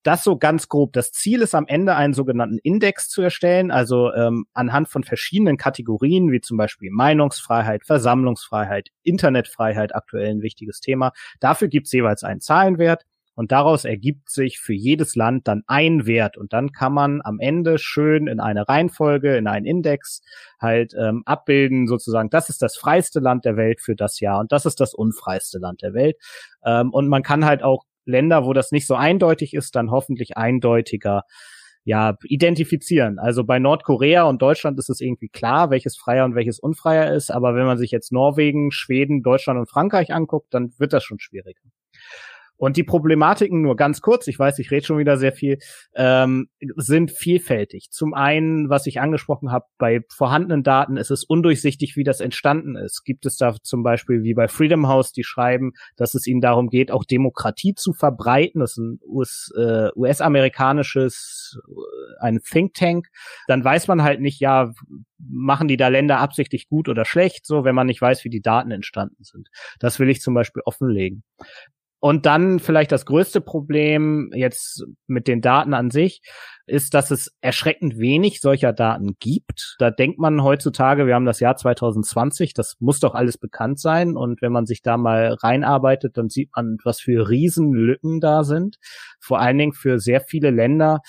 Das 0.07 0.23
so 0.23 0.39
ganz 0.39 0.69
grob. 0.69 0.93
Das 0.93 1.11
Ziel 1.11 1.43
ist 1.43 1.53
am 1.53 1.67
Ende 1.67 1.97
einen 1.97 2.15
sogenannten 2.15 2.59
Index 2.63 3.09
zu 3.09 3.23
erstellen, 3.23 3.73
also 3.73 4.13
ähm, 4.13 4.47
anhand 4.53 4.89
von 4.89 5.03
verschiedenen 5.03 5.57
Kategorien, 5.57 6.31
wie 6.31 6.41
zum 6.41 6.57
Beispiel 6.57 6.91
Meinungsfreiheit, 6.93 7.85
Versammlungsfreiheit, 7.85 8.91
Internetfreiheit, 9.03 9.97
aktuell 9.97 10.31
ein 10.31 10.43
wichtiges 10.43 10.79
Thema. 10.79 11.11
Dafür 11.41 11.67
gibt 11.67 11.87
es 11.87 11.93
jeweils 11.93 12.23
einen 12.23 12.41
Zahlenwert 12.41 13.05
und 13.37 13.53
daraus 13.53 13.85
ergibt 13.85 14.31
sich 14.31 14.59
für 14.59 14.73
jedes 14.73 15.15
Land 15.15 15.47
dann 15.47 15.63
ein 15.67 16.07
Wert. 16.07 16.37
Und 16.39 16.53
dann 16.53 16.73
kann 16.73 16.93
man 16.93 17.21
am 17.23 17.39
Ende 17.39 17.79
schön 17.79 18.27
in 18.27 18.41
eine 18.41 18.67
Reihenfolge, 18.67 19.37
in 19.37 19.47
einen 19.47 19.67
Index 19.67 20.23
halt 20.59 20.95
ähm, 20.99 21.23
abbilden, 21.27 21.87
sozusagen, 21.87 22.31
das 22.31 22.49
ist 22.49 22.63
das 22.63 22.77
freiste 22.77 23.21
Land 23.21 23.45
der 23.45 23.57
Welt 23.57 23.81
für 23.81 23.95
das 23.95 24.21
Jahr 24.21 24.41
und 24.41 24.53
das 24.53 24.67
ist 24.67 24.81
das 24.81 24.95
unfreiste 24.95 25.59
Land 25.59 25.83
der 25.83 25.93
Welt. 25.93 26.17
Ähm, 26.65 26.91
und 26.91 27.09
man 27.09 27.23
kann 27.23 27.45
halt 27.45 27.63
auch 27.63 27.85
Länder, 28.07 28.47
wo 28.47 28.55
das 28.55 28.73
nicht 28.73 28.87
so 28.87 28.95
eindeutig 28.95 29.53
ist, 29.53 29.77
dann 29.77 29.91
hoffentlich 29.91 30.37
eindeutiger 30.37 31.23
ja, 31.85 32.17
identifizieren. 32.25 33.19
Also 33.19 33.45
bei 33.45 33.59
Nordkorea 33.59 34.25
und 34.25 34.43
Deutschland 34.43 34.79
ist 34.79 34.91
es 34.91 35.01
irgendwie 35.01 35.29
klar, 35.29 35.71
welches 35.71 35.97
freier 35.97 36.25
und 36.25 36.35
welches 36.35 36.59
unfreier 36.59 37.15
ist. 37.15 37.31
Aber 37.31 37.55
wenn 37.55 37.67
man 37.67 37.79
sich 37.79 37.93
jetzt 37.93 38.13
Norwegen, 38.13 38.73
Schweden, 38.73 39.23
Deutschland 39.23 39.59
und 39.61 39.71
Frankreich 39.71 40.13
anguckt, 40.13 40.53
dann 40.53 40.73
wird 40.79 40.93
das 40.93 41.05
schon 41.05 41.21
schwieriger. 41.21 41.61
Und 42.57 42.77
die 42.77 42.85
Problematiken, 42.85 43.63
nur 43.63 43.77
ganz 43.77 44.01
kurz, 44.01 44.27
ich 44.29 44.39
weiß, 44.39 44.59
ich 44.59 44.71
rede 44.71 44.87
schon 44.87 44.99
wieder 44.99 45.17
sehr 45.17 45.33
viel, 45.33 45.59
ähm, 45.95 46.49
sind 46.77 47.11
vielfältig. 47.11 47.89
Zum 47.91 48.15
einen, 48.15 48.71
was 48.71 48.87
ich 48.87 49.01
angesprochen 49.01 49.51
habe, 49.53 49.67
bei 49.79 50.01
vorhandenen 50.09 50.63
Daten 50.63 50.97
ist 50.97 51.11
es 51.11 51.25
undurchsichtig, 51.25 51.97
wie 51.97 52.05
das 52.05 52.21
entstanden 52.21 52.77
ist. 52.77 53.05
Gibt 53.05 53.27
es 53.27 53.37
da 53.37 53.55
zum 53.63 53.83
Beispiel 53.83 54.23
wie 54.23 54.35
bei 54.35 54.49
Freedom 54.49 54.89
House, 54.89 55.13
die 55.13 55.25
schreiben, 55.25 55.73
dass 55.97 56.15
es 56.15 56.27
ihnen 56.27 56.41
darum 56.41 56.69
geht, 56.69 56.91
auch 56.91 57.05
Demokratie 57.05 57.75
zu 57.75 57.93
verbreiten. 57.93 58.61
Das 58.61 58.73
ist 58.73 58.79
ein 58.79 59.01
US-amerikanisches, 59.97 61.59
äh, 61.59 61.69
US 61.69 62.21
ein 62.21 62.41
Think 62.43 62.75
Tank. 62.75 63.09
Dann 63.49 63.65
weiß 63.65 63.89
man 63.89 64.03
halt 64.03 64.21
nicht, 64.21 64.41
ja, 64.41 64.73
machen 65.19 65.69
die 65.69 65.77
da 65.77 65.89
Länder 65.89 66.19
absichtlich 66.19 66.69
gut 66.69 66.89
oder 66.89 67.05
schlecht, 67.05 67.47
so 67.47 67.65
wenn 67.65 67.75
man 67.75 67.87
nicht 67.87 68.01
weiß, 68.01 68.25
wie 68.25 68.31
die 68.31 68.43
Daten 68.43 68.71
entstanden 68.71 69.23
sind. 69.23 69.49
Das 69.79 69.99
will 69.99 70.09
ich 70.11 70.21
zum 70.21 70.35
Beispiel 70.35 70.63
offenlegen. 70.65 71.23
Und 72.07 72.25
dann 72.25 72.61
vielleicht 72.61 72.93
das 72.93 73.05
größte 73.05 73.41
Problem 73.41 74.31
jetzt 74.33 74.85
mit 75.09 75.27
den 75.27 75.41
Daten 75.41 75.75
an 75.75 75.91
sich 75.91 76.23
ist, 76.65 76.95
dass 76.95 77.11
es 77.11 77.37
erschreckend 77.41 77.99
wenig 77.99 78.41
solcher 78.41 78.73
Daten 78.73 79.17
gibt. 79.19 79.75
Da 79.81 79.91
denkt 79.91 80.21
man 80.21 80.45
heutzutage, 80.45 81.09
wir 81.09 81.17
haben 81.17 81.25
das 81.25 81.41
Jahr 81.41 81.57
2020, 81.57 82.55
das 82.55 82.77
muss 82.79 83.01
doch 83.01 83.17
alles 83.17 83.39
bekannt 83.39 83.81
sein. 83.81 84.17
Und 84.17 84.41
wenn 84.41 84.53
man 84.53 84.67
sich 84.67 84.83
da 84.83 84.97
mal 84.97 85.35
reinarbeitet, 85.43 86.17
dann 86.17 86.29
sieht 86.29 86.51
man, 86.55 86.77
was 86.85 87.01
für 87.01 87.29
Riesenlücken 87.29 88.21
da 88.21 88.45
sind. 88.45 88.77
Vor 89.19 89.41
allen 89.41 89.59
Dingen 89.59 89.73
für 89.73 89.99
sehr 89.99 90.21
viele 90.21 90.51
Länder, 90.51 91.01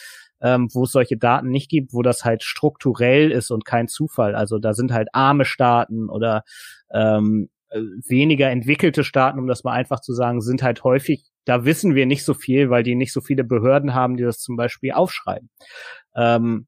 ähm, 0.42 0.68
wo 0.74 0.86
es 0.86 0.92
solche 0.92 1.18
Daten 1.18 1.50
nicht 1.50 1.70
gibt, 1.70 1.94
wo 1.94 2.02
das 2.02 2.26
halt 2.26 2.42
strukturell 2.42 3.30
ist 3.30 3.52
und 3.52 3.66
kein 3.66 3.88
Zufall. 3.88 4.34
Also 4.34 4.58
da 4.58 4.74
sind 4.74 4.92
halt 4.92 5.10
arme 5.14 5.46
Staaten 5.46 6.10
oder 6.10 6.42
ähm, 6.92 7.50
äh, 7.50 7.57
weniger 7.72 8.50
entwickelte 8.50 9.04
Staaten, 9.04 9.40
um 9.40 9.48
das 9.48 9.64
mal 9.64 9.74
einfach 9.74 10.00
zu 10.00 10.14
sagen, 10.14 10.42
sind 10.42 10.64
halt 10.64 10.84
häufig, 10.84 11.26
da 11.46 11.66
wissen 11.66 11.96
wir 11.96 12.06
nicht 12.06 12.24
so 12.24 12.34
viel, 12.34 12.70
weil 12.70 12.84
die 12.84 12.96
nicht 12.96 13.14
so 13.14 13.22
viele 13.22 13.44
Behörden 13.44 13.94
haben, 13.94 14.18
die 14.18 14.24
das 14.24 14.40
zum 14.40 14.56
Beispiel 14.56 14.92
aufschreiben. 14.92 15.50
Ähm, 16.16 16.68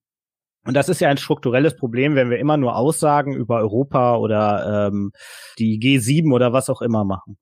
und 0.66 0.74
das 0.74 0.90
ist 0.90 1.00
ja 1.00 1.10
ein 1.10 1.18
strukturelles 1.18 1.78
Problem, 1.78 2.16
wenn 2.16 2.30
wir 2.30 2.38
immer 2.38 2.58
nur 2.58 2.76
Aussagen 2.76 3.34
über 3.34 3.58
Europa 3.58 4.18
oder 4.18 4.90
ähm, 4.90 5.12
die 5.58 5.80
G7 5.80 6.34
oder 6.34 6.52
was 6.52 6.70
auch 6.70 6.82
immer 6.82 7.06
machen. 7.06 7.38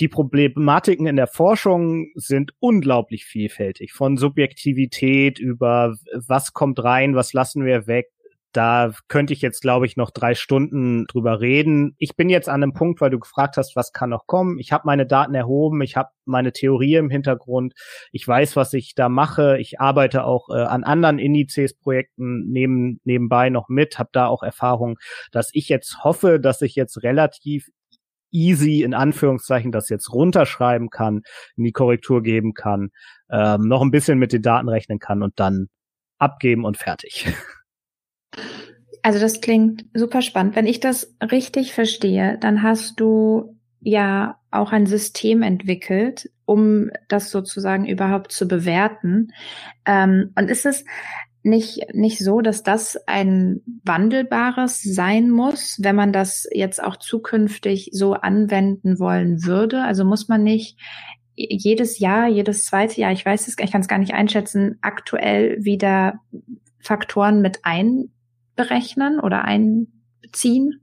Die 0.00 0.08
Problematiken 0.08 1.06
in 1.06 1.16
der 1.16 1.26
Forschung 1.26 2.12
sind 2.14 2.52
unglaublich 2.60 3.24
vielfältig. 3.24 3.92
Von 3.92 4.18
Subjektivität 4.18 5.38
über 5.38 5.94
was 6.12 6.52
kommt 6.52 6.84
rein, 6.84 7.14
was 7.14 7.32
lassen 7.32 7.64
wir 7.64 7.86
weg, 7.86 8.10
da 8.58 8.92
könnte 9.06 9.32
ich 9.32 9.40
jetzt, 9.40 9.62
glaube 9.62 9.86
ich, 9.86 9.96
noch 9.96 10.10
drei 10.10 10.34
Stunden 10.34 11.06
drüber 11.06 11.40
reden. 11.40 11.94
Ich 11.96 12.16
bin 12.16 12.28
jetzt 12.28 12.48
an 12.48 12.60
einem 12.60 12.72
Punkt, 12.72 13.00
weil 13.00 13.10
du 13.10 13.20
gefragt 13.20 13.56
hast, 13.56 13.76
was 13.76 13.92
kann 13.92 14.10
noch 14.10 14.26
kommen. 14.26 14.58
Ich 14.58 14.72
habe 14.72 14.82
meine 14.84 15.06
Daten 15.06 15.36
erhoben, 15.36 15.80
ich 15.80 15.94
habe 15.94 16.08
meine 16.24 16.52
Theorie 16.52 16.96
im 16.96 17.08
Hintergrund, 17.08 17.74
ich 18.10 18.26
weiß, 18.26 18.56
was 18.56 18.72
ich 18.72 18.96
da 18.96 19.08
mache. 19.08 19.58
Ich 19.58 19.78
arbeite 19.78 20.24
auch 20.24 20.48
äh, 20.48 20.54
an 20.54 20.82
anderen 20.82 21.20
Indizes-Projekten 21.20 22.48
neben, 22.48 23.00
nebenbei 23.04 23.48
noch 23.48 23.68
mit, 23.68 24.00
habe 24.00 24.10
da 24.10 24.26
auch 24.26 24.42
Erfahrung, 24.42 24.98
dass 25.30 25.50
ich 25.52 25.68
jetzt 25.68 26.02
hoffe, 26.02 26.40
dass 26.40 26.60
ich 26.60 26.74
jetzt 26.74 27.04
relativ 27.04 27.68
easy 28.32 28.82
in 28.82 28.92
Anführungszeichen 28.92 29.70
das 29.70 29.88
jetzt 29.88 30.12
runterschreiben 30.12 30.90
kann, 30.90 31.22
in 31.56 31.62
die 31.62 31.72
Korrektur 31.72 32.24
geben 32.24 32.54
kann, 32.54 32.90
ähm, 33.30 33.68
noch 33.68 33.82
ein 33.82 33.92
bisschen 33.92 34.18
mit 34.18 34.32
den 34.32 34.42
Daten 34.42 34.68
rechnen 34.68 34.98
kann 34.98 35.22
und 35.22 35.38
dann 35.38 35.68
abgeben 36.18 36.64
und 36.64 36.76
fertig. 36.76 37.32
Also 39.02 39.20
das 39.20 39.40
klingt 39.40 39.86
super 39.94 40.22
spannend. 40.22 40.56
Wenn 40.56 40.66
ich 40.66 40.80
das 40.80 41.14
richtig 41.22 41.72
verstehe, 41.72 42.38
dann 42.38 42.62
hast 42.62 43.00
du 43.00 43.56
ja 43.80 44.38
auch 44.50 44.72
ein 44.72 44.86
System 44.86 45.42
entwickelt, 45.42 46.30
um 46.44 46.90
das 47.08 47.30
sozusagen 47.30 47.86
überhaupt 47.86 48.32
zu 48.32 48.48
bewerten. 48.48 49.32
Ähm, 49.84 50.32
und 50.36 50.50
ist 50.50 50.66
es 50.66 50.84
nicht, 51.42 51.94
nicht 51.94 52.18
so, 52.18 52.40
dass 52.40 52.62
das 52.62 52.98
ein 53.06 53.60
wandelbares 53.84 54.82
sein 54.82 55.30
muss, 55.30 55.78
wenn 55.80 55.96
man 55.96 56.12
das 56.12 56.46
jetzt 56.52 56.82
auch 56.82 56.96
zukünftig 56.96 57.90
so 57.92 58.14
anwenden 58.14 58.98
wollen 58.98 59.44
würde? 59.44 59.82
Also 59.82 60.04
muss 60.04 60.28
man 60.28 60.42
nicht 60.42 60.78
jedes 61.34 62.00
Jahr, 62.00 62.26
jedes 62.28 62.64
zweite 62.64 63.00
Jahr, 63.00 63.12
ich 63.12 63.24
weiß 63.24 63.46
es, 63.46 63.56
ich 63.58 63.70
kann 63.70 63.80
es 63.80 63.88
gar 63.88 63.98
nicht 63.98 64.14
einschätzen, 64.14 64.78
aktuell 64.80 65.64
wieder 65.64 66.20
Faktoren 66.80 67.40
mit 67.40 67.64
einberechnen 68.58 69.20
oder 69.20 69.44
einbeziehen? 69.44 70.80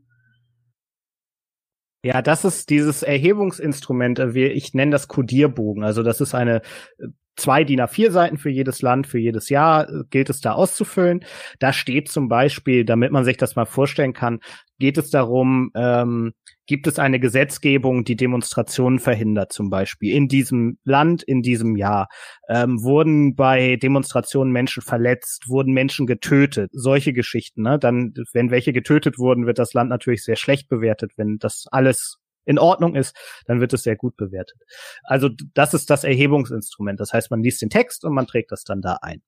Ja, 2.03 2.21
das 2.21 2.45
ist 2.45 2.69
dieses 2.69 3.01
Erhebungsinstrument, 3.03 4.19
äh, 4.19 4.47
ich 4.47 4.73
nenne 4.73 4.91
das 4.91 5.07
Codierbogen. 5.07 5.83
Also 5.83 6.03
das 6.03 6.21
ist 6.21 6.35
eine 6.35 6.61
äh, 6.99 7.07
zwei 7.35 7.63
DIN 7.63 7.81
A4 7.81 8.11
Seiten 8.11 8.37
für 8.37 8.51
jedes 8.51 8.81
Land, 8.83 9.07
für 9.07 9.17
jedes 9.17 9.49
Jahr 9.49 9.89
äh, 9.89 10.03
gilt 10.11 10.29
es 10.29 10.39
da 10.39 10.53
auszufüllen. 10.53 11.25
Da 11.59 11.73
steht 11.73 12.09
zum 12.09 12.29
Beispiel, 12.29 12.85
damit 12.85 13.11
man 13.11 13.25
sich 13.25 13.37
das 13.37 13.55
mal 13.55 13.65
vorstellen 13.65 14.13
kann, 14.13 14.39
geht 14.77 14.99
es 14.99 15.09
darum, 15.09 15.71
ähm, 15.75 16.33
gibt 16.67 16.87
es 16.87 16.99
eine 16.99 17.19
Gesetzgebung, 17.19 18.03
die 18.03 18.15
Demonstrationen 18.15 18.99
verhindert, 18.99 19.53
zum 19.53 19.69
Beispiel 19.69 20.15
in 20.15 20.27
diesem 20.27 20.77
Land, 20.83 21.23
in 21.23 21.41
diesem 21.41 21.75
Jahr? 21.75 22.07
Ähm, 22.49 22.83
wurden 22.83 23.35
bei 23.35 23.75
Demonstrationen 23.75 24.51
Menschen 24.51 24.81
verletzt? 24.81 25.47
Wurden 25.47 25.73
Menschen 25.73 26.07
getötet? 26.07 26.71
Solche 26.73 27.13
Geschichten. 27.13 27.63
Ne? 27.63 27.79
Dann, 27.79 28.13
wenn 28.33 28.51
welche 28.51 28.73
getötet 28.73 29.17
wurden, 29.17 29.45
wird 29.45 29.59
das 29.59 29.73
Land 29.73 29.89
natürlich 29.89 30.23
sehr 30.23 30.35
schlecht 30.35 30.67
bewertet. 30.67 31.11
Wenn 31.17 31.37
das 31.37 31.65
alles 31.71 32.17
in 32.45 32.59
Ordnung 32.59 32.95
ist, 32.95 33.15
dann 33.45 33.59
wird 33.59 33.73
es 33.73 33.83
sehr 33.83 33.95
gut 33.95 34.15
bewertet. 34.15 34.57
Also 35.03 35.29
das 35.53 35.73
ist 35.73 35.89
das 35.89 36.03
Erhebungsinstrument. 36.03 36.99
Das 36.99 37.11
heißt, 37.11 37.31
man 37.31 37.41
liest 37.41 37.61
den 37.61 37.69
Text 37.69 38.05
und 38.05 38.13
man 38.13 38.27
trägt 38.27 38.51
das 38.51 38.63
dann 38.63 38.81
da 38.81 38.99
ein. 39.01 39.21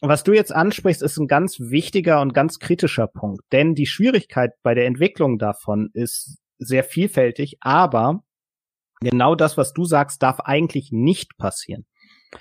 Was 0.00 0.22
du 0.24 0.32
jetzt 0.32 0.52
ansprichst, 0.52 1.02
ist 1.02 1.18
ein 1.18 1.26
ganz 1.26 1.58
wichtiger 1.58 2.20
und 2.20 2.34
ganz 2.34 2.58
kritischer 2.58 3.06
Punkt, 3.06 3.42
denn 3.50 3.74
die 3.74 3.86
Schwierigkeit 3.86 4.52
bei 4.62 4.74
der 4.74 4.86
Entwicklung 4.86 5.38
davon 5.38 5.90
ist 5.94 6.38
sehr 6.58 6.84
vielfältig, 6.84 7.58
aber 7.60 8.22
genau 9.00 9.34
das, 9.34 9.56
was 9.56 9.72
du 9.72 9.84
sagst, 9.84 10.22
darf 10.22 10.40
eigentlich 10.40 10.90
nicht 10.92 11.36
passieren. 11.36 11.86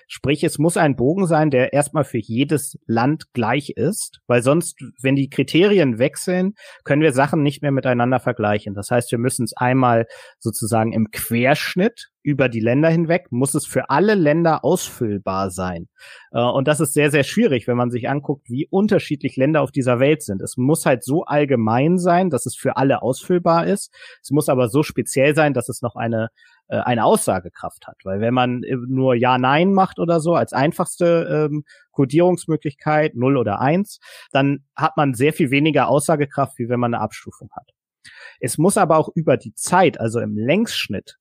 Sprich, 0.07 0.43
es 0.43 0.57
muss 0.57 0.77
ein 0.77 0.95
Bogen 0.95 1.27
sein, 1.27 1.49
der 1.49 1.73
erstmal 1.73 2.03
für 2.03 2.17
jedes 2.17 2.77
Land 2.85 3.33
gleich 3.33 3.71
ist, 3.75 4.19
weil 4.27 4.41
sonst, 4.41 4.79
wenn 5.01 5.15
die 5.15 5.29
Kriterien 5.29 5.99
wechseln, 5.99 6.53
können 6.83 7.01
wir 7.01 7.13
Sachen 7.13 7.43
nicht 7.43 7.61
mehr 7.61 7.71
miteinander 7.71 8.19
vergleichen. 8.19 8.73
Das 8.73 8.91
heißt, 8.91 9.11
wir 9.11 9.19
müssen 9.19 9.43
es 9.43 9.55
einmal 9.55 10.05
sozusagen 10.39 10.93
im 10.93 11.09
Querschnitt 11.11 12.09
über 12.27 12.49
die 12.49 12.59
Länder 12.59 12.89
hinweg, 12.89 13.27
muss 13.29 13.53
es 13.53 13.65
für 13.65 13.89
alle 13.89 14.13
Länder 14.13 14.65
ausfüllbar 14.65 15.49
sein. 15.49 15.87
Äh, 16.31 16.41
und 16.41 16.67
das 16.67 16.81
ist 16.81 16.93
sehr, 16.93 17.09
sehr 17.09 17.23
schwierig, 17.23 17.67
wenn 17.67 17.77
man 17.77 17.89
sich 17.89 18.09
anguckt, 18.09 18.49
wie 18.49 18.67
unterschiedlich 18.69 19.37
Länder 19.37 19.61
auf 19.61 19.71
dieser 19.71 20.01
Welt 20.01 20.21
sind. 20.23 20.41
Es 20.41 20.57
muss 20.57 20.85
halt 20.85 21.05
so 21.05 21.23
allgemein 21.23 21.97
sein, 21.97 22.29
dass 22.29 22.45
es 22.45 22.57
für 22.57 22.75
alle 22.75 23.01
ausfüllbar 23.01 23.65
ist. 23.65 23.93
Es 24.21 24.31
muss 24.31 24.49
aber 24.49 24.67
so 24.67 24.83
speziell 24.83 25.35
sein, 25.35 25.53
dass 25.53 25.69
es 25.69 25.81
noch 25.81 25.95
eine 25.95 26.27
äh, 26.67 26.77
eine 26.77 27.05
Aussagekraft 27.05 27.87
hat. 27.87 27.97
Weil 28.03 28.19
wenn 28.19 28.33
man 28.33 28.63
äh, 28.63 28.75
nur 28.87 29.15
Ja-Nein 29.15 29.73
macht 29.73 29.99
oder 29.99 30.19
so 30.19 30.35
als 30.35 30.53
einfachste 30.53 31.47
ähm, 31.49 31.63
Codierungsmöglichkeit, 31.91 33.15
0 33.15 33.37
oder 33.37 33.59
1, 33.61 33.99
dann 34.31 34.65
hat 34.75 34.97
man 34.97 35.13
sehr 35.13 35.33
viel 35.33 35.51
weniger 35.51 35.87
Aussagekraft, 35.87 36.57
wie 36.59 36.69
wenn 36.69 36.79
man 36.79 36.93
eine 36.93 37.03
Abstufung 37.03 37.49
hat. 37.55 37.71
Es 38.39 38.57
muss 38.57 38.77
aber 38.77 38.97
auch 38.97 39.09
über 39.15 39.37
die 39.37 39.53
Zeit, 39.53 39.99
also 39.99 40.19
im 40.19 40.37
Längsschnitt, 40.37 41.17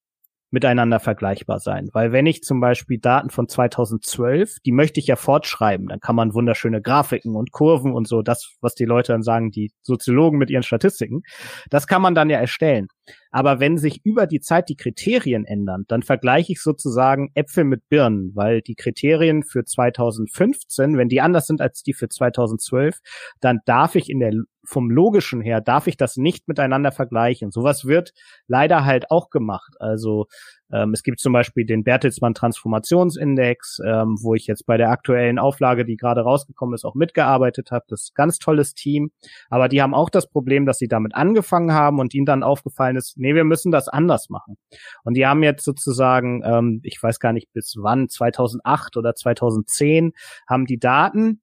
miteinander 0.50 1.00
vergleichbar 1.00 1.58
sein. 1.58 1.88
Weil 1.92 2.12
wenn 2.12 2.26
ich 2.26 2.42
zum 2.42 2.60
Beispiel 2.60 2.98
Daten 2.98 3.30
von 3.30 3.48
2012, 3.48 4.58
die 4.64 4.72
möchte 4.72 5.00
ich 5.00 5.06
ja 5.06 5.16
fortschreiben, 5.16 5.88
dann 5.88 6.00
kann 6.00 6.16
man 6.16 6.34
wunderschöne 6.34 6.80
Grafiken 6.80 7.34
und 7.36 7.52
Kurven 7.52 7.92
und 7.92 8.06
so, 8.06 8.22
das, 8.22 8.56
was 8.60 8.74
die 8.74 8.84
Leute 8.84 9.12
dann 9.12 9.22
sagen, 9.22 9.50
die 9.50 9.72
Soziologen 9.82 10.38
mit 10.38 10.50
ihren 10.50 10.62
Statistiken, 10.62 11.22
das 11.68 11.86
kann 11.86 12.00
man 12.00 12.14
dann 12.14 12.30
ja 12.30 12.38
erstellen. 12.38 12.88
Aber 13.30 13.60
wenn 13.60 13.78
sich 13.78 14.04
über 14.04 14.26
die 14.26 14.40
Zeit 14.40 14.68
die 14.68 14.76
Kriterien 14.76 15.44
ändern, 15.44 15.84
dann 15.88 16.02
vergleiche 16.02 16.52
ich 16.52 16.62
sozusagen 16.62 17.30
Äpfel 17.34 17.64
mit 17.64 17.88
Birnen, 17.88 18.32
weil 18.34 18.62
die 18.62 18.74
Kriterien 18.74 19.42
für 19.42 19.64
2015, 19.64 20.96
wenn 20.96 21.08
die 21.08 21.20
anders 21.20 21.46
sind 21.46 21.60
als 21.60 21.82
die 21.82 21.92
für 21.92 22.08
2012, 22.08 22.98
dann 23.40 23.60
darf 23.64 23.94
ich 23.94 24.08
in 24.10 24.20
der 24.20 24.32
vom 24.66 24.90
logischen 24.90 25.40
her 25.40 25.60
darf 25.60 25.86
ich 25.86 25.96
das 25.96 26.16
nicht 26.16 26.48
miteinander 26.48 26.92
vergleichen. 26.92 27.50
Sowas 27.50 27.84
wird 27.86 28.12
leider 28.48 28.84
halt 28.84 29.10
auch 29.10 29.30
gemacht. 29.30 29.74
Also 29.78 30.26
ähm, 30.72 30.92
es 30.92 31.02
gibt 31.02 31.20
zum 31.20 31.32
Beispiel 31.32 31.64
den 31.64 31.84
Bertelsmann 31.84 32.34
Transformationsindex, 32.34 33.80
ähm, 33.86 34.16
wo 34.20 34.34
ich 34.34 34.46
jetzt 34.46 34.66
bei 34.66 34.76
der 34.76 34.90
aktuellen 34.90 35.38
Auflage, 35.38 35.84
die 35.84 35.96
gerade 35.96 36.22
rausgekommen 36.22 36.74
ist, 36.74 36.84
auch 36.84 36.94
mitgearbeitet 36.94 37.70
habe. 37.70 37.84
Das 37.88 38.02
ist 38.02 38.10
ein 38.12 38.16
ganz 38.16 38.38
tolles 38.38 38.74
Team. 38.74 39.10
Aber 39.48 39.68
die 39.68 39.80
haben 39.80 39.94
auch 39.94 40.10
das 40.10 40.28
Problem, 40.28 40.66
dass 40.66 40.78
sie 40.78 40.88
damit 40.88 41.14
angefangen 41.14 41.72
haben 41.72 42.00
und 42.00 42.14
ihnen 42.14 42.26
dann 42.26 42.42
aufgefallen 42.42 42.96
ist, 42.96 43.16
nee, 43.16 43.34
wir 43.34 43.44
müssen 43.44 43.70
das 43.70 43.88
anders 43.88 44.28
machen. 44.28 44.56
Und 45.04 45.14
die 45.14 45.26
haben 45.26 45.42
jetzt 45.42 45.64
sozusagen, 45.64 46.42
ähm, 46.44 46.80
ich 46.82 47.02
weiß 47.02 47.20
gar 47.20 47.32
nicht 47.32 47.52
bis 47.52 47.76
wann, 47.78 48.08
2008 48.08 48.96
oder 48.96 49.14
2010, 49.14 50.12
haben 50.48 50.66
die 50.66 50.78
Daten 50.78 51.40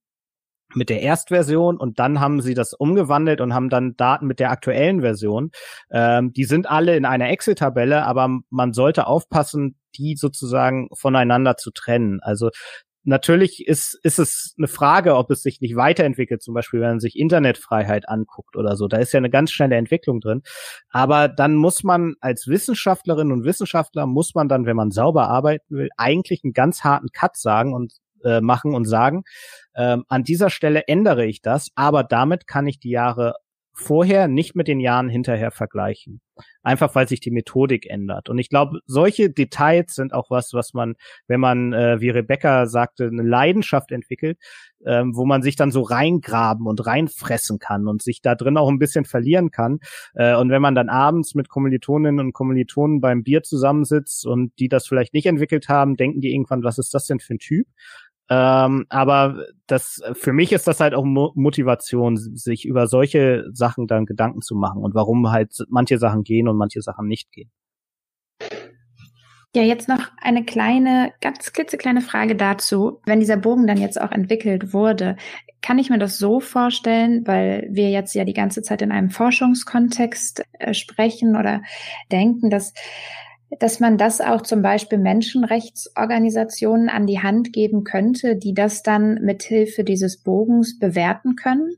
mit 0.75 0.89
der 0.89 1.01
Erstversion 1.01 1.77
und 1.77 1.99
dann 1.99 2.19
haben 2.19 2.41
sie 2.41 2.53
das 2.53 2.73
umgewandelt 2.73 3.41
und 3.41 3.53
haben 3.53 3.69
dann 3.69 3.95
Daten 3.97 4.27
mit 4.27 4.39
der 4.39 4.51
aktuellen 4.51 5.01
Version. 5.01 5.51
Ähm, 5.91 6.33
die 6.33 6.45
sind 6.45 6.69
alle 6.69 6.95
in 6.95 7.05
einer 7.05 7.29
Excel-Tabelle, 7.29 8.05
aber 8.05 8.39
man 8.49 8.73
sollte 8.73 9.07
aufpassen, 9.07 9.77
die 9.95 10.15
sozusagen 10.15 10.89
voneinander 10.93 11.57
zu 11.57 11.71
trennen. 11.71 12.19
Also 12.21 12.49
natürlich 13.03 13.67
ist, 13.67 13.99
ist 14.03 14.19
es 14.19 14.55
eine 14.57 14.67
Frage, 14.67 15.15
ob 15.15 15.29
es 15.31 15.43
sich 15.43 15.61
nicht 15.61 15.75
weiterentwickelt, 15.75 16.41
zum 16.41 16.53
Beispiel, 16.53 16.81
wenn 16.81 16.91
man 16.91 16.99
sich 16.99 17.17
Internetfreiheit 17.17 18.07
anguckt 18.07 18.55
oder 18.55 18.75
so. 18.75 18.87
Da 18.87 18.97
ist 18.97 19.13
ja 19.13 19.17
eine 19.17 19.29
ganz 19.29 19.51
schnelle 19.51 19.75
Entwicklung 19.75 20.19
drin. 20.19 20.41
Aber 20.89 21.27
dann 21.27 21.55
muss 21.55 21.83
man 21.83 22.15
als 22.21 22.47
Wissenschaftlerin 22.47 23.31
und 23.31 23.43
Wissenschaftler, 23.43 24.05
muss 24.07 24.33
man 24.35 24.47
dann, 24.47 24.65
wenn 24.65 24.75
man 24.75 24.91
sauber 24.91 25.27
arbeiten 25.29 25.75
will, 25.75 25.89
eigentlich 25.97 26.41
einen 26.43 26.53
ganz 26.53 26.83
harten 26.83 27.09
Cut 27.11 27.37
sagen 27.37 27.73
und 27.73 27.93
äh, 28.23 28.41
machen 28.41 28.73
und 28.73 28.85
sagen, 28.85 29.23
ähm, 29.75 30.03
an 30.07 30.23
dieser 30.23 30.49
Stelle 30.49 30.87
ändere 30.87 31.25
ich 31.25 31.41
das, 31.41 31.69
aber 31.75 32.03
damit 32.03 32.47
kann 32.47 32.67
ich 32.67 32.79
die 32.79 32.91
Jahre 32.91 33.35
vorher 33.75 34.27
nicht 34.27 34.55
mit 34.55 34.67
den 34.67 34.79
Jahren 34.79 35.09
hinterher 35.09 35.49
vergleichen. 35.49 36.21
Einfach 36.61 36.93
weil 36.95 37.07
sich 37.07 37.19
die 37.19 37.31
Methodik 37.31 37.87
ändert. 37.87 38.29
Und 38.29 38.37
ich 38.37 38.49
glaube, 38.49 38.79
solche 38.85 39.29
Details 39.31 39.95
sind 39.95 40.13
auch 40.13 40.29
was, 40.29 40.53
was 40.53 40.73
man, 40.73 40.95
wenn 41.27 41.39
man, 41.39 41.73
äh, 41.73 41.99
wie 41.99 42.09
Rebecca 42.09 42.67
sagte, 42.67 43.05
eine 43.05 43.23
Leidenschaft 43.23 43.91
entwickelt, 43.91 44.37
ähm, 44.85 45.15
wo 45.15 45.25
man 45.25 45.41
sich 45.41 45.55
dann 45.55 45.71
so 45.71 45.81
reingraben 45.81 46.67
und 46.67 46.85
reinfressen 46.85 47.57
kann 47.57 47.87
und 47.87 48.01
sich 48.03 48.21
da 48.21 48.35
drin 48.35 48.57
auch 48.57 48.69
ein 48.69 48.79
bisschen 48.79 49.05
verlieren 49.05 49.49
kann. 49.49 49.79
Äh, 50.13 50.35
und 50.35 50.49
wenn 50.49 50.61
man 50.61 50.75
dann 50.75 50.89
abends 50.89 51.33
mit 51.33 51.49
Kommilitoninnen 51.49 52.19
und 52.19 52.33
Kommilitonen 52.33 53.01
beim 53.01 53.23
Bier 53.23 53.41
zusammensitzt 53.41 54.25
und 54.25 54.53
die 54.59 54.69
das 54.69 54.87
vielleicht 54.87 55.13
nicht 55.13 55.25
entwickelt 55.25 55.67
haben, 55.67 55.95
denken 55.95 56.21
die 56.21 56.31
irgendwann, 56.31 56.63
was 56.63 56.77
ist 56.77 56.93
das 56.93 57.07
denn 57.07 57.19
für 57.19 57.35
ein 57.35 57.39
Typ? 57.39 57.67
Ähm, 58.29 58.85
aber 58.89 59.45
das 59.67 60.01
für 60.13 60.33
mich 60.33 60.53
ist 60.53 60.67
das 60.67 60.79
halt 60.79 60.93
auch 60.93 61.03
Mo 61.03 61.33
Motivation, 61.35 62.17
sich 62.17 62.65
über 62.65 62.87
solche 62.87 63.45
Sachen 63.51 63.87
dann 63.87 64.05
Gedanken 64.05 64.41
zu 64.41 64.55
machen 64.55 64.81
und 64.81 64.95
warum 64.95 65.29
halt 65.31 65.53
manche 65.69 65.97
Sachen 65.97 66.23
gehen 66.23 66.47
und 66.47 66.57
manche 66.57 66.81
Sachen 66.81 67.07
nicht 67.07 67.31
gehen. 67.31 67.51
Ja, 69.55 69.61
jetzt 69.61 69.87
noch 69.87 70.09
eine 70.19 70.43
kleine, 70.45 71.13
ganz 71.21 71.53
klitzekleine 71.53 72.01
Frage 72.01 72.35
dazu. 72.35 73.01
Wenn 73.05 73.19
dieser 73.19 73.37
Bogen 73.37 73.67
dann 73.67 73.77
jetzt 73.77 74.01
auch 74.01 74.11
entwickelt 74.11 74.73
wurde, 74.73 75.15
kann 75.61 75.77
ich 75.77 75.91
mir 75.91 75.99
das 75.99 76.17
so 76.17 76.39
vorstellen, 76.39 77.27
weil 77.27 77.67
wir 77.71 77.91
jetzt 77.91 78.15
ja 78.15 78.25
die 78.25 78.33
ganze 78.33 78.63
Zeit 78.63 78.81
in 78.81 78.91
einem 78.91 79.11
Forschungskontext 79.11 80.43
äh, 80.53 80.73
sprechen 80.73 81.35
oder 81.35 81.61
denken, 82.11 82.49
dass 82.49 82.73
dass 83.59 83.79
man 83.79 83.97
das 83.97 84.21
auch 84.21 84.41
zum 84.41 84.61
Beispiel 84.61 84.97
Menschenrechtsorganisationen 84.97 86.89
an 86.89 87.07
die 87.07 87.21
Hand 87.21 87.53
geben 87.53 87.83
könnte, 87.83 88.35
die 88.35 88.53
das 88.53 88.83
dann 88.83 89.15
mithilfe 89.15 89.83
dieses 89.83 90.21
Bogens 90.21 90.79
bewerten 90.79 91.35
können? 91.35 91.75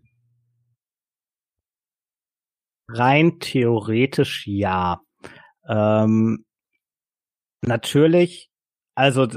Rein 2.88 3.40
theoretisch 3.40 4.46
ja. 4.48 5.02
Ähm, 5.68 6.46
natürlich, 7.62 8.50
also 8.96 9.28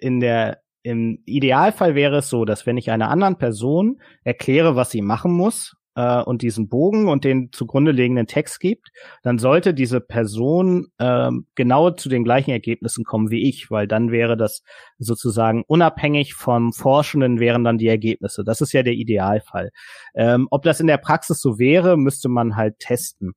in 0.00 0.20
der 0.20 0.60
im 0.84 1.22
Idealfall 1.26 1.94
wäre 1.94 2.18
es 2.18 2.28
so, 2.30 2.44
dass 2.44 2.64
wenn 2.64 2.76
ich 2.76 2.90
einer 2.90 3.10
anderen 3.10 3.36
Person 3.36 4.00
erkläre, 4.22 4.76
was 4.76 4.90
sie 4.90 5.02
machen 5.02 5.32
muss, 5.32 5.76
äh, 5.94 6.22
und 6.22 6.42
diesen 6.42 6.68
Bogen 6.68 7.08
und 7.08 7.24
den 7.24 7.50
zugrunde 7.52 7.92
liegenden 7.92 8.26
Text 8.26 8.60
gibt, 8.60 8.90
dann 9.22 9.38
sollte 9.38 9.74
diese 9.74 10.00
Person 10.00 10.88
äh, 10.98 11.30
genau 11.54 11.90
zu 11.90 12.08
den 12.08 12.24
gleichen 12.24 12.50
Ergebnissen 12.50 13.04
kommen 13.04 13.30
wie 13.30 13.48
ich, 13.48 13.70
weil 13.70 13.86
dann 13.88 14.10
wäre 14.10 14.36
das 14.36 14.62
sozusagen 14.98 15.64
unabhängig 15.66 16.34
vom 16.34 16.72
Forschenden 16.72 17.40
wären 17.40 17.64
dann 17.64 17.78
die 17.78 17.88
Ergebnisse. 17.88 18.44
Das 18.44 18.60
ist 18.60 18.72
ja 18.72 18.82
der 18.82 18.94
Idealfall. 18.94 19.70
Ähm, 20.14 20.48
ob 20.50 20.62
das 20.62 20.80
in 20.80 20.86
der 20.86 20.98
Praxis 20.98 21.40
so 21.40 21.58
wäre, 21.58 21.96
müsste 21.96 22.28
man 22.28 22.56
halt 22.56 22.78
testen. 22.78 23.34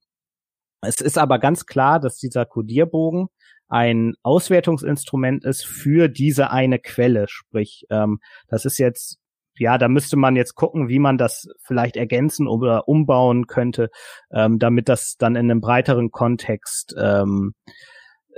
Es 0.81 0.99
ist 0.99 1.17
aber 1.17 1.39
ganz 1.39 1.65
klar, 1.65 1.99
dass 1.99 2.17
dieser 2.17 2.45
Codierbogen 2.45 3.27
ein 3.71 4.15
Auswertungsinstrument 4.21 5.45
ist 5.45 5.65
für 5.65 6.09
diese 6.09 6.51
eine 6.51 6.79
Quelle. 6.79 7.27
Sprich, 7.29 7.85
ähm, 7.89 8.19
das 8.47 8.65
ist 8.65 8.77
jetzt 8.79 9.20
ja, 9.61 9.77
da 9.77 9.87
müsste 9.87 10.17
man 10.17 10.35
jetzt 10.35 10.55
gucken, 10.55 10.89
wie 10.89 10.97
man 10.97 11.19
das 11.19 11.47
vielleicht 11.61 11.95
ergänzen 11.95 12.47
oder 12.47 12.87
umbauen 12.87 13.45
könnte, 13.45 13.91
ähm, 14.31 14.57
damit 14.57 14.89
das 14.89 15.17
dann 15.17 15.35
in 15.35 15.51
einem 15.51 15.61
breiteren 15.61 16.09
Kontext 16.09 16.95
ähm, 16.99 17.53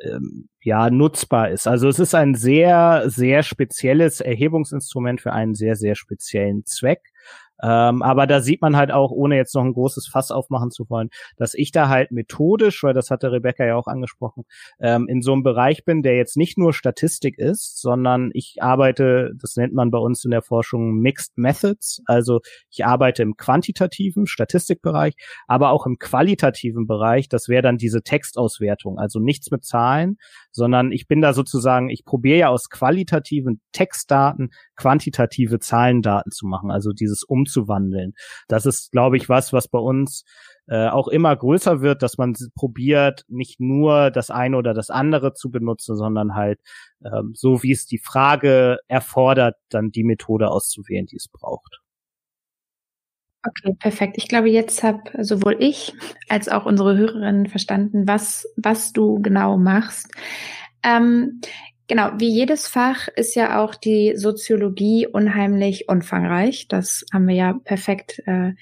ähm, 0.03 0.49
ja 0.61 0.89
nutzbar 0.89 1.49
ist. 1.49 1.65
Also 1.65 1.87
es 1.87 1.97
ist 1.97 2.13
ein 2.13 2.35
sehr, 2.35 3.03
sehr 3.05 3.43
spezielles 3.43 4.19
Erhebungsinstrument 4.19 5.21
für 5.21 5.31
einen 5.31 5.55
sehr, 5.55 5.77
sehr 5.77 5.95
speziellen 5.95 6.65
Zweck. 6.65 7.13
Ähm, 7.63 8.01
aber 8.01 8.27
da 8.27 8.41
sieht 8.41 8.61
man 8.61 8.75
halt 8.75 8.91
auch, 8.91 9.11
ohne 9.11 9.37
jetzt 9.37 9.55
noch 9.55 9.63
ein 9.63 9.73
großes 9.73 10.07
Fass 10.07 10.31
aufmachen 10.31 10.69
zu 10.69 10.89
wollen, 10.89 11.09
dass 11.37 11.53
ich 11.53 11.71
da 11.71 11.87
halt 11.87 12.11
methodisch, 12.11 12.83
weil 12.83 12.93
das 12.93 13.09
hatte 13.09 13.31
Rebecca 13.31 13.65
ja 13.65 13.75
auch 13.75 13.87
angesprochen, 13.87 14.43
ähm, 14.79 15.07
in 15.07 15.21
so 15.21 15.31
einem 15.31 15.43
Bereich 15.43 15.85
bin, 15.85 16.03
der 16.03 16.17
jetzt 16.17 16.35
nicht 16.35 16.57
nur 16.57 16.73
Statistik 16.73 17.37
ist, 17.37 17.79
sondern 17.79 18.31
ich 18.33 18.57
arbeite, 18.59 19.31
das 19.41 19.55
nennt 19.55 19.73
man 19.73 19.91
bei 19.91 19.97
uns 19.97 20.25
in 20.25 20.31
der 20.31 20.41
Forschung 20.41 20.99
Mixed 20.99 21.37
Methods, 21.37 22.01
also 22.05 22.41
ich 22.69 22.85
arbeite 22.85 23.23
im 23.23 23.37
quantitativen 23.37 24.27
Statistikbereich, 24.27 25.13
aber 25.47 25.69
auch 25.69 25.85
im 25.85 25.97
qualitativen 25.97 26.85
Bereich, 26.85 27.29
das 27.29 27.47
wäre 27.47 27.61
dann 27.61 27.77
diese 27.77 28.01
Textauswertung, 28.01 28.99
also 28.99 29.19
nichts 29.19 29.51
mit 29.51 29.63
Zahlen, 29.63 30.17
sondern 30.51 30.91
ich 30.91 31.07
bin 31.07 31.21
da 31.21 31.33
sozusagen, 31.33 31.89
ich 31.89 32.03
probiere 32.03 32.39
ja 32.39 32.49
aus 32.49 32.69
qualitativen 32.69 33.61
Textdaten 33.71 34.49
quantitative 34.75 35.59
Zahlendaten 35.59 36.31
zu 36.31 36.45
machen, 36.45 36.69
also 36.69 36.91
dieses 36.91 37.23
Umzug 37.23 37.52
umzuwandeln. 37.53 38.13
Das 38.47 38.65
ist, 38.65 38.91
glaube 38.91 39.17
ich, 39.17 39.29
was, 39.29 39.53
was 39.53 39.67
bei 39.67 39.79
uns 39.79 40.23
äh, 40.67 40.87
auch 40.87 41.07
immer 41.07 41.35
größer 41.35 41.81
wird, 41.81 42.01
dass 42.01 42.17
man 42.17 42.35
probiert, 42.55 43.25
nicht 43.27 43.59
nur 43.59 44.11
das 44.11 44.29
eine 44.29 44.57
oder 44.57 44.73
das 44.73 44.89
andere 44.89 45.33
zu 45.33 45.51
benutzen, 45.51 45.95
sondern 45.95 46.35
halt 46.35 46.59
ähm, 47.03 47.31
so, 47.35 47.63
wie 47.63 47.71
es 47.71 47.85
die 47.85 47.99
Frage 47.99 48.77
erfordert, 48.87 49.55
dann 49.69 49.91
die 49.91 50.03
Methode 50.03 50.49
auszuwählen, 50.49 51.05
die 51.05 51.17
es 51.17 51.27
braucht. 51.27 51.79
Okay, 53.45 53.75
perfekt. 53.77 54.15
Ich 54.17 54.29
glaube, 54.29 54.49
jetzt 54.49 54.83
habe 54.83 55.01
sowohl 55.21 55.57
ich 55.59 55.93
als 56.29 56.47
auch 56.47 56.65
unsere 56.65 56.95
Hörerinnen 56.95 57.47
verstanden, 57.47 58.07
was, 58.07 58.47
was 58.55 58.93
du 58.93 59.21
genau 59.21 59.57
machst. 59.57 60.09
Ähm, 60.81 61.41
Genau, 61.87 62.11
wie 62.17 62.29
jedes 62.29 62.67
Fach 62.67 63.09
ist 63.09 63.35
ja 63.35 63.61
auch 63.61 63.75
die 63.75 64.15
Soziologie 64.15 65.05
unheimlich 65.05 65.89
umfangreich. 65.89 66.67
Das 66.69 67.03
haben 67.11 67.27
wir 67.27 67.35
ja 67.35 67.53
perfekt 67.65 68.21
äh, 68.25 68.53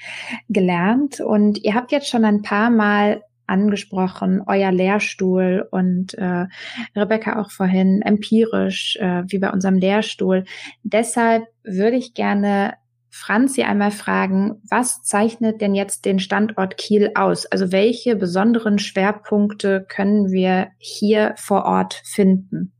gelernt. 0.49 1.19
Und 1.19 1.63
ihr 1.63 1.75
habt 1.75 1.91
jetzt 1.91 2.09
schon 2.09 2.25
ein 2.25 2.41
paar 2.41 2.71
Mal 2.71 3.21
angesprochen, 3.45 4.41
euer 4.47 4.71
Lehrstuhl 4.71 5.67
und 5.69 6.15
äh, 6.15 6.47
Rebecca 6.95 7.39
auch 7.39 7.51
vorhin 7.51 8.01
empirisch, 8.01 8.97
äh, 8.99 9.23
wie 9.27 9.39
bei 9.39 9.51
unserem 9.51 9.75
Lehrstuhl. 9.75 10.45
Deshalb 10.83 11.43
würde 11.63 11.97
ich 11.97 12.13
gerne 12.13 12.73
Franzi 13.11 13.63
einmal 13.63 13.91
fragen, 13.91 14.61
was 14.69 15.03
zeichnet 15.03 15.61
denn 15.61 15.75
jetzt 15.75 16.05
den 16.05 16.19
Standort 16.19 16.77
Kiel 16.77 17.11
aus? 17.13 17.45
Also 17.45 17.71
welche 17.73 18.15
besonderen 18.15 18.79
Schwerpunkte 18.79 19.85
können 19.87 20.31
wir 20.31 20.69
hier 20.79 21.35
vor 21.37 21.65
Ort 21.65 22.01
finden? 22.05 22.73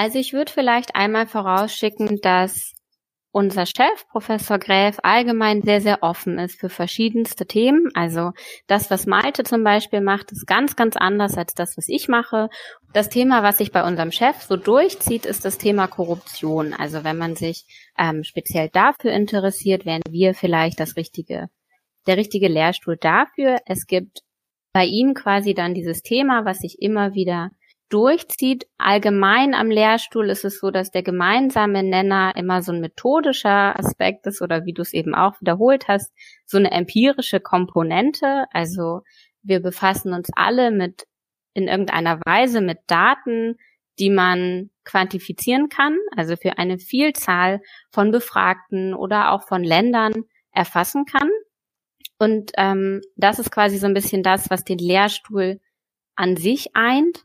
Also 0.00 0.18
ich 0.18 0.32
würde 0.32 0.50
vielleicht 0.50 0.94
einmal 0.96 1.26
vorausschicken, 1.26 2.22
dass 2.22 2.72
unser 3.32 3.66
Chef, 3.66 4.08
Professor 4.08 4.58
Gräf, 4.58 4.96
allgemein 5.02 5.60
sehr, 5.60 5.82
sehr 5.82 6.02
offen 6.02 6.38
ist 6.38 6.58
für 6.58 6.70
verschiedenste 6.70 7.44
Themen. 7.44 7.90
Also 7.92 8.30
das, 8.66 8.90
was 8.90 9.04
Malte 9.04 9.42
zum 9.42 9.62
Beispiel 9.62 10.00
macht, 10.00 10.32
ist 10.32 10.46
ganz, 10.46 10.74
ganz 10.74 10.96
anders 10.96 11.36
als 11.36 11.52
das, 11.52 11.76
was 11.76 11.86
ich 11.90 12.08
mache. 12.08 12.48
Das 12.94 13.10
Thema, 13.10 13.42
was 13.42 13.58
sich 13.58 13.72
bei 13.72 13.86
unserem 13.86 14.10
Chef 14.10 14.40
so 14.40 14.56
durchzieht, 14.56 15.26
ist 15.26 15.44
das 15.44 15.58
Thema 15.58 15.86
Korruption. 15.86 16.72
Also 16.72 17.04
wenn 17.04 17.18
man 17.18 17.36
sich 17.36 17.66
ähm, 17.98 18.24
speziell 18.24 18.70
dafür 18.70 19.12
interessiert, 19.12 19.84
wären 19.84 20.00
wir 20.08 20.32
vielleicht 20.32 20.80
das 20.80 20.96
richtige, 20.96 21.50
der 22.06 22.16
richtige 22.16 22.48
Lehrstuhl 22.48 22.96
dafür. 22.96 23.58
Es 23.66 23.86
gibt 23.86 24.20
bei 24.72 24.86
ihm 24.86 25.12
quasi 25.12 25.52
dann 25.52 25.74
dieses 25.74 26.00
Thema, 26.00 26.46
was 26.46 26.60
sich 26.60 26.80
immer 26.80 27.12
wieder 27.12 27.50
durchzieht. 27.90 28.66
Allgemein 28.78 29.54
am 29.54 29.70
Lehrstuhl 29.70 30.30
ist 30.30 30.44
es 30.44 30.58
so, 30.58 30.70
dass 30.70 30.90
der 30.90 31.02
gemeinsame 31.02 31.82
Nenner 31.82 32.32
immer 32.36 32.62
so 32.62 32.72
ein 32.72 32.80
methodischer 32.80 33.78
Aspekt 33.78 34.26
ist 34.26 34.40
oder 34.40 34.64
wie 34.64 34.72
du 34.72 34.82
es 34.82 34.94
eben 34.94 35.14
auch 35.14 35.40
wiederholt 35.40 35.88
hast, 35.88 36.12
so 36.46 36.56
eine 36.56 36.70
empirische 36.70 37.40
Komponente. 37.40 38.46
Also 38.52 39.02
wir 39.42 39.60
befassen 39.60 40.14
uns 40.14 40.30
alle 40.34 40.70
mit 40.70 41.06
in 41.52 41.68
irgendeiner 41.68 42.20
Weise 42.24 42.60
mit 42.60 42.78
Daten, 42.86 43.56
die 43.98 44.10
man 44.10 44.70
quantifizieren 44.84 45.68
kann, 45.68 45.96
also 46.16 46.36
für 46.36 46.58
eine 46.58 46.78
Vielzahl 46.78 47.60
von 47.90 48.10
Befragten 48.10 48.94
oder 48.94 49.32
auch 49.32 49.46
von 49.46 49.62
Ländern 49.62 50.24
erfassen 50.52 51.04
kann. 51.04 51.28
Und 52.18 52.52
ähm, 52.56 53.00
das 53.16 53.38
ist 53.38 53.50
quasi 53.50 53.78
so 53.78 53.86
ein 53.86 53.94
bisschen 53.94 54.22
das, 54.22 54.50
was 54.50 54.64
den 54.64 54.78
Lehrstuhl 54.78 55.60
an 56.16 56.36
sich 56.36 56.74
eint. 56.74 57.24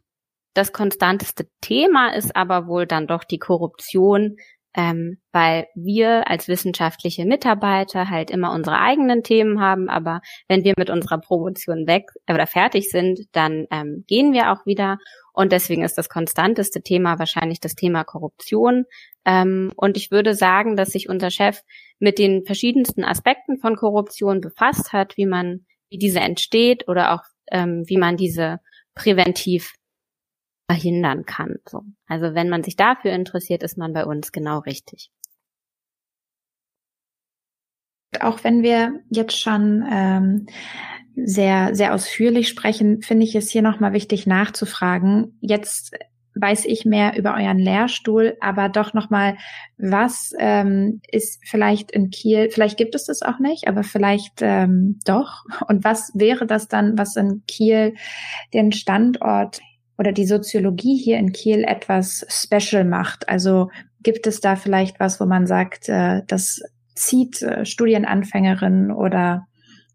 Das 0.56 0.72
konstanteste 0.72 1.48
Thema 1.60 2.16
ist 2.16 2.34
aber 2.36 2.68
wohl 2.68 2.88
dann 2.88 3.08
doch 3.08 3.26
die 3.26 3.40
Korruption, 3.40 4.38
ähm, 4.74 5.18
weil 5.34 5.68
wir 5.76 6.30
als 6.30 6.48
wissenschaftliche 6.48 7.26
Mitarbeiter 7.26 8.10
halt 8.10 8.32
immer 8.32 8.54
unsere 8.54 8.80
eigenen 8.80 9.22
Themen 9.22 9.60
haben, 9.60 9.90
aber 9.90 10.22
wenn 10.48 10.64
wir 10.64 10.74
mit 10.78 10.90
unserer 10.90 11.20
Promotion 11.20 11.88
weg 11.88 12.06
oder 12.30 12.48
fertig 12.48 12.90
sind, 12.90 13.20
dann 13.34 13.68
ähm, 13.70 14.06
gehen 14.08 14.32
wir 14.32 14.54
auch 14.54 14.66
wieder 14.66 14.98
und 15.34 15.52
deswegen 15.52 15.84
ist 15.84 15.98
das 15.98 16.08
konstanteste 16.08 16.82
Thema 16.82 17.20
wahrscheinlich 17.20 17.60
das 17.60 17.76
Thema 17.76 18.06
Korruption. 18.06 18.86
Ähm, 19.26 19.74
und 19.76 19.98
ich 19.98 20.10
würde 20.10 20.34
sagen, 20.34 20.78
dass 20.78 20.90
sich 20.90 21.10
unser 21.10 21.32
Chef 21.32 21.60
mit 22.00 22.18
den 22.18 22.46
verschiedensten 22.46 23.04
Aspekten 23.04 23.58
von 23.58 23.76
Korruption 23.76 24.40
befasst 24.40 24.94
hat, 24.94 25.18
wie 25.18 25.26
man, 25.26 25.66
wie 25.90 25.98
diese 25.98 26.22
entsteht 26.22 26.88
oder 26.88 27.14
auch 27.14 27.24
ähm, 27.52 27.84
wie 27.88 27.98
man 27.98 28.16
diese 28.16 28.60
präventiv 28.96 29.74
verhindern 30.68 31.26
kann. 31.26 31.58
So. 31.68 31.82
Also 32.08 32.34
wenn 32.34 32.50
man 32.50 32.64
sich 32.64 32.76
dafür 32.76 33.12
interessiert, 33.12 33.64
ist 33.64 33.78
man 33.78 33.94
bei 33.94 34.06
uns 34.06 34.32
genau 34.32 34.60
richtig. 34.60 35.12
Auch 38.20 38.44
wenn 38.44 38.64
wir 38.64 39.02
jetzt 39.10 39.40
schon 39.40 39.84
ähm, 39.92 40.46
sehr, 41.16 41.76
sehr 41.76 41.94
ausführlich 41.94 42.48
sprechen, 42.48 43.02
finde 43.02 43.26
ich 43.26 43.36
es 43.36 43.50
hier 43.50 43.62
nochmal 43.62 43.94
wichtig 43.94 44.26
nachzufragen. 44.26 45.38
Jetzt 45.42 45.96
weiß 46.36 46.66
ich 46.66 46.86
mehr 46.86 47.18
über 47.18 47.34
euren 47.36 47.60
Lehrstuhl, 47.60 48.36
aber 48.42 48.68
doch 48.70 48.94
nochmal, 48.94 49.38
was 49.78 50.34
ähm, 50.38 51.02
ist 51.10 51.40
vielleicht 51.46 51.92
in 51.92 52.10
Kiel, 52.10 52.50
vielleicht 52.52 52.78
gibt 52.78 52.94
es 52.94 53.06
das 53.06 53.22
auch 53.22 53.40
nicht, 53.40 53.68
aber 53.68 53.84
vielleicht 53.84 54.42
ähm, 54.42 55.00
doch. 55.06 55.44
Und 55.68 55.84
was 55.84 56.12
wäre 56.14 56.46
das 56.46 56.68
dann, 56.68 56.98
was 56.98 57.16
in 57.16 57.44
Kiel 57.48 57.96
den 58.54 58.72
Standort 58.74 59.62
oder 59.98 60.12
die 60.12 60.26
Soziologie 60.26 60.98
hier 60.98 61.18
in 61.18 61.32
Kiel 61.32 61.64
etwas 61.64 62.26
special 62.30 62.86
macht? 62.86 63.30
Also 63.30 63.70
gibt 64.02 64.28
es 64.28 64.40
da 64.40 64.56
vielleicht 64.56 65.00
was, 65.00 65.20
wo 65.20 65.26
man 65.26 65.48
sagt, 65.48 65.90
äh, 65.90 66.22
das 66.28 66.62
zieht 66.96 67.42
äh, 67.42 67.66
Studienanfängerinnen 67.66 68.92
oder 68.92 69.48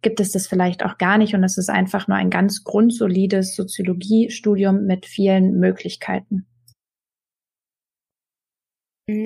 gibt 0.03 0.21
es 0.21 0.33
das 0.33 0.47
vielleicht 0.47 0.85
auch 0.85 0.99
gar 0.99 1.19
nicht 1.19 1.35
und 1.35 1.45
es 1.45 1.59
ist 1.59 1.71
einfach 1.71 2.09
nur 2.09 2.17
ein 2.17 2.31
ganz 2.31 2.65
grundsolides 2.65 3.55
Soziologiestudium 3.55 4.85
mit 4.85 5.07
vielen 5.07 5.59
Möglichkeiten? 5.59 6.47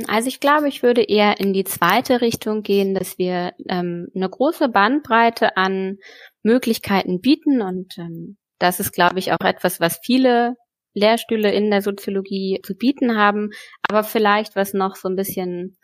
Also 0.09 0.29
ich 0.29 0.41
glaube, 0.41 0.69
ich 0.69 0.83
würde 0.83 1.03
eher 1.03 1.39
in 1.41 1.53
die 1.53 1.65
zweite 1.65 2.21
Richtung 2.21 2.63
gehen, 2.63 2.95
dass 2.95 3.19
wir 3.19 3.53
ähm, 3.69 4.09
eine 4.15 4.29
große 4.29 4.69
Bandbreite 4.69 5.57
an 5.57 5.99
Möglichkeiten 6.43 7.21
bieten 7.21 7.61
und 7.61 7.99
ähm, 7.99 8.39
das 8.59 8.81
ist, 8.81 8.93
glaube 8.93 9.19
ich, 9.19 9.33
auch 9.33 9.45
etwas, 9.45 9.81
was 9.81 9.99
viele 10.03 10.55
Lehrstühle 10.95 11.53
in 11.53 11.71
der 11.71 11.83
Soziologie 11.83 12.61
zu 12.63 12.75
bieten 12.75 13.17
haben, 13.17 13.51
aber 13.89 14.05
vielleicht 14.05 14.57
was 14.57 14.73
noch 14.73 14.97
so 14.97 15.09
ein 15.09 15.17
bisschen, 15.17 15.77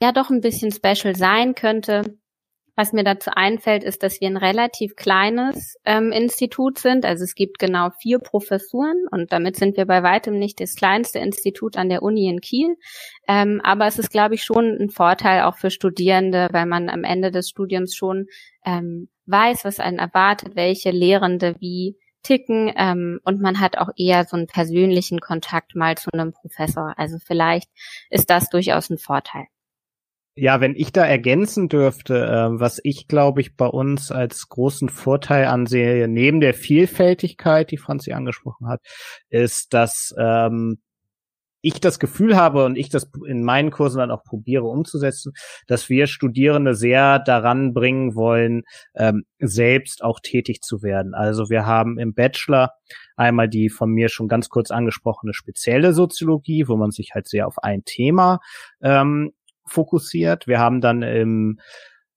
ja 0.00 0.12
doch 0.12 0.30
ein 0.30 0.40
bisschen 0.40 0.72
special 0.72 1.14
sein 1.14 1.54
könnte, 1.54 2.18
was 2.74 2.92
mir 2.92 3.04
dazu 3.04 3.30
einfällt, 3.34 3.84
ist, 3.84 4.02
dass 4.02 4.20
wir 4.20 4.28
ein 4.28 4.38
relativ 4.38 4.96
kleines 4.96 5.76
ähm, 5.84 6.10
Institut 6.10 6.78
sind. 6.78 7.04
Also 7.04 7.24
es 7.24 7.34
gibt 7.34 7.58
genau 7.58 7.90
vier 8.00 8.18
Professuren 8.18 9.06
und 9.10 9.30
damit 9.30 9.56
sind 9.56 9.76
wir 9.76 9.84
bei 9.84 10.02
weitem 10.02 10.38
nicht 10.38 10.58
das 10.58 10.74
kleinste 10.74 11.18
Institut 11.18 11.76
an 11.76 11.90
der 11.90 12.02
Uni 12.02 12.28
in 12.28 12.40
Kiel. 12.40 12.76
Ähm, 13.28 13.60
aber 13.62 13.86
es 13.86 13.98
ist, 13.98 14.10
glaube 14.10 14.36
ich, 14.36 14.44
schon 14.44 14.78
ein 14.80 14.88
Vorteil 14.88 15.42
auch 15.42 15.58
für 15.58 15.70
Studierende, 15.70 16.48
weil 16.52 16.66
man 16.66 16.88
am 16.88 17.04
Ende 17.04 17.30
des 17.30 17.50
Studiums 17.50 17.94
schon 17.94 18.26
ähm, 18.64 19.08
weiß, 19.26 19.64
was 19.64 19.78
einen 19.78 19.98
erwartet, 19.98 20.56
welche 20.56 20.90
Lehrende 20.90 21.56
wie 21.60 21.98
ticken 22.22 22.72
ähm, 22.76 23.20
und 23.24 23.40
man 23.40 23.60
hat 23.60 23.78
auch 23.78 23.90
eher 23.96 24.24
so 24.24 24.36
einen 24.36 24.46
persönlichen 24.46 25.20
Kontakt 25.20 25.74
mal 25.74 25.96
zu 25.96 26.10
einem 26.12 26.32
Professor. 26.32 26.94
Also 26.96 27.18
vielleicht 27.24 27.68
ist 28.10 28.30
das 28.30 28.48
durchaus 28.48 28.90
ein 28.90 28.98
Vorteil. 28.98 29.46
Ja, 30.34 30.62
wenn 30.62 30.74
ich 30.74 30.92
da 30.92 31.04
ergänzen 31.04 31.68
dürfte, 31.68 32.24
äh, 32.24 32.58
was 32.58 32.80
ich 32.84 33.06
glaube 33.06 33.42
ich 33.42 33.54
bei 33.54 33.66
uns 33.66 34.10
als 34.10 34.48
großen 34.48 34.88
Vorteil 34.88 35.44
ansehe, 35.44 36.08
neben 36.08 36.40
der 36.40 36.54
Vielfältigkeit, 36.54 37.70
die 37.70 37.76
Franzi 37.76 38.12
angesprochen 38.12 38.66
hat, 38.68 38.80
ist, 39.28 39.74
dass 39.74 40.14
ähm, 40.18 40.80
ich 41.62 41.80
das 41.80 41.98
Gefühl 41.98 42.36
habe 42.36 42.64
und 42.64 42.76
ich 42.76 42.90
das 42.90 43.10
in 43.26 43.42
meinen 43.42 43.70
Kursen 43.70 43.98
dann 43.98 44.10
auch 44.10 44.24
probiere 44.24 44.64
umzusetzen, 44.64 45.32
dass 45.66 45.88
wir 45.88 46.06
Studierende 46.06 46.74
sehr 46.74 47.18
daran 47.20 47.72
bringen 47.72 48.14
wollen, 48.14 48.64
ähm, 48.94 49.24
selbst 49.38 50.04
auch 50.04 50.20
tätig 50.20 50.60
zu 50.60 50.82
werden. 50.82 51.14
Also 51.14 51.48
wir 51.48 51.64
haben 51.64 51.98
im 51.98 52.14
Bachelor 52.14 52.72
einmal 53.16 53.48
die 53.48 53.70
von 53.70 53.90
mir 53.90 54.08
schon 54.08 54.28
ganz 54.28 54.48
kurz 54.48 54.70
angesprochene 54.70 55.32
spezielle 55.32 55.92
Soziologie, 55.94 56.68
wo 56.68 56.76
man 56.76 56.90
sich 56.90 57.12
halt 57.14 57.28
sehr 57.28 57.46
auf 57.46 57.58
ein 57.62 57.84
Thema 57.84 58.40
ähm, 58.82 59.32
fokussiert. 59.64 60.46
Wir 60.46 60.58
haben 60.58 60.80
dann 60.80 61.02
im 61.02 61.58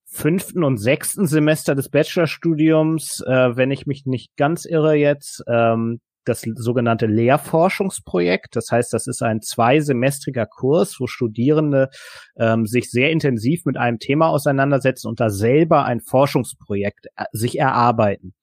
fünften 0.06 0.64
und 0.64 0.78
sechsten 0.78 1.28
Semester 1.28 1.76
des 1.76 1.90
Bachelorstudiums, 1.90 3.22
äh, 3.28 3.56
wenn 3.56 3.70
ich 3.72 3.86
mich 3.86 4.06
nicht 4.06 4.36
ganz 4.38 4.66
irre 4.66 4.96
jetzt, 4.96 5.44
ähm, 5.48 6.00
das 6.26 6.42
sogenannte 6.56 7.06
Lehrforschungsprojekt. 7.06 8.56
Das 8.56 8.72
heißt, 8.72 8.92
das 8.94 9.08
ist 9.08 9.22
ein 9.22 9.42
zweisemestriger 9.42 10.46
Kurs, 10.46 11.00
wo 11.00 11.08
Studierende 11.08 11.90
ähm, 12.38 12.66
sich 12.66 12.92
sehr 12.92 13.12
intensiv 13.12 13.66
mit 13.66 13.78
einem 13.78 14.00
Thema 14.00 14.30
auseinandersetzen 14.30 15.08
und 15.08 15.20
da 15.20 15.30
selber 15.30 15.86
ein 15.86 16.02
Forschungsprojekt 16.02 17.08
äh, 17.16 17.26
sich 17.32 17.58
erarbeiten. 17.60 18.34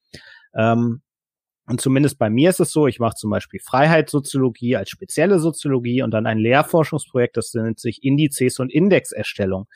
Ähm, 0.55 1.01
und 1.65 1.79
zumindest 1.79 2.19
bei 2.19 2.29
mir 2.29 2.49
ist 2.49 2.59
es 2.59 2.71
so, 2.71 2.87
ich 2.87 2.99
mache 2.99 3.15
zum 3.15 3.29
Beispiel 3.29 3.61
Freiheitssoziologie 3.61 4.75
als 4.75 4.89
spezielle 4.89 5.39
Soziologie 5.39 6.01
und 6.01 6.11
dann 6.11 6.25
ein 6.25 6.37
Lehrforschungsprojekt, 6.37 7.37
das 7.37 7.53
nennt 7.53 7.79
sich 7.79 8.03
Indizes 8.03 8.59
und 8.59 8.71
Indexerstellung. 8.71 9.67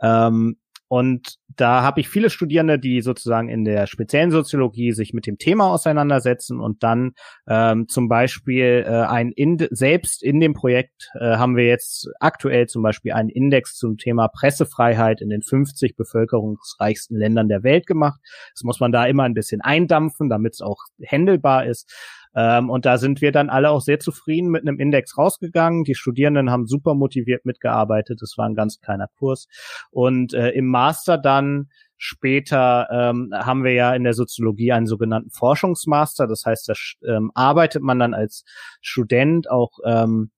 Ähm, 0.00 0.56
und 0.88 1.36
da 1.56 1.82
habe 1.82 2.00
ich 2.00 2.08
viele 2.08 2.30
Studierende, 2.30 2.78
die 2.78 3.02
sozusagen 3.02 3.48
in 3.48 3.64
der 3.64 3.86
speziellen 3.86 4.30
Soziologie 4.30 4.92
sich 4.92 5.12
mit 5.12 5.26
dem 5.26 5.36
Thema 5.36 5.70
auseinandersetzen 5.70 6.60
und 6.60 6.82
dann 6.82 7.12
ähm, 7.46 7.88
zum 7.88 8.08
Beispiel 8.08 8.84
äh, 8.86 8.90
ein 8.90 9.32
in, 9.32 9.58
selbst 9.70 10.22
in 10.22 10.40
dem 10.40 10.54
Projekt 10.54 11.10
äh, 11.14 11.36
haben 11.36 11.56
wir 11.56 11.66
jetzt 11.66 12.08
aktuell 12.20 12.68
zum 12.68 12.82
Beispiel 12.82 13.12
einen 13.12 13.28
Index 13.28 13.76
zum 13.76 13.98
Thema 13.98 14.28
Pressefreiheit 14.28 15.20
in 15.20 15.28
den 15.28 15.42
50 15.42 15.96
bevölkerungsreichsten 15.96 17.18
Ländern 17.18 17.48
der 17.48 17.62
Welt 17.62 17.86
gemacht. 17.86 18.20
Das 18.54 18.62
muss 18.62 18.80
man 18.80 18.92
da 18.92 19.06
immer 19.06 19.24
ein 19.24 19.34
bisschen 19.34 19.60
eindampfen, 19.60 20.28
damit 20.28 20.54
es 20.54 20.60
auch 20.62 20.78
händelbar 21.00 21.66
ist. 21.66 21.92
Ähm, 22.34 22.70
und 22.70 22.86
da 22.86 22.98
sind 22.98 23.20
wir 23.20 23.32
dann 23.32 23.50
alle 23.50 23.70
auch 23.70 23.80
sehr 23.80 24.00
zufrieden 24.00 24.50
mit 24.50 24.62
einem 24.62 24.78
Index 24.78 25.16
rausgegangen. 25.16 25.84
Die 25.84 25.94
Studierenden 25.94 26.50
haben 26.50 26.66
super 26.66 26.94
motiviert 26.94 27.44
mitgearbeitet. 27.44 28.18
Das 28.20 28.34
war 28.36 28.46
ein 28.46 28.54
ganz 28.54 28.80
kleiner 28.80 29.08
Kurs. 29.18 29.46
Und 29.90 30.34
äh, 30.34 30.50
im 30.50 30.66
Master 30.66 31.18
dann 31.18 31.68
Später 32.00 32.88
ähm, 32.92 33.32
haben 33.34 33.64
wir 33.64 33.72
ja 33.72 33.92
in 33.92 34.04
der 34.04 34.14
Soziologie 34.14 34.70
einen 34.70 34.86
sogenannten 34.86 35.30
Forschungsmaster. 35.30 36.28
Das 36.28 36.44
heißt, 36.46 36.68
da 36.68 36.74
ähm, 37.12 37.32
arbeitet 37.34 37.82
man 37.82 37.98
dann 37.98 38.14
als 38.14 38.44
Student 38.80 39.50
auch 39.50 39.72
ähm, 39.84 40.30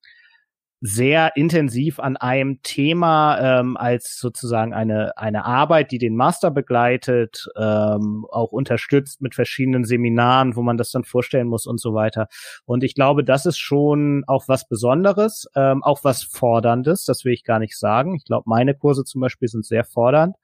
sehr 0.80 1.36
intensiv 1.36 2.00
an 2.00 2.16
einem 2.16 2.62
Thema 2.62 3.60
ähm, 3.60 3.76
als 3.76 4.18
sozusagen 4.18 4.72
eine 4.72 5.16
eine 5.18 5.44
Arbeit, 5.44 5.90
die 5.90 5.98
den 5.98 6.16
Master 6.16 6.50
begleitet, 6.50 7.48
ähm, 7.56 8.26
auch 8.30 8.52
unterstützt 8.52 9.20
mit 9.20 9.34
verschiedenen 9.34 9.84
Seminaren, 9.84 10.56
wo 10.56 10.62
man 10.62 10.78
das 10.78 10.90
dann 10.90 11.04
vorstellen 11.04 11.48
muss 11.48 11.66
und 11.66 11.80
so 11.80 11.92
weiter. 11.92 12.28
Und 12.64 12.82
ich 12.82 12.94
glaube, 12.94 13.24
das 13.24 13.44
ist 13.44 13.58
schon 13.58 14.24
auch 14.26 14.48
was 14.48 14.68
Besonderes, 14.68 15.46
ähm, 15.54 15.82
auch 15.82 16.02
was 16.02 16.22
Forderndes. 16.22 17.04
Das 17.04 17.24
will 17.26 17.34
ich 17.34 17.44
gar 17.44 17.58
nicht 17.58 17.78
sagen. 17.78 18.16
Ich 18.16 18.24
glaube, 18.24 18.44
meine 18.46 18.74
Kurse 18.74 19.04
zum 19.04 19.20
Beispiel 19.20 19.48
sind 19.48 19.66
sehr 19.66 19.84
fordernd. 19.84 20.36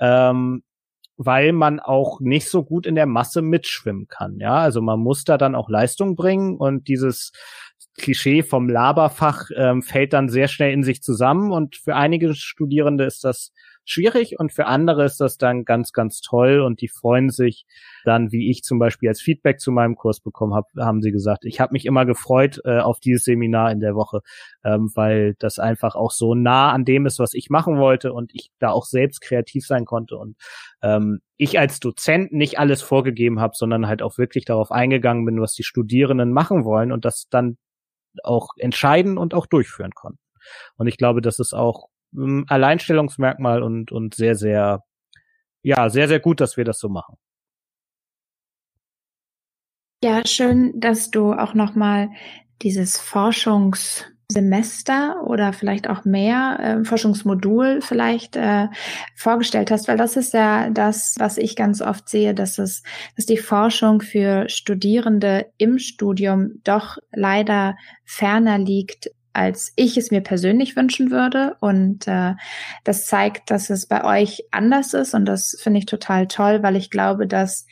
Ähm, 0.00 0.62
weil 1.18 1.52
man 1.52 1.80
auch 1.80 2.20
nicht 2.20 2.48
so 2.48 2.62
gut 2.62 2.86
in 2.86 2.94
der 2.94 3.06
Masse 3.06 3.42
mitschwimmen 3.42 4.06
kann. 4.06 4.38
Ja, 4.38 4.58
also 4.58 4.80
man 4.80 5.00
muss 5.00 5.24
da 5.24 5.36
dann 5.36 5.56
auch 5.56 5.68
Leistung 5.68 6.14
bringen 6.14 6.56
und 6.56 6.86
dieses 6.86 7.32
Klischee 7.98 8.42
vom 8.42 8.68
Laberfach 8.68 9.50
ähm, 9.54 9.82
fällt 9.82 10.12
dann 10.12 10.28
sehr 10.28 10.48
schnell 10.48 10.72
in 10.72 10.82
sich 10.82 11.02
zusammen. 11.02 11.52
Und 11.52 11.76
für 11.76 11.94
einige 11.94 12.34
Studierende 12.34 13.04
ist 13.04 13.24
das 13.24 13.52
schwierig 13.88 14.38
und 14.38 14.52
für 14.52 14.66
andere 14.66 15.04
ist 15.04 15.18
das 15.18 15.38
dann 15.38 15.64
ganz, 15.64 15.92
ganz 15.92 16.20
toll. 16.20 16.60
Und 16.60 16.80
die 16.80 16.88
freuen 16.88 17.30
sich 17.30 17.66
dann, 18.04 18.30
wie 18.32 18.50
ich 18.50 18.62
zum 18.62 18.78
Beispiel 18.78 19.08
als 19.08 19.20
Feedback 19.20 19.60
zu 19.60 19.72
meinem 19.72 19.96
Kurs 19.96 20.20
bekommen 20.20 20.54
habe, 20.54 20.66
haben 20.78 21.00
sie 21.00 21.10
gesagt, 21.10 21.44
ich 21.44 21.60
habe 21.60 21.72
mich 21.72 21.86
immer 21.86 22.04
gefreut 22.04 22.60
äh, 22.64 22.78
auf 22.78 23.00
dieses 23.00 23.24
Seminar 23.24 23.72
in 23.72 23.80
der 23.80 23.94
Woche, 23.94 24.20
ähm, 24.64 24.90
weil 24.94 25.34
das 25.38 25.58
einfach 25.58 25.94
auch 25.94 26.10
so 26.10 26.34
nah 26.34 26.70
an 26.72 26.84
dem 26.84 27.06
ist, 27.06 27.18
was 27.18 27.34
ich 27.34 27.50
machen 27.50 27.78
wollte 27.78 28.12
und 28.12 28.30
ich 28.34 28.50
da 28.58 28.70
auch 28.70 28.84
selbst 28.84 29.20
kreativ 29.20 29.66
sein 29.66 29.86
konnte. 29.86 30.16
Und 30.18 30.36
ähm, 30.82 31.20
ich 31.36 31.58
als 31.58 31.80
Dozent 31.80 32.32
nicht 32.32 32.58
alles 32.58 32.82
vorgegeben 32.82 33.40
habe, 33.40 33.54
sondern 33.56 33.86
halt 33.86 34.02
auch 34.02 34.18
wirklich 34.18 34.44
darauf 34.44 34.70
eingegangen 34.70 35.24
bin, 35.24 35.40
was 35.40 35.54
die 35.54 35.64
Studierenden 35.64 36.32
machen 36.32 36.64
wollen 36.64 36.92
und 36.92 37.04
das 37.04 37.28
dann 37.30 37.56
auch 38.24 38.50
entscheiden 38.56 39.18
und 39.18 39.34
auch 39.34 39.46
durchführen 39.46 39.92
konnten. 39.92 40.20
Und 40.76 40.86
ich 40.86 40.96
glaube, 40.96 41.20
das 41.20 41.38
ist 41.38 41.54
auch 41.54 41.88
ein 42.14 42.48
Alleinstellungsmerkmal 42.48 43.62
und, 43.62 43.92
und 43.92 44.14
sehr, 44.14 44.34
sehr, 44.34 44.84
ja, 45.62 45.90
sehr, 45.90 46.08
sehr 46.08 46.20
gut, 46.20 46.40
dass 46.40 46.56
wir 46.56 46.64
das 46.64 46.78
so 46.78 46.88
machen. 46.88 47.16
Ja, 50.02 50.24
schön, 50.24 50.78
dass 50.78 51.10
du 51.10 51.32
auch 51.32 51.54
nochmal 51.54 52.10
dieses 52.62 52.98
Forschungs 52.98 54.06
Semester 54.30 55.22
oder 55.26 55.54
vielleicht 55.54 55.88
auch 55.88 56.04
mehr 56.04 56.58
äh, 56.60 56.84
Forschungsmodul 56.84 57.80
vielleicht 57.80 58.36
äh, 58.36 58.68
vorgestellt 59.14 59.70
hast, 59.70 59.88
weil 59.88 59.96
das 59.96 60.16
ist 60.16 60.34
ja 60.34 60.68
das, 60.68 61.14
was 61.18 61.38
ich 61.38 61.56
ganz 61.56 61.80
oft 61.80 62.10
sehe, 62.10 62.34
dass 62.34 62.58
es, 62.58 62.82
dass 63.16 63.24
die 63.24 63.38
Forschung 63.38 64.02
für 64.02 64.46
Studierende 64.50 65.46
im 65.56 65.78
Studium 65.78 66.60
doch 66.62 66.98
leider 67.10 67.76
ferner 68.04 68.58
liegt 68.58 69.10
als 69.34 69.72
ich 69.76 69.96
es 69.96 70.10
mir 70.10 70.20
persönlich 70.20 70.74
wünschen 70.74 71.12
würde. 71.12 71.56
Und 71.60 72.08
äh, 72.08 72.34
das 72.82 73.06
zeigt, 73.06 73.52
dass 73.52 73.70
es 73.70 73.86
bei 73.86 74.02
euch 74.02 74.42
anders 74.50 74.94
ist. 74.94 75.14
Und 75.14 75.26
das 75.26 75.56
finde 75.62 75.78
ich 75.78 75.86
total 75.86 76.26
toll, 76.26 76.64
weil 76.64 76.74
ich 76.74 76.90
glaube, 76.90 77.28
dass 77.28 77.64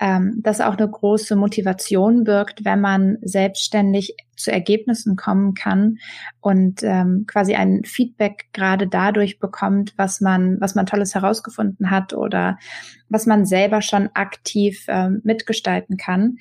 ähm, 0.00 0.40
das 0.42 0.60
auch 0.60 0.76
eine 0.76 0.88
große 0.88 1.36
Motivation 1.36 2.24
birgt, 2.24 2.64
wenn 2.64 2.80
man 2.80 3.18
selbstständig 3.20 4.16
zu 4.34 4.50
Ergebnissen 4.50 5.16
kommen 5.16 5.52
kann 5.52 5.98
und 6.40 6.82
ähm, 6.82 7.26
quasi 7.26 7.54
ein 7.54 7.84
Feedback 7.84 8.46
gerade 8.54 8.88
dadurch 8.88 9.38
bekommt, 9.38 9.92
was 9.96 10.22
man, 10.22 10.58
was 10.60 10.74
man 10.74 10.86
Tolles 10.86 11.14
herausgefunden 11.14 11.90
hat 11.90 12.14
oder 12.14 12.58
was 13.10 13.26
man 13.26 13.44
selber 13.44 13.82
schon 13.82 14.08
aktiv 14.14 14.86
ähm, 14.88 15.20
mitgestalten 15.22 15.98
kann. 15.98 16.38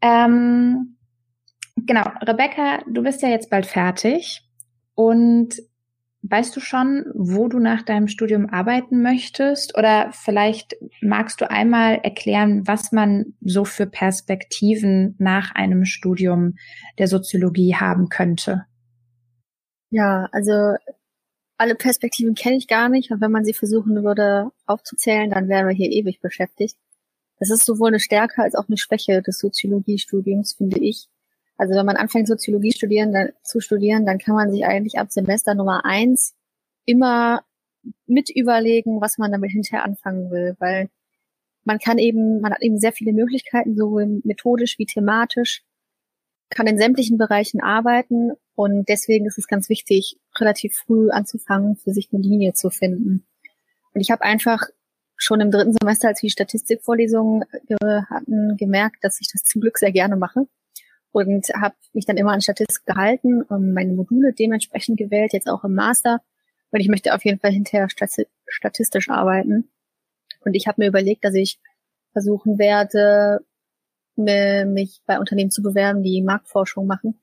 Ähm, 0.00 0.96
genau, 1.76 2.04
Rebecca, 2.26 2.82
du 2.88 3.02
bist 3.02 3.22
ja 3.22 3.28
jetzt 3.28 3.50
bald 3.50 3.66
fertig 3.66 4.48
und 4.94 5.56
Weißt 6.22 6.54
du 6.54 6.60
schon, 6.60 7.04
wo 7.14 7.48
du 7.48 7.58
nach 7.58 7.82
deinem 7.82 8.06
Studium 8.06 8.48
arbeiten 8.48 9.02
möchtest? 9.02 9.76
Oder 9.76 10.10
vielleicht 10.12 10.76
magst 11.00 11.40
du 11.40 11.50
einmal 11.50 11.96
erklären, 11.96 12.66
was 12.66 12.92
man 12.92 13.34
so 13.40 13.64
für 13.64 13.86
Perspektiven 13.86 15.16
nach 15.18 15.52
einem 15.54 15.84
Studium 15.84 16.54
der 16.98 17.08
Soziologie 17.08 17.74
haben 17.74 18.08
könnte? 18.08 18.66
Ja, 19.90 20.28
also 20.30 20.76
alle 21.58 21.74
Perspektiven 21.74 22.34
kenne 22.34 22.56
ich 22.56 22.68
gar 22.68 22.88
nicht. 22.88 23.10
Und 23.10 23.20
wenn 23.20 23.32
man 23.32 23.44
sie 23.44 23.52
versuchen 23.52 24.04
würde 24.04 24.50
aufzuzählen, 24.66 25.30
dann 25.30 25.48
wären 25.48 25.66
wir 25.66 25.74
hier 25.74 25.90
ewig 25.90 26.20
beschäftigt. 26.20 26.76
Das 27.40 27.50
ist 27.50 27.64
sowohl 27.64 27.88
eine 27.88 28.00
Stärke 28.00 28.42
als 28.42 28.54
auch 28.54 28.68
eine 28.68 28.78
Schwäche 28.78 29.22
des 29.22 29.40
Soziologiestudiums, 29.40 30.54
finde 30.54 30.78
ich. 30.78 31.08
Also 31.56 31.74
wenn 31.74 31.86
man 31.86 31.96
anfängt, 31.96 32.28
Soziologie 32.28 32.72
studieren, 32.72 33.12
dann, 33.12 33.30
zu 33.42 33.60
studieren, 33.60 34.06
dann 34.06 34.18
kann 34.18 34.34
man 34.34 34.50
sich 34.50 34.64
eigentlich 34.64 34.98
ab 34.98 35.12
Semester 35.12 35.54
Nummer 35.54 35.84
eins 35.84 36.34
immer 36.84 37.44
mit 38.06 38.30
überlegen, 38.30 39.00
was 39.00 39.18
man 39.18 39.32
damit 39.32 39.50
hinterher 39.50 39.84
anfangen 39.84 40.30
will, 40.30 40.56
weil 40.58 40.88
man 41.64 41.78
kann 41.78 41.98
eben, 41.98 42.40
man 42.40 42.52
hat 42.52 42.62
eben 42.62 42.78
sehr 42.78 42.92
viele 42.92 43.12
Möglichkeiten, 43.12 43.76
sowohl 43.76 44.20
methodisch 44.24 44.78
wie 44.78 44.86
thematisch, 44.86 45.62
kann 46.50 46.66
in 46.66 46.78
sämtlichen 46.78 47.18
Bereichen 47.18 47.60
arbeiten. 47.60 48.32
Und 48.54 48.88
deswegen 48.88 49.26
ist 49.26 49.38
es 49.38 49.46
ganz 49.46 49.68
wichtig, 49.68 50.18
relativ 50.38 50.74
früh 50.74 51.10
anzufangen, 51.10 51.76
für 51.76 51.92
sich 51.92 52.08
eine 52.12 52.22
Linie 52.22 52.52
zu 52.52 52.70
finden. 52.70 53.24
Und 53.94 54.00
ich 54.00 54.10
habe 54.10 54.22
einfach 54.22 54.62
schon 55.16 55.40
im 55.40 55.50
dritten 55.50 55.74
Semester, 55.80 56.08
als 56.08 56.22
wir 56.22 56.30
Statistikvorlesungen 56.30 57.44
hatten, 57.80 58.56
gemerkt, 58.56 58.96
dass 59.02 59.20
ich 59.20 59.30
das 59.32 59.44
zum 59.44 59.60
Glück 59.60 59.78
sehr 59.78 59.92
gerne 59.92 60.16
mache 60.16 60.46
und 61.12 61.46
habe 61.54 61.74
mich 61.92 62.06
dann 62.06 62.16
immer 62.16 62.32
an 62.32 62.40
Statistik 62.40 62.84
gehalten 62.86 63.42
und 63.42 63.72
meine 63.72 63.92
Module 63.92 64.32
dementsprechend 64.32 64.98
gewählt, 64.98 65.32
jetzt 65.32 65.48
auch 65.48 65.64
im 65.64 65.74
Master. 65.74 66.20
Und 66.70 66.80
ich 66.80 66.88
möchte 66.88 67.14
auf 67.14 67.24
jeden 67.24 67.38
Fall 67.38 67.52
hinterher 67.52 67.88
statistisch 68.46 69.10
arbeiten. 69.10 69.70
Und 70.44 70.54
ich 70.54 70.66
habe 70.66 70.80
mir 70.82 70.88
überlegt, 70.88 71.24
dass 71.24 71.34
ich 71.34 71.60
versuchen 72.12 72.58
werde, 72.58 73.44
mich 74.16 75.00
bei 75.06 75.18
Unternehmen 75.18 75.50
zu 75.50 75.62
bewerben, 75.62 76.02
die 76.02 76.22
Marktforschung 76.22 76.86
machen. 76.86 77.18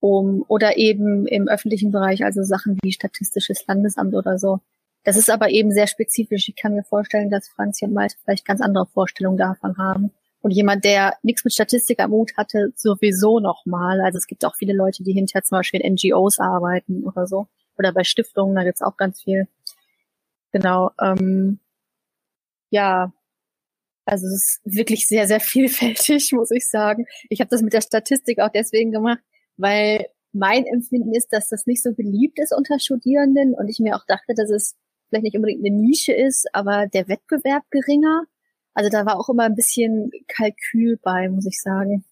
Um, 0.00 0.44
oder 0.48 0.76
eben 0.76 1.26
im 1.26 1.48
öffentlichen 1.48 1.90
Bereich, 1.90 2.24
also 2.24 2.42
Sachen 2.42 2.78
wie 2.82 2.92
Statistisches 2.92 3.66
Landesamt 3.66 4.14
oder 4.14 4.38
so. 4.38 4.60
Das 5.02 5.16
ist 5.16 5.30
aber 5.30 5.48
eben 5.48 5.70
sehr 5.70 5.86
spezifisch. 5.86 6.48
Ich 6.48 6.56
kann 6.56 6.74
mir 6.74 6.84
vorstellen, 6.84 7.30
dass 7.30 7.48
Franzi 7.48 7.86
und 7.86 7.94
Malte 7.94 8.16
vielleicht 8.22 8.44
ganz 8.44 8.60
andere 8.60 8.86
Vorstellungen 8.86 9.38
davon 9.38 9.78
haben. 9.78 10.10
Und 10.44 10.50
jemand, 10.50 10.84
der 10.84 11.16
nichts 11.22 11.42
mit 11.42 11.54
Statistik 11.54 12.00
am 12.00 12.12
Hut 12.12 12.36
hatte, 12.36 12.70
sowieso 12.76 13.40
nochmal. 13.40 14.02
Also 14.02 14.18
es 14.18 14.26
gibt 14.26 14.44
auch 14.44 14.54
viele 14.54 14.74
Leute, 14.74 15.02
die 15.02 15.14
hinterher 15.14 15.42
zum 15.42 15.56
Beispiel 15.56 15.80
in 15.80 15.94
NGOs 15.94 16.38
arbeiten 16.38 17.02
oder 17.04 17.26
so. 17.26 17.46
Oder 17.78 17.92
bei 17.92 18.04
Stiftungen, 18.04 18.54
da 18.54 18.62
gibt's 18.62 18.82
auch 18.82 18.98
ganz 18.98 19.22
viel. 19.22 19.48
Genau. 20.52 20.90
Ähm, 21.00 21.60
ja, 22.68 23.10
also 24.04 24.26
es 24.26 24.34
ist 24.34 24.60
wirklich 24.66 25.08
sehr, 25.08 25.26
sehr 25.26 25.40
vielfältig, 25.54 26.32
muss 26.32 26.50
ich 26.50 26.68
sagen. 26.68 27.06
Ich 27.30 27.40
habe 27.40 27.48
das 27.48 27.62
mit 27.62 27.72
der 27.72 27.80
Statistik 27.80 28.38
auch 28.40 28.50
deswegen 28.50 28.92
gemacht, 28.92 29.20
weil 29.56 30.08
mein 30.32 30.66
Empfinden 30.66 31.14
ist, 31.14 31.32
dass 31.32 31.48
das 31.48 31.64
nicht 31.64 31.82
so 31.82 31.94
beliebt 31.94 32.38
ist 32.38 32.54
unter 32.54 32.78
Studierenden 32.78 33.54
und 33.54 33.70
ich 33.70 33.78
mir 33.78 33.96
auch 33.96 34.04
dachte, 34.06 34.34
dass 34.34 34.50
es 34.50 34.76
vielleicht 35.08 35.24
nicht 35.24 35.36
unbedingt 35.36 35.64
eine 35.64 35.74
Nische 35.74 36.12
ist, 36.12 36.46
aber 36.52 36.86
der 36.86 37.08
Wettbewerb 37.08 37.62
geringer. 37.70 38.24
Also 38.74 38.90
da 38.90 39.06
war 39.06 39.18
auch 39.18 39.28
immer 39.28 39.44
ein 39.44 39.54
bisschen 39.54 40.10
Kalkül 40.28 40.98
bei, 41.02 41.28
muss 41.28 41.46
ich 41.46 41.60
sagen. 41.60 42.04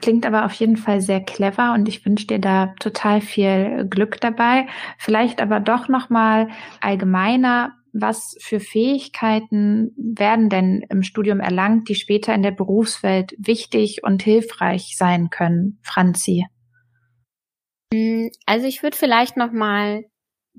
Klingt 0.00 0.26
aber 0.26 0.44
auf 0.44 0.52
jeden 0.52 0.76
Fall 0.76 1.00
sehr 1.00 1.20
clever 1.20 1.72
und 1.74 1.88
ich 1.88 2.04
wünsche 2.04 2.26
dir 2.26 2.38
da 2.38 2.74
total 2.80 3.20
viel 3.20 3.86
Glück 3.88 4.20
dabei. 4.20 4.66
Vielleicht 4.98 5.40
aber 5.40 5.60
doch 5.60 5.88
noch 5.88 6.10
mal 6.10 6.48
allgemeiner, 6.80 7.74
was 7.92 8.36
für 8.40 8.60
Fähigkeiten 8.60 9.92
werden 9.96 10.48
denn 10.48 10.84
im 10.88 11.02
Studium 11.02 11.40
erlangt, 11.40 11.88
die 11.88 11.94
später 11.94 12.34
in 12.34 12.42
der 12.42 12.52
Berufswelt 12.52 13.34
wichtig 13.38 14.02
und 14.02 14.22
hilfreich 14.22 14.96
sein 14.96 15.28
können, 15.28 15.78
Franzi? 15.82 16.46
Also 18.46 18.66
ich 18.66 18.82
würde 18.82 18.96
vielleicht 18.96 19.36
noch 19.36 19.50
mal 19.50 20.04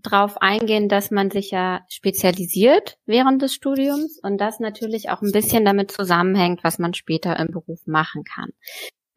drauf 0.04 0.42
eingehen, 0.42 0.90
dass 0.90 1.12
man 1.12 1.32
sich 1.32 1.52
ja 1.52 1.82
spezialisiert 1.90 2.98
während 3.06 3.42
des 3.42 3.54
Studiums 3.54 4.20
und 4.22 4.40
das 4.40 4.60
natürlich 4.60 5.10
auch 5.10 5.22
ein 5.22 5.32
bisschen 5.32 5.66
damit 5.66 5.92
zusammenhängt, 5.92 6.64
was 6.64 6.80
man 6.80 6.94
später 6.94 7.38
im 7.40 7.48
Beruf 7.48 7.86
machen 7.86 8.24
kann. 8.24 8.50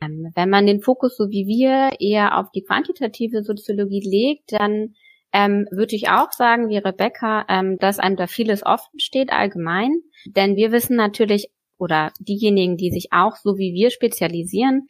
Ähm, 0.01 0.30
wenn 0.35 0.51
man 0.51 0.66
den 0.66 0.80
Fokus, 0.80 1.16
so 1.16 1.30
wie 1.30 1.47
wir, 1.47 2.01
eher 2.01 2.39
auf 2.39 2.51
die 2.51 2.62
quantitative 2.62 3.43
Soziologie 3.43 4.03
legt, 4.05 4.53
dann 4.53 4.95
ähm, 5.32 5.66
würde 5.70 5.97
ich 5.97 6.09
auch 6.09 6.30
sagen, 6.32 6.68
wie 6.68 6.78
Rebecca, 6.78 7.45
ähm, 7.49 7.76
dass 7.78 7.99
einem 7.99 8.16
da 8.16 8.26
vieles 8.26 8.64
offen 8.64 8.99
steht 8.99 9.32
allgemein. 9.32 10.01
Denn 10.26 10.57
wir 10.57 10.70
wissen 10.72 10.97
natürlich, 10.97 11.51
oder 11.76 12.12
diejenigen, 12.20 12.76
die 12.76 12.91
sich 12.91 13.09
auch 13.11 13.37
so 13.37 13.59
wie 13.59 13.74
wir 13.74 13.91
spezialisieren, 13.91 14.87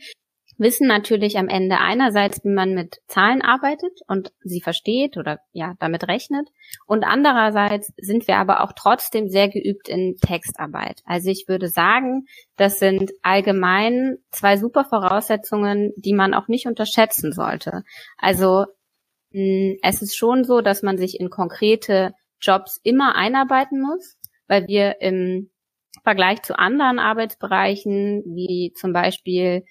wissen 0.57 0.87
natürlich 0.87 1.39
am 1.39 1.49
Ende 1.49 1.79
einerseits, 1.79 2.45
wie 2.45 2.51
man 2.51 2.75
mit 2.75 3.01
Zahlen 3.07 3.43
arbeitet 3.43 4.01
und 4.07 4.33
sie 4.41 4.61
versteht 4.61 5.17
oder 5.17 5.41
ja, 5.53 5.75
damit 5.81 6.09
rechnet. 6.09 6.49
Und 6.87 7.05
andererseits 7.05 7.93
sind 7.97 8.29
wir 8.29 8.37
aber 8.37 8.63
auch 8.63 8.73
trotzdem 8.73 9.29
sehr 9.29 9.49
geübt 9.49 9.89
in 9.89 10.17
Textarbeit. 10.17 11.03
Also 11.05 11.31
ich 11.31 11.47
würde 11.49 11.69
sagen, 11.69 12.27
das 12.57 12.79
sind 12.79 13.13
allgemein 13.23 14.19
zwei 14.31 14.57
super 14.57 14.85
Voraussetzungen, 14.85 15.93
die 15.97 16.15
man 16.15 16.35
auch 16.35 16.49
nicht 16.49 16.67
unterschätzen 16.67 17.33
sollte. 17.33 17.83
Also 18.19 18.67
hm, 19.33 19.79
es 19.83 20.03
ist 20.03 20.17
schon 20.17 20.45
so, 20.45 20.61
dass 20.61 20.83
man 20.83 20.97
sich 20.97 21.19
in 21.19 21.31
konkrete 21.31 22.13
Jobs 22.41 22.81
immer 22.83 23.17
einarbeiten 23.17 23.81
muss, 23.81 24.17
weil 24.47 24.69
wir 24.69 25.01
im 25.01 25.51
Vergleich 26.03 26.43
zu 26.43 26.59
anderen 26.59 26.99
Arbeitsbereichen, 26.99 28.23
wie 28.27 28.73
zum 28.75 28.93
Beispiel 28.93 29.65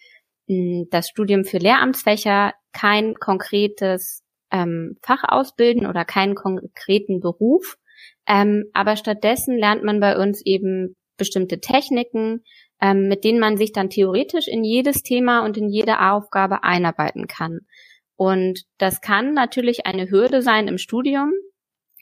das 0.47 1.07
Studium 1.07 1.45
für 1.45 1.57
Lehramtsfächer 1.57 2.53
kein 2.73 3.15
konkretes 3.15 4.23
ähm, 4.51 4.97
Fach 5.01 5.23
ausbilden 5.25 5.85
oder 5.85 6.05
keinen 6.05 6.35
konkreten 6.35 7.19
Beruf, 7.19 7.77
ähm, 8.27 8.65
aber 8.73 8.95
stattdessen 8.95 9.57
lernt 9.57 9.83
man 9.83 9.99
bei 9.99 10.17
uns 10.17 10.45
eben 10.45 10.95
bestimmte 11.17 11.59
Techniken, 11.59 12.43
ähm, 12.81 13.07
mit 13.07 13.23
denen 13.23 13.39
man 13.39 13.57
sich 13.57 13.71
dann 13.71 13.89
theoretisch 13.89 14.47
in 14.47 14.63
jedes 14.63 15.03
Thema 15.03 15.45
und 15.45 15.57
in 15.57 15.69
jede 15.69 16.01
Aufgabe 16.01 16.63
einarbeiten 16.63 17.27
kann. 17.27 17.59
Und 18.15 18.63
das 18.77 19.01
kann 19.01 19.33
natürlich 19.33 19.85
eine 19.85 20.09
Hürde 20.09 20.41
sein 20.41 20.67
im 20.67 20.77
Studium, 20.77 21.31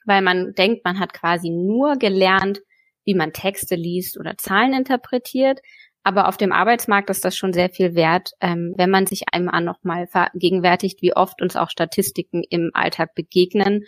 weil 0.06 0.22
man 0.22 0.54
denkt, 0.54 0.84
man 0.84 1.00
hat 1.00 1.14
quasi 1.14 1.50
nur 1.50 1.98
gelernt, 1.98 2.62
wie 3.06 3.16
man 3.16 3.34
Texte 3.34 3.76
liest 3.76 4.20
oder 4.20 4.38
Zahlen 4.38 4.74
interpretiert. 4.74 5.60
Aber 6.04 6.28
auf 6.28 6.38
dem 6.38 6.52
Arbeitsmarkt 6.52 7.10
ist 7.10 7.24
das 7.24 7.36
schon 7.36 7.54
sehr 7.54 7.70
viel 7.70 7.94
wert, 7.94 8.32
ähm, 8.42 8.74
wenn 8.76 8.90
man 8.90 9.06
sich 9.06 9.26
einmal 9.32 9.62
nochmal 9.62 10.08
vergegenwärtigt, 10.08 11.02
wie 11.02 11.16
oft 11.16 11.42
uns 11.42 11.56
auch 11.56 11.70
Statistiken 11.70 12.44
im 12.50 12.72
Alltag 12.74 13.14
begegnen. 13.14 13.86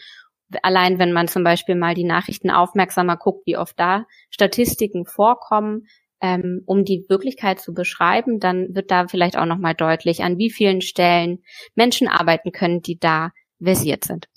Allein 0.62 1.00
wenn 1.00 1.14
man 1.14 1.28
zum 1.28 1.44
Beispiel 1.44 1.76
mal 1.76 1.96
die 1.96 2.04
Nachrichten 2.04 2.52
aufmerksamer 2.52 3.18
guckt, 3.18 3.48
wie 3.48 3.58
oft 3.58 3.80
da 3.80 4.06
Statistiken 4.30 5.06
vorkommen, 5.06 5.88
ähm, 6.22 6.62
um 6.68 6.86
die 6.86 7.06
Wirklichkeit 7.10 7.60
zu 7.60 7.74
beschreiben, 7.74 8.40
dann 8.40 8.76
wird 8.76 8.92
da 8.92 9.08
vielleicht 9.08 9.38
auch 9.38 9.46
nochmal 9.46 9.74
deutlich, 9.74 10.24
an 10.24 10.38
wie 10.38 10.52
vielen 10.52 10.82
Stellen 10.82 11.40
Menschen 11.74 12.08
arbeiten 12.08 12.52
können, 12.52 12.82
die 12.82 13.00
da 13.00 13.32
versiert 13.60 14.04
sind 14.04 14.28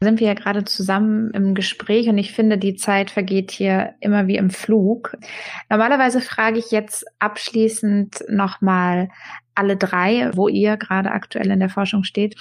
sind 0.00 0.20
wir 0.20 0.28
ja 0.28 0.34
gerade 0.34 0.64
zusammen 0.64 1.30
im 1.32 1.54
Gespräch 1.54 2.08
und 2.08 2.18
ich 2.18 2.32
finde, 2.32 2.56
die 2.56 2.76
Zeit 2.76 3.10
vergeht 3.10 3.50
hier 3.50 3.94
immer 4.00 4.28
wie 4.28 4.36
im 4.36 4.50
Flug. 4.50 5.16
Normalerweise 5.68 6.20
frage 6.20 6.58
ich 6.58 6.70
jetzt 6.70 7.04
abschließend 7.18 8.24
nochmal 8.28 9.08
alle 9.56 9.76
drei, 9.76 10.30
wo 10.34 10.46
ihr 10.46 10.76
gerade 10.76 11.10
aktuell 11.10 11.50
in 11.50 11.58
der 11.58 11.68
Forschung 11.68 12.04
steht. 12.04 12.36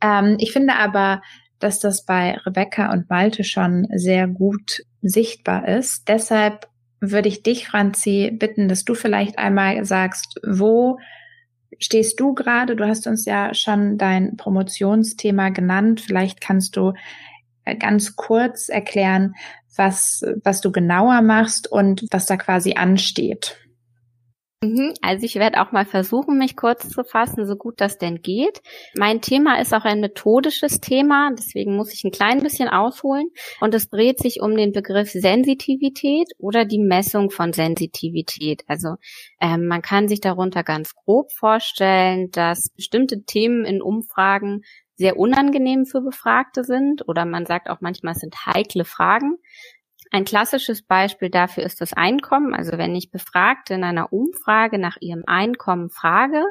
Ähm, 0.00 0.36
ich 0.40 0.52
finde 0.52 0.74
aber, 0.74 1.22
dass 1.60 1.78
das 1.78 2.04
bei 2.04 2.38
Rebecca 2.44 2.92
und 2.92 3.08
Malte 3.08 3.44
schon 3.44 3.86
sehr 3.94 4.26
gut 4.26 4.82
sichtbar 5.00 5.68
ist. 5.68 6.08
Deshalb 6.08 6.66
würde 7.00 7.28
ich 7.28 7.44
dich, 7.44 7.68
Franzi, 7.68 8.32
bitten, 8.36 8.66
dass 8.66 8.84
du 8.84 8.94
vielleicht 8.94 9.38
einmal 9.38 9.84
sagst, 9.84 10.40
wo 10.44 10.98
stehst 11.78 12.20
du 12.20 12.34
gerade? 12.34 12.76
Du 12.76 12.86
hast 12.86 13.06
uns 13.06 13.24
ja 13.24 13.54
schon 13.54 13.98
dein 13.98 14.36
Promotionsthema 14.36 15.50
genannt. 15.50 16.00
Vielleicht 16.00 16.40
kannst 16.40 16.76
du 16.76 16.92
äh, 17.64 17.76
ganz 17.76 18.16
kurz 18.16 18.68
erklären, 18.68 19.34
was, 19.76 20.22
was 20.42 20.60
du 20.60 20.72
genauer 20.72 21.22
machst 21.22 21.70
und 21.70 22.06
was 22.10 22.26
da 22.26 22.36
quasi 22.36 22.74
ansteht. 22.74 23.58
Mhm, 24.62 24.94
also 25.02 25.26
ich 25.26 25.34
werde 25.34 25.60
auch 25.60 25.70
mal 25.72 25.84
versuchen, 25.84 26.38
mich 26.38 26.56
kurz 26.56 26.88
zu 26.88 27.04
fassen, 27.04 27.46
so 27.46 27.56
gut 27.56 27.78
das 27.78 27.98
denn 27.98 28.22
geht. 28.22 28.62
Mein 28.96 29.20
Thema 29.20 29.60
ist 29.60 29.74
auch 29.74 29.84
ein 29.84 30.00
methodisches 30.00 30.80
Thema, 30.80 31.30
deswegen 31.38 31.76
muss 31.76 31.92
ich 31.92 32.04
ein 32.04 32.10
klein 32.10 32.42
bisschen 32.42 32.68
ausholen. 32.68 33.28
Und 33.60 33.74
es 33.74 33.90
dreht 33.90 34.18
sich 34.18 34.40
um 34.40 34.56
den 34.56 34.72
Begriff 34.72 35.10
Sensitivität 35.10 36.28
oder 36.38 36.64
die 36.64 36.78
Messung 36.78 37.28
von 37.30 37.52
Sensitivität. 37.52 38.62
Also 38.66 38.94
ähm, 39.42 39.66
man 39.66 39.82
kann 39.82 40.08
sich 40.08 40.22
darunter 40.22 40.64
ganz 40.64 40.94
grob 40.94 41.32
vorstellen, 41.32 42.30
dass 42.30 42.70
bestimmte 42.70 43.24
Themen 43.24 43.66
in 43.66 43.82
Umfragen 43.82 44.62
sehr 44.94 45.18
unangenehm 45.18 45.84
für 45.84 46.00
Befragte 46.00 46.64
sind 46.64 47.06
oder 47.06 47.26
man 47.26 47.44
sagt 47.44 47.68
auch 47.68 47.82
manchmal, 47.82 48.14
es 48.14 48.20
sind 48.20 48.46
heikle 48.46 48.86
Fragen. 48.86 49.36
Ein 50.10 50.24
klassisches 50.24 50.82
Beispiel 50.82 51.30
dafür 51.30 51.64
ist 51.64 51.80
das 51.80 51.92
Einkommen. 51.92 52.54
Also 52.54 52.78
wenn 52.78 52.94
ich 52.94 53.10
Befragte 53.10 53.74
in 53.74 53.84
einer 53.84 54.12
Umfrage 54.12 54.78
nach 54.78 54.96
ihrem 55.00 55.24
Einkommen 55.26 55.90
frage, 55.90 56.44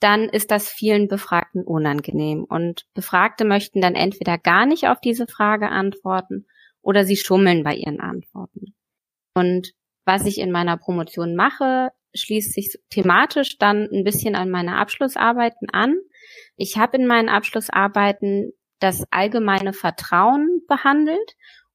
dann 0.00 0.28
ist 0.28 0.50
das 0.50 0.68
vielen 0.68 1.08
Befragten 1.08 1.64
unangenehm. 1.64 2.44
Und 2.44 2.86
Befragte 2.94 3.44
möchten 3.44 3.80
dann 3.80 3.94
entweder 3.94 4.38
gar 4.38 4.66
nicht 4.66 4.88
auf 4.88 5.00
diese 5.00 5.26
Frage 5.26 5.68
antworten 5.68 6.46
oder 6.82 7.04
sie 7.04 7.16
schummeln 7.16 7.64
bei 7.64 7.74
ihren 7.74 8.00
Antworten. 8.00 8.74
Und 9.34 9.72
was 10.04 10.26
ich 10.26 10.38
in 10.38 10.52
meiner 10.52 10.76
Promotion 10.76 11.34
mache, 11.34 11.90
schließt 12.14 12.52
sich 12.52 12.78
thematisch 12.90 13.58
dann 13.58 13.88
ein 13.90 14.04
bisschen 14.04 14.36
an 14.36 14.50
meine 14.50 14.76
Abschlussarbeiten 14.76 15.68
an. 15.70 15.96
Ich 16.56 16.76
habe 16.76 16.98
in 16.98 17.06
meinen 17.06 17.28
Abschlussarbeiten 17.28 18.52
das 18.78 19.04
allgemeine 19.10 19.72
Vertrauen 19.72 20.62
behandelt 20.68 21.34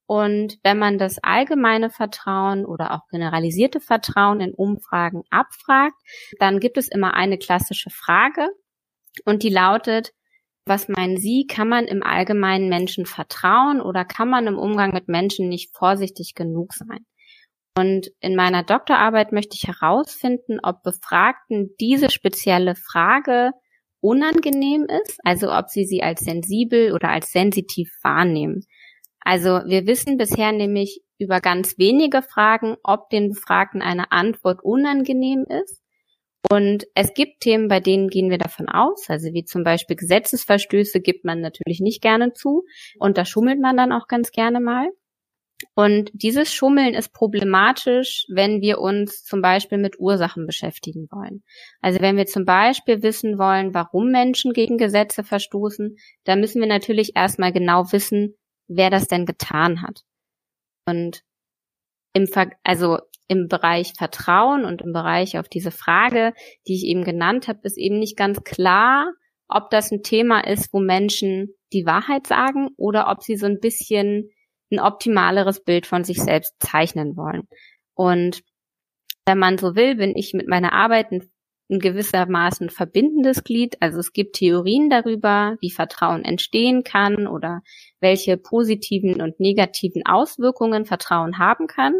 und 0.09 0.57
wenn 0.63 0.79
man 0.79 0.97
das 0.97 1.19
allgemeine 1.21 1.91
Vertrauen 1.91 2.65
oder 2.65 2.95
auch 2.95 3.07
generalisierte 3.11 3.79
Vertrauen 3.79 4.41
in 4.41 4.55
Umfragen 4.55 5.21
abfragt, 5.29 5.93
dann 6.39 6.59
gibt 6.59 6.79
es 6.79 6.87
immer 6.87 7.13
eine 7.13 7.37
klassische 7.37 7.91
Frage 7.91 8.49
und 9.25 9.43
die 9.43 9.51
lautet, 9.51 10.13
was 10.65 10.87
meinen 10.87 11.17
Sie, 11.17 11.45
kann 11.45 11.69
man 11.69 11.85
im 11.85 12.01
allgemeinen 12.01 12.69
Menschen 12.69 13.05
vertrauen 13.05 13.81
oder 13.81 14.03
kann 14.03 14.29
man 14.29 14.47
im 14.47 14.57
Umgang 14.57 14.93
mit 14.93 15.09
Menschen 15.09 15.47
nicht 15.47 15.77
vorsichtig 15.77 16.33
genug 16.33 16.73
sein? 16.73 17.05
Und 17.77 18.07
in 18.19 18.35
meiner 18.35 18.63
Doktorarbeit 18.63 19.31
möchte 19.31 19.55
ich 19.55 19.67
herausfinden, 19.67 20.57
ob 20.63 20.81
Befragten 20.81 21.75
diese 21.79 22.09
spezielle 22.09 22.73
Frage 22.73 23.51
unangenehm 24.01 24.87
ist, 25.03 25.19
also 25.23 25.53
ob 25.53 25.69
sie 25.69 25.85
sie 25.85 26.01
als 26.01 26.21
sensibel 26.21 26.93
oder 26.93 27.09
als 27.09 27.31
sensitiv 27.31 27.91
wahrnehmen. 28.01 28.65
Also 29.21 29.61
wir 29.65 29.85
wissen 29.85 30.17
bisher 30.17 30.51
nämlich 30.51 31.01
über 31.17 31.41
ganz 31.41 31.77
wenige 31.77 32.21
Fragen, 32.21 32.77
ob 32.83 33.09
den 33.09 33.29
Befragten 33.29 33.81
eine 33.81 34.11
Antwort 34.11 34.63
unangenehm 34.63 35.45
ist. 35.47 35.81
Und 36.49 36.85
es 36.95 37.13
gibt 37.13 37.41
Themen, 37.41 37.67
bei 37.67 37.81
denen 37.81 38.07
gehen 38.07 38.29
wir 38.29 38.37
davon 38.37 38.69
aus, 38.69 39.09
also 39.09 39.33
wie 39.33 39.43
zum 39.43 39.63
Beispiel 39.63 39.97
Gesetzesverstöße 39.97 41.01
gibt 41.01 41.25
man 41.25 41.41
natürlich 41.41 41.81
nicht 41.81 42.01
gerne 42.01 42.31
zu 42.31 42.63
und 42.97 43.17
da 43.17 43.25
schummelt 43.25 43.59
man 43.59 43.75
dann 43.75 43.91
auch 43.91 44.07
ganz 44.07 44.31
gerne 44.31 44.61
mal. 44.61 44.87
Und 45.75 46.09
dieses 46.13 46.53
Schummeln 46.53 46.93
ist 46.93 47.11
problematisch, 47.11 48.25
wenn 48.29 48.61
wir 48.61 48.79
uns 48.79 49.25
zum 49.25 49.41
Beispiel 49.41 49.77
mit 49.77 49.99
Ursachen 49.99 50.45
beschäftigen 50.45 51.07
wollen. 51.11 51.43
Also 51.81 51.99
wenn 51.99 52.15
wir 52.15 52.25
zum 52.25 52.45
Beispiel 52.45 53.03
wissen 53.03 53.37
wollen, 53.37 53.73
warum 53.73 54.09
Menschen 54.09 54.53
gegen 54.53 54.77
Gesetze 54.77 55.25
verstoßen, 55.25 55.97
dann 56.23 56.39
müssen 56.39 56.61
wir 56.61 56.67
natürlich 56.69 57.17
erstmal 57.17 57.51
genau 57.51 57.91
wissen, 57.91 58.35
wer 58.69 58.89
das 58.89 59.07
denn 59.07 59.25
getan 59.25 59.81
hat. 59.81 60.03
Und 60.85 61.23
im, 62.13 62.27
Ver 62.27 62.51
also 62.63 62.99
im 63.27 63.47
Bereich 63.47 63.93
Vertrauen 63.97 64.63
und 64.63 64.81
im 64.81 64.93
Bereich 64.93 65.37
auf 65.37 65.49
diese 65.49 65.71
Frage, 65.71 66.33
die 66.67 66.75
ich 66.75 66.85
eben 66.85 67.03
genannt 67.03 67.47
habe, 67.47 67.59
ist 67.63 67.77
eben 67.77 67.99
nicht 67.99 68.17
ganz 68.17 68.43
klar, 68.43 69.11
ob 69.47 69.69
das 69.69 69.91
ein 69.91 70.03
Thema 70.03 70.41
ist, 70.41 70.71
wo 70.73 70.79
Menschen 70.79 71.53
die 71.73 71.85
Wahrheit 71.85 72.27
sagen 72.27 72.69
oder 72.77 73.09
ob 73.09 73.21
sie 73.23 73.35
so 73.35 73.47
ein 73.47 73.59
bisschen 73.59 74.29
ein 74.71 74.79
optimaleres 74.79 75.63
Bild 75.63 75.87
von 75.87 76.03
sich 76.03 76.21
selbst 76.21 76.55
zeichnen 76.59 77.17
wollen. 77.17 77.47
Und 77.95 78.43
wenn 79.25 79.39
man 79.39 79.57
so 79.57 79.75
will, 79.75 79.95
bin 79.95 80.15
ich 80.15 80.33
mit 80.33 80.47
meiner 80.47 80.73
Arbeit 80.73 81.11
ein 81.11 81.29
ein 81.69 81.79
gewissermaßen 81.79 82.69
verbindendes 82.69 83.43
Glied. 83.43 83.77
Also 83.79 83.99
es 83.99 84.11
gibt 84.11 84.35
Theorien 84.35 84.89
darüber, 84.89 85.55
wie 85.61 85.71
Vertrauen 85.71 86.25
entstehen 86.25 86.83
kann 86.83 87.27
oder 87.27 87.61
welche 87.99 88.37
positiven 88.37 89.21
und 89.21 89.39
negativen 89.39 90.05
Auswirkungen 90.05 90.85
Vertrauen 90.85 91.37
haben 91.37 91.67
kann. 91.67 91.93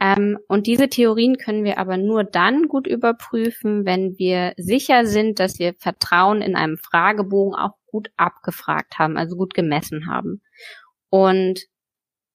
Ähm, 0.00 0.38
und 0.48 0.66
diese 0.66 0.88
Theorien 0.88 1.36
können 1.36 1.64
wir 1.64 1.78
aber 1.78 1.96
nur 1.96 2.24
dann 2.24 2.68
gut 2.68 2.86
überprüfen, 2.86 3.86
wenn 3.86 4.18
wir 4.18 4.52
sicher 4.56 5.06
sind, 5.06 5.40
dass 5.40 5.58
wir 5.58 5.74
Vertrauen 5.78 6.42
in 6.42 6.54
einem 6.54 6.76
Fragebogen 6.76 7.54
auch 7.54 7.76
gut 7.86 8.10
abgefragt 8.16 8.98
haben, 8.98 9.16
also 9.16 9.36
gut 9.36 9.54
gemessen 9.54 10.06
haben. 10.06 10.42
Und 11.08 11.60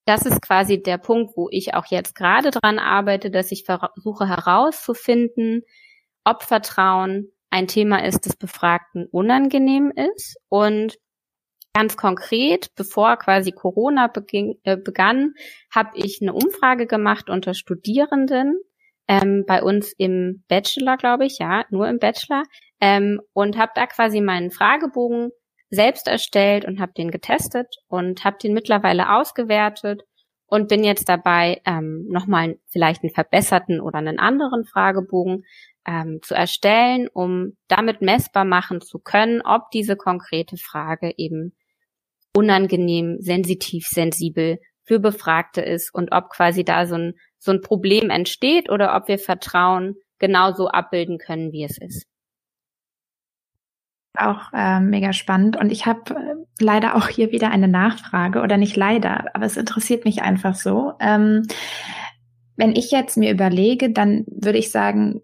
das 0.05 0.25
ist 0.25 0.41
quasi 0.41 0.81
der 0.81 0.97
Punkt, 0.97 1.37
wo 1.37 1.47
ich 1.51 1.75
auch 1.75 1.85
jetzt 1.85 2.15
gerade 2.15 2.49
dran 2.49 2.79
arbeite, 2.79 3.29
dass 3.29 3.51
ich 3.51 3.65
versuche 3.65 4.27
herauszufinden, 4.27 5.63
ob 6.23 6.43
Vertrauen 6.43 7.31
ein 7.49 7.67
Thema 7.67 8.03
ist, 8.03 8.25
das 8.25 8.35
Befragten 8.35 9.07
unangenehm 9.11 9.91
ist. 9.95 10.37
Und 10.49 10.97
ganz 11.73 11.97
konkret, 11.97 12.73
bevor 12.75 13.17
quasi 13.17 13.51
Corona 13.51 14.07
beging, 14.07 14.59
äh, 14.63 14.77
begann, 14.77 15.33
habe 15.73 15.91
ich 15.95 16.19
eine 16.21 16.33
Umfrage 16.33 16.87
gemacht 16.87 17.29
unter 17.29 17.53
Studierenden 17.53 18.59
ähm, 19.07 19.43
bei 19.45 19.61
uns 19.61 19.93
im 19.97 20.43
Bachelor, 20.47 20.97
glaube 20.97 21.25
ich, 21.25 21.39
ja, 21.39 21.65
nur 21.69 21.87
im 21.87 21.99
Bachelor, 21.99 22.43
ähm, 22.79 23.21
und 23.33 23.57
habe 23.57 23.71
da 23.75 23.85
quasi 23.87 24.21
meinen 24.21 24.51
Fragebogen 24.51 25.31
selbst 25.69 26.07
erstellt 26.07 26.65
und 26.65 26.79
habe 26.79 26.93
den 26.97 27.11
getestet 27.11 27.75
und 27.87 28.23
habe 28.25 28.37
den 28.41 28.53
mittlerweile 28.53 29.13
ausgewertet 29.13 30.03
und 30.47 30.67
bin 30.67 30.83
jetzt 30.83 31.07
dabei, 31.07 31.61
ähm, 31.65 32.07
nochmal 32.09 32.57
vielleicht 32.67 33.03
einen 33.03 33.13
verbesserten 33.13 33.79
oder 33.79 33.99
einen 33.99 34.19
anderen 34.19 34.65
Fragebogen 34.65 35.45
ähm, 35.85 36.19
zu 36.21 36.35
erstellen, 36.35 37.07
um 37.11 37.57
damit 37.67 38.01
messbar 38.01 38.45
machen 38.45 38.81
zu 38.81 38.99
können, 38.99 39.41
ob 39.41 39.71
diese 39.71 39.95
konkrete 39.95 40.57
Frage 40.57 41.13
eben 41.17 41.55
unangenehm, 42.35 43.17
sensitiv, 43.19 43.87
sensibel 43.87 44.59
für 44.83 44.99
Befragte 44.99 45.61
ist 45.61 45.93
und 45.93 46.11
ob 46.11 46.29
quasi 46.29 46.63
da 46.63 46.85
so 46.85 46.95
ein, 46.95 47.13
so 47.37 47.51
ein 47.51 47.61
Problem 47.61 48.09
entsteht 48.09 48.69
oder 48.69 48.95
ob 48.95 49.07
wir 49.07 49.19
Vertrauen 49.19 49.95
genauso 50.19 50.67
abbilden 50.67 51.17
können, 51.17 51.51
wie 51.51 51.63
es 51.63 51.77
ist. 51.77 52.05
Auch 54.17 54.51
äh, 54.53 54.79
mega 54.81 55.13
spannend. 55.13 55.55
Und 55.55 55.71
ich 55.71 55.85
habe 55.85 56.13
äh, 56.13 56.35
leider 56.59 56.95
auch 56.95 57.07
hier 57.07 57.31
wieder 57.31 57.49
eine 57.49 57.69
Nachfrage 57.69 58.41
oder 58.41 58.57
nicht 58.57 58.75
leider, 58.75 59.33
aber 59.33 59.45
es 59.45 59.55
interessiert 59.55 60.03
mich 60.03 60.21
einfach 60.21 60.55
so. 60.55 60.93
Ähm, 60.99 61.47
wenn 62.57 62.75
ich 62.75 62.91
jetzt 62.91 63.17
mir 63.17 63.31
überlege, 63.31 63.91
dann 63.91 64.25
würde 64.27 64.57
ich 64.57 64.71
sagen, 64.71 65.21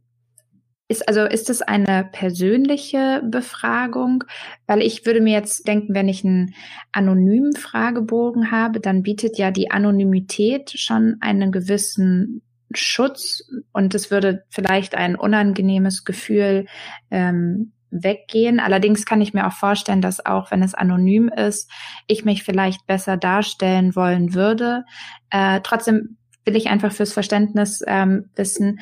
ist 0.90 1.08
also 1.08 1.26
ist 1.26 1.50
es 1.50 1.62
eine 1.62 2.08
persönliche 2.12 3.22
Befragung? 3.26 4.24
Weil 4.68 4.82
ich 4.82 5.06
würde 5.06 5.22
mir 5.22 5.34
jetzt 5.34 5.68
denken, 5.68 5.94
wenn 5.94 6.08
ich 6.08 6.24
einen 6.24 6.54
anonymen 6.92 7.56
Fragebogen 7.56 8.52
habe, 8.52 8.80
dann 8.80 9.04
bietet 9.04 9.38
ja 9.38 9.52
die 9.52 9.70
Anonymität 9.70 10.72
schon 10.72 11.18
einen 11.20 11.52
gewissen 11.52 12.42
Schutz 12.74 13.44
und 13.74 13.96
es 13.96 14.12
würde 14.12 14.44
vielleicht 14.50 14.96
ein 14.96 15.16
unangenehmes 15.16 16.06
Gefühl 16.06 16.66
ähm, 17.12 17.74
weggehen. 17.90 18.60
Allerdings 18.60 19.06
kann 19.06 19.22
ich 19.22 19.34
mir 19.34 19.48
auch 19.48 19.54
vorstellen, 19.54 20.02
dass 20.02 20.26
auch 20.26 20.52
wenn 20.52 20.64
es 20.64 20.74
anonym 20.74 21.30
ist, 21.30 21.72
ich 22.08 22.26
mich 22.26 22.44
vielleicht 22.44 22.86
besser 22.86 23.18
darstellen 23.18 23.96
wollen 23.96 24.34
würde. 24.34 24.84
Äh, 25.30 25.62
trotzdem 25.64 26.18
will 26.46 26.56
ich 26.56 26.68
einfach 26.68 26.92
fürs 26.92 27.14
Verständnis 27.14 27.82
ähm, 27.86 28.30
wissen, 28.36 28.80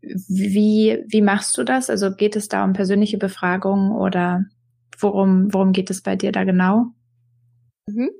wie, 0.00 1.04
wie 1.08 1.22
machst 1.22 1.56
du 1.58 1.64
das? 1.64 1.90
Also 1.90 2.14
geht 2.14 2.36
es 2.36 2.48
da 2.48 2.64
um 2.64 2.72
persönliche 2.72 3.18
Befragungen 3.18 3.92
oder 3.92 4.44
worum, 4.98 5.52
worum 5.52 5.72
geht 5.72 5.90
es 5.90 6.02
bei 6.02 6.16
dir 6.16 6.32
da 6.32 6.44
genau? 6.44 6.86
Mhm. 7.86 8.10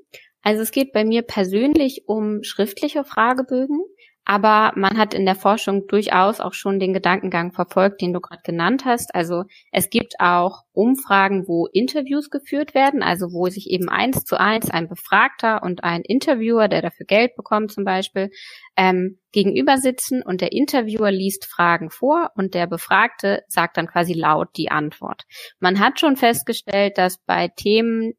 Also 0.41 0.61
es 0.61 0.71
geht 0.71 0.93
bei 0.93 1.03
mir 1.03 1.21
persönlich 1.21 2.03
um 2.07 2.43
schriftliche 2.43 3.03
Fragebögen. 3.03 3.81
Aber 4.29 4.73
man 4.75 4.95
hat 4.99 5.15
in 5.15 5.25
der 5.25 5.33
Forschung 5.33 5.87
durchaus 5.87 6.39
auch 6.39 6.53
schon 6.53 6.79
den 6.79 6.93
Gedankengang 6.93 7.51
verfolgt, 7.51 7.99
den 7.99 8.13
du 8.13 8.21
gerade 8.21 8.43
genannt 8.43 8.85
hast. 8.85 9.15
Also 9.15 9.45
es 9.71 9.89
gibt 9.89 10.19
auch 10.19 10.65
Umfragen, 10.71 11.47
wo 11.47 11.65
Interviews 11.65 12.29
geführt 12.29 12.75
werden, 12.75 13.01
also 13.01 13.33
wo 13.33 13.47
sich 13.47 13.71
eben 13.71 13.89
eins 13.89 14.25
zu 14.25 14.39
eins 14.39 14.69
ein 14.69 14.87
Befragter 14.87 15.63
und 15.63 15.83
ein 15.83 16.03
Interviewer, 16.03 16.67
der 16.67 16.83
dafür 16.83 17.07
Geld 17.07 17.35
bekommt 17.35 17.71
zum 17.71 17.85
Beispiel, 17.85 18.29
ähm, 18.77 19.17
gegenüber 19.31 19.77
sitzen 19.77 20.21
und 20.21 20.41
der 20.41 20.51
Interviewer 20.51 21.09
liest 21.09 21.47
Fragen 21.47 21.89
vor 21.89 22.29
und 22.35 22.53
der 22.53 22.67
Befragte 22.67 23.41
sagt 23.47 23.77
dann 23.77 23.87
quasi 23.87 24.13
laut 24.13 24.49
die 24.57 24.69
Antwort. 24.69 25.23
Man 25.59 25.79
hat 25.79 25.99
schon 25.99 26.17
festgestellt, 26.17 26.99
dass 26.99 27.17
bei 27.17 27.47
Themen, 27.47 28.13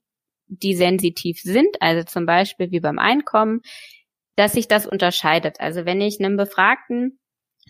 die 0.49 0.75
sensitiv 0.75 1.39
sind, 1.41 1.77
also 1.79 2.03
zum 2.03 2.27
Beispiel 2.27 2.73
wie 2.73 2.81
beim 2.81 2.99
Einkommen, 2.99 3.61
dass 4.41 4.53
sich 4.53 4.69
das 4.69 4.87
unterscheidet. 4.87 5.61
Also 5.61 5.85
wenn 5.85 6.01
ich 6.01 6.19
einem 6.19 6.39
Befragten 6.39 7.19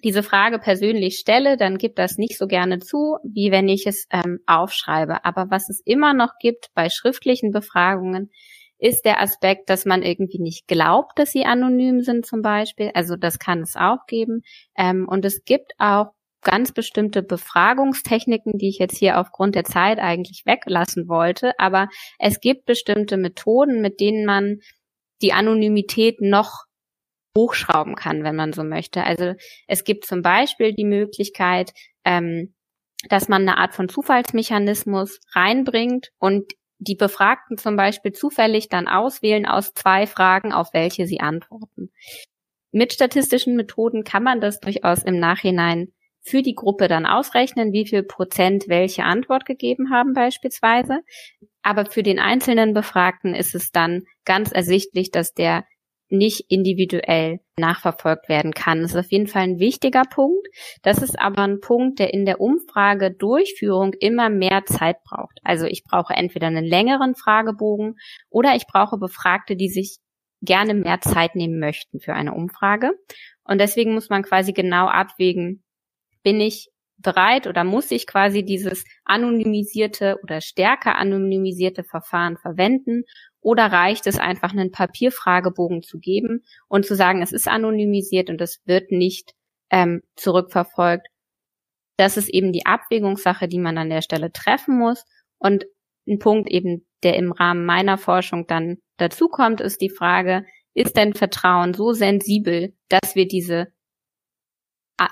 diese 0.04 0.22
Frage 0.22 0.60
persönlich 0.60 1.16
stelle, 1.16 1.56
dann 1.56 1.78
gibt 1.78 1.98
das 1.98 2.16
nicht 2.16 2.38
so 2.38 2.46
gerne 2.46 2.78
zu, 2.78 3.16
wie 3.24 3.50
wenn 3.50 3.68
ich 3.68 3.88
es 3.88 4.06
ähm, 4.12 4.38
aufschreibe. 4.46 5.24
Aber 5.24 5.46
was 5.50 5.68
es 5.68 5.82
immer 5.84 6.14
noch 6.14 6.34
gibt 6.38 6.68
bei 6.74 6.88
schriftlichen 6.88 7.50
Befragungen, 7.50 8.30
ist 8.78 9.04
der 9.04 9.20
Aspekt, 9.20 9.68
dass 9.68 9.84
man 9.84 10.04
irgendwie 10.04 10.40
nicht 10.40 10.68
glaubt, 10.68 11.18
dass 11.18 11.32
sie 11.32 11.44
anonym 11.44 12.02
sind 12.02 12.24
zum 12.24 12.40
Beispiel. 12.40 12.92
Also 12.94 13.16
das 13.16 13.40
kann 13.40 13.62
es 13.62 13.74
auch 13.74 14.06
geben. 14.06 14.42
Ähm, 14.78 15.08
und 15.08 15.24
es 15.24 15.42
gibt 15.44 15.72
auch 15.78 16.12
ganz 16.40 16.70
bestimmte 16.70 17.24
Befragungstechniken, 17.24 18.58
die 18.58 18.68
ich 18.68 18.78
jetzt 18.78 18.96
hier 18.96 19.18
aufgrund 19.18 19.56
der 19.56 19.64
Zeit 19.64 19.98
eigentlich 19.98 20.42
weglassen 20.46 21.08
wollte. 21.08 21.50
Aber 21.58 21.88
es 22.20 22.38
gibt 22.38 22.64
bestimmte 22.64 23.16
Methoden, 23.16 23.80
mit 23.80 23.98
denen 23.98 24.24
man 24.24 24.60
die 25.22 25.32
Anonymität 25.32 26.20
noch 26.20 26.64
hochschrauben 27.36 27.94
kann, 27.94 28.24
wenn 28.24 28.36
man 28.36 28.52
so 28.52 28.64
möchte. 28.64 29.04
Also 29.04 29.34
es 29.66 29.84
gibt 29.84 30.04
zum 30.04 30.22
Beispiel 30.22 30.72
die 30.74 30.84
Möglichkeit, 30.84 31.72
ähm, 32.04 32.54
dass 33.08 33.28
man 33.28 33.42
eine 33.42 33.56
Art 33.56 33.74
von 33.74 33.88
Zufallsmechanismus 33.88 35.20
reinbringt 35.32 36.10
und 36.18 36.52
die 36.78 36.96
Befragten 36.96 37.58
zum 37.58 37.76
Beispiel 37.76 38.12
zufällig 38.12 38.68
dann 38.68 38.88
auswählen 38.88 39.46
aus 39.46 39.74
zwei 39.74 40.06
Fragen, 40.06 40.52
auf 40.52 40.72
welche 40.72 41.06
sie 41.06 41.20
antworten. 41.20 41.92
Mit 42.72 42.92
statistischen 42.92 43.56
Methoden 43.56 44.04
kann 44.04 44.22
man 44.22 44.40
das 44.40 44.60
durchaus 44.60 45.02
im 45.02 45.18
Nachhinein 45.18 45.92
für 46.22 46.42
die 46.42 46.54
Gruppe 46.54 46.88
dann 46.88 47.06
ausrechnen, 47.06 47.72
wie 47.72 47.86
viel 47.86 48.02
Prozent 48.02 48.68
welche 48.68 49.04
Antwort 49.04 49.44
gegeben 49.46 49.90
haben 49.90 50.12
beispielsweise. 50.12 51.00
Aber 51.62 51.86
für 51.86 52.02
den 52.02 52.18
einzelnen 52.18 52.74
Befragten 52.74 53.34
ist 53.34 53.54
es 53.54 53.70
dann 53.70 54.04
ganz 54.24 54.52
ersichtlich, 54.52 55.10
dass 55.10 55.34
der 55.34 55.64
nicht 56.10 56.46
individuell 56.48 57.40
nachverfolgt 57.56 58.28
werden 58.28 58.52
kann. 58.52 58.82
Das 58.82 58.92
ist 58.92 58.96
auf 58.96 59.12
jeden 59.12 59.28
Fall 59.28 59.42
ein 59.42 59.60
wichtiger 59.60 60.02
Punkt. 60.02 60.46
Das 60.82 61.02
ist 61.02 61.18
aber 61.18 61.42
ein 61.42 61.60
Punkt, 61.60 62.00
der 62.00 62.12
in 62.12 62.24
der 62.24 62.40
Umfragedurchführung 62.40 63.92
immer 64.00 64.28
mehr 64.28 64.64
Zeit 64.66 65.02
braucht. 65.04 65.38
Also 65.44 65.66
ich 65.66 65.84
brauche 65.84 66.14
entweder 66.14 66.48
einen 66.48 66.64
längeren 66.64 67.14
Fragebogen 67.14 67.96
oder 68.28 68.56
ich 68.56 68.66
brauche 68.66 68.98
Befragte, 68.98 69.54
die 69.54 69.68
sich 69.68 69.98
gerne 70.42 70.74
mehr 70.74 71.00
Zeit 71.00 71.36
nehmen 71.36 71.60
möchten 71.60 72.00
für 72.00 72.14
eine 72.14 72.34
Umfrage. 72.34 72.92
Und 73.44 73.58
deswegen 73.60 73.94
muss 73.94 74.08
man 74.08 74.22
quasi 74.22 74.52
genau 74.52 74.86
abwägen, 74.86 75.62
bin 76.22 76.40
ich 76.40 76.70
bereit 76.98 77.46
oder 77.46 77.64
muss 77.64 77.90
ich 77.90 78.06
quasi 78.06 78.44
dieses 78.44 78.84
anonymisierte 79.04 80.18
oder 80.22 80.40
stärker 80.40 80.96
anonymisierte 80.96 81.82
Verfahren 81.82 82.36
verwenden 82.36 83.04
oder 83.40 83.66
reicht 83.66 84.06
es 84.06 84.18
einfach, 84.18 84.52
einen 84.52 84.70
Papierfragebogen 84.70 85.82
zu 85.82 85.98
geben 85.98 86.44
und 86.68 86.84
zu 86.84 86.94
sagen, 86.94 87.22
es 87.22 87.32
ist 87.32 87.48
anonymisiert 87.48 88.28
und 88.28 88.40
es 88.40 88.60
wird 88.66 88.92
nicht 88.92 89.32
ähm, 89.70 90.02
zurückverfolgt. 90.16 91.06
Das 91.96 92.16
ist 92.16 92.28
eben 92.28 92.52
die 92.52 92.66
Abwägungssache, 92.66 93.48
die 93.48 93.58
man 93.58 93.78
an 93.78 93.90
der 93.90 94.02
Stelle 94.02 94.32
treffen 94.32 94.78
muss. 94.78 95.04
Und 95.38 95.64
ein 96.06 96.18
Punkt 96.18 96.50
eben, 96.50 96.86
der 97.02 97.16
im 97.16 97.32
Rahmen 97.32 97.64
meiner 97.64 97.98
Forschung 97.98 98.46
dann 98.46 98.78
dazukommt, 98.98 99.60
ist 99.60 99.80
die 99.80 99.90
Frage, 99.90 100.44
ist 100.74 100.96
denn 100.96 101.14
Vertrauen 101.14 101.74
so 101.74 101.92
sensibel, 101.92 102.74
dass 102.88 103.14
wir 103.14 103.26
diese 103.26 103.72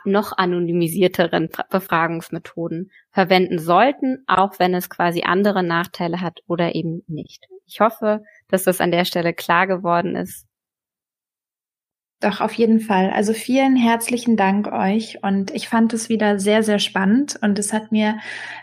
noch 0.05 0.36
anonymisierteren 0.36 1.49
Befragungsmethoden 1.70 2.91
verwenden 3.11 3.59
sollten, 3.59 4.24
auch 4.26 4.59
wenn 4.59 4.74
es 4.74 4.91
quasi 4.91 5.22
andere 5.22 5.62
Nachteile 5.62 6.20
hat 6.20 6.41
oder 6.47 6.74
eben 6.74 7.03
nicht. 7.07 7.47
Ich 7.66 7.80
hoffe, 7.80 8.22
dass 8.49 8.64
das 8.64 8.80
an 8.80 8.91
der 8.91 9.05
Stelle 9.05 9.34
klar 9.34 9.66
geworden 9.66 10.16
ist. 10.16 10.47
Doch, 12.20 12.41
auf 12.41 12.53
jeden 12.55 12.80
Fall. 12.80 13.11
Also 13.11 13.32
vielen 13.32 13.76
herzlichen 13.76 14.36
Dank 14.36 14.66
euch 14.66 15.22
und 15.22 15.53
ich 15.53 15.68
fand 15.68 15.93
es 15.93 16.09
wieder 16.09 16.41
sehr, 16.41 16.64
sehr 16.64 16.80
spannend 16.80 17.39
und 17.41 17.59
es 17.61 17.72
hat 17.72 17.93
mir 17.93 18.18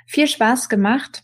viel 0.05 0.27
Spaß 0.27 0.67
gemacht. 0.67 1.23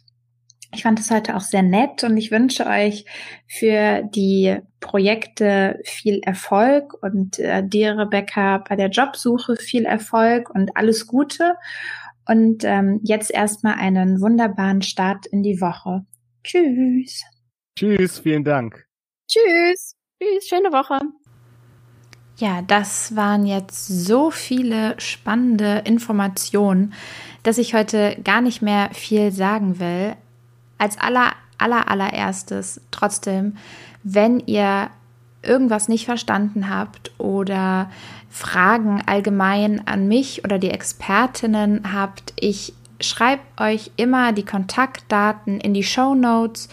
Ich 0.74 0.84
fand 0.84 1.00
es 1.00 1.12
heute 1.12 1.36
auch 1.36 1.42
sehr 1.42 1.64
nett 1.64 2.04
und 2.06 2.16
ich 2.16 2.32
wünsche 2.32 2.66
euch 2.66 3.06
für 3.46 4.04
die 4.04 4.58
Projekte 4.80 5.82
viel 5.84 6.20
Erfolg 6.24 6.94
und 7.04 7.40
äh, 7.40 7.62
dir, 7.68 7.98
Rebecca, 7.98 8.60
bei 8.60 8.78
der 8.78 8.90
Jobsuche 8.90 9.58
viel 9.58 9.86
Erfolg 9.86 10.50
und 10.50 10.78
alles 10.78 11.08
Gute. 11.08 11.56
Und 12.26 12.64
ähm, 12.64 13.02
jetzt 13.04 13.32
erstmal 13.32 13.74
einen 13.74 14.22
wunderbaren 14.22 14.82
Start 14.82 15.26
in 15.26 15.44
die 15.44 15.60
Woche. 15.60 16.06
Tschüss. 16.44 17.24
Tschüss, 17.78 18.20
vielen 18.20 18.46
Dank. 18.46 18.88
Tschüss. 19.28 19.98
Tschüss, 20.22 20.48
schöne 20.48 20.72
Woche. 20.72 21.02
Ja, 22.38 22.62
das 22.62 23.16
waren 23.16 23.46
jetzt 23.46 23.88
so 23.88 24.32
viele 24.32 24.98
spannende 25.00 25.84
Informationen, 25.86 26.94
dass 27.44 27.58
ich 27.58 27.74
heute 27.74 28.18
gar 28.24 28.42
nicht 28.42 28.62
mehr 28.62 28.90
viel 28.94 29.32
sagen 29.32 29.80
will 29.80 30.16
als 30.82 30.98
aller, 30.98 31.34
aller, 31.60 31.90
allererstes 31.90 32.82
trotzdem, 32.90 33.56
wenn 34.04 34.40
ihr 34.40 34.90
irgendwas 35.44 35.88
nicht 35.88 36.06
verstanden 36.06 36.70
habt 36.70 37.12
oder 37.20 37.92
Fragen 38.32 39.04
allgemein 39.06 39.86
an 39.88 40.08
mich 40.08 40.44
oder 40.44 40.58
die 40.58 40.72
Expertinnen 40.72 41.94
habt, 41.94 42.34
ich 42.40 42.74
schreibe 43.00 43.44
euch 43.58 43.92
immer 43.96 44.34
die 44.34 44.46
Kontaktdaten 44.46 45.60
in 45.60 45.76
die 45.76 45.84
Show 45.84 46.16
Notes 46.16 46.68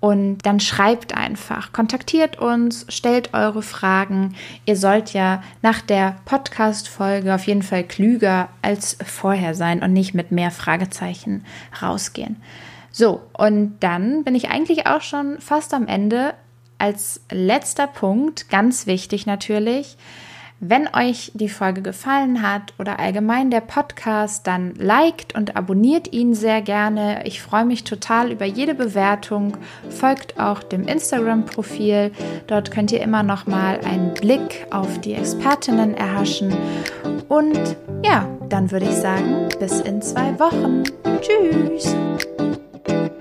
und 0.00 0.38
dann 0.46 0.58
schreibt 0.58 1.14
einfach, 1.14 1.74
kontaktiert 1.74 2.38
uns, 2.38 2.86
stellt 2.88 3.34
eure 3.34 3.60
Fragen. 3.60 4.34
Ihr 4.64 4.76
sollt 4.78 5.12
ja 5.12 5.42
nach 5.60 5.82
der 5.82 6.16
Podcast-Folge 6.24 7.34
auf 7.34 7.46
jeden 7.46 7.62
Fall 7.62 7.84
klüger 7.84 8.48
als 8.62 8.96
vorher 9.04 9.54
sein 9.54 9.82
und 9.82 9.92
nicht 9.92 10.14
mit 10.14 10.30
mehr 10.32 10.50
Fragezeichen 10.50 11.44
rausgehen. 11.82 12.36
So, 13.00 13.22
und 13.32 13.78
dann 13.80 14.24
bin 14.24 14.34
ich 14.34 14.50
eigentlich 14.50 14.86
auch 14.86 15.00
schon 15.00 15.40
fast 15.40 15.72
am 15.72 15.86
Ende. 15.86 16.34
Als 16.76 17.22
letzter 17.32 17.86
Punkt, 17.86 18.50
ganz 18.50 18.86
wichtig 18.86 19.24
natürlich, 19.24 19.96
wenn 20.60 20.86
euch 20.94 21.32
die 21.32 21.48
Folge 21.48 21.80
gefallen 21.80 22.42
hat 22.42 22.74
oder 22.78 22.98
allgemein 22.98 23.50
der 23.50 23.62
Podcast, 23.62 24.46
dann 24.46 24.74
liked 24.74 25.34
und 25.34 25.56
abonniert 25.56 26.12
ihn 26.12 26.34
sehr 26.34 26.60
gerne. 26.60 27.22
Ich 27.24 27.40
freue 27.40 27.64
mich 27.64 27.84
total 27.84 28.32
über 28.32 28.44
jede 28.44 28.74
Bewertung. 28.74 29.56
Folgt 29.88 30.38
auch 30.38 30.62
dem 30.62 30.86
Instagram-Profil. 30.86 32.12
Dort 32.48 32.70
könnt 32.70 32.92
ihr 32.92 33.00
immer 33.00 33.22
noch 33.22 33.46
mal 33.46 33.80
einen 33.80 34.12
Blick 34.12 34.66
auf 34.70 35.00
die 35.00 35.14
Expertinnen 35.14 35.94
erhaschen. 35.94 36.54
Und 37.30 37.78
ja, 38.04 38.28
dann 38.50 38.70
würde 38.70 38.84
ich 38.84 38.96
sagen, 38.96 39.48
bis 39.58 39.80
in 39.80 40.02
zwei 40.02 40.38
Wochen. 40.38 40.82
Tschüss. 41.22 41.96
Thank 42.84 43.12
you. 43.12 43.19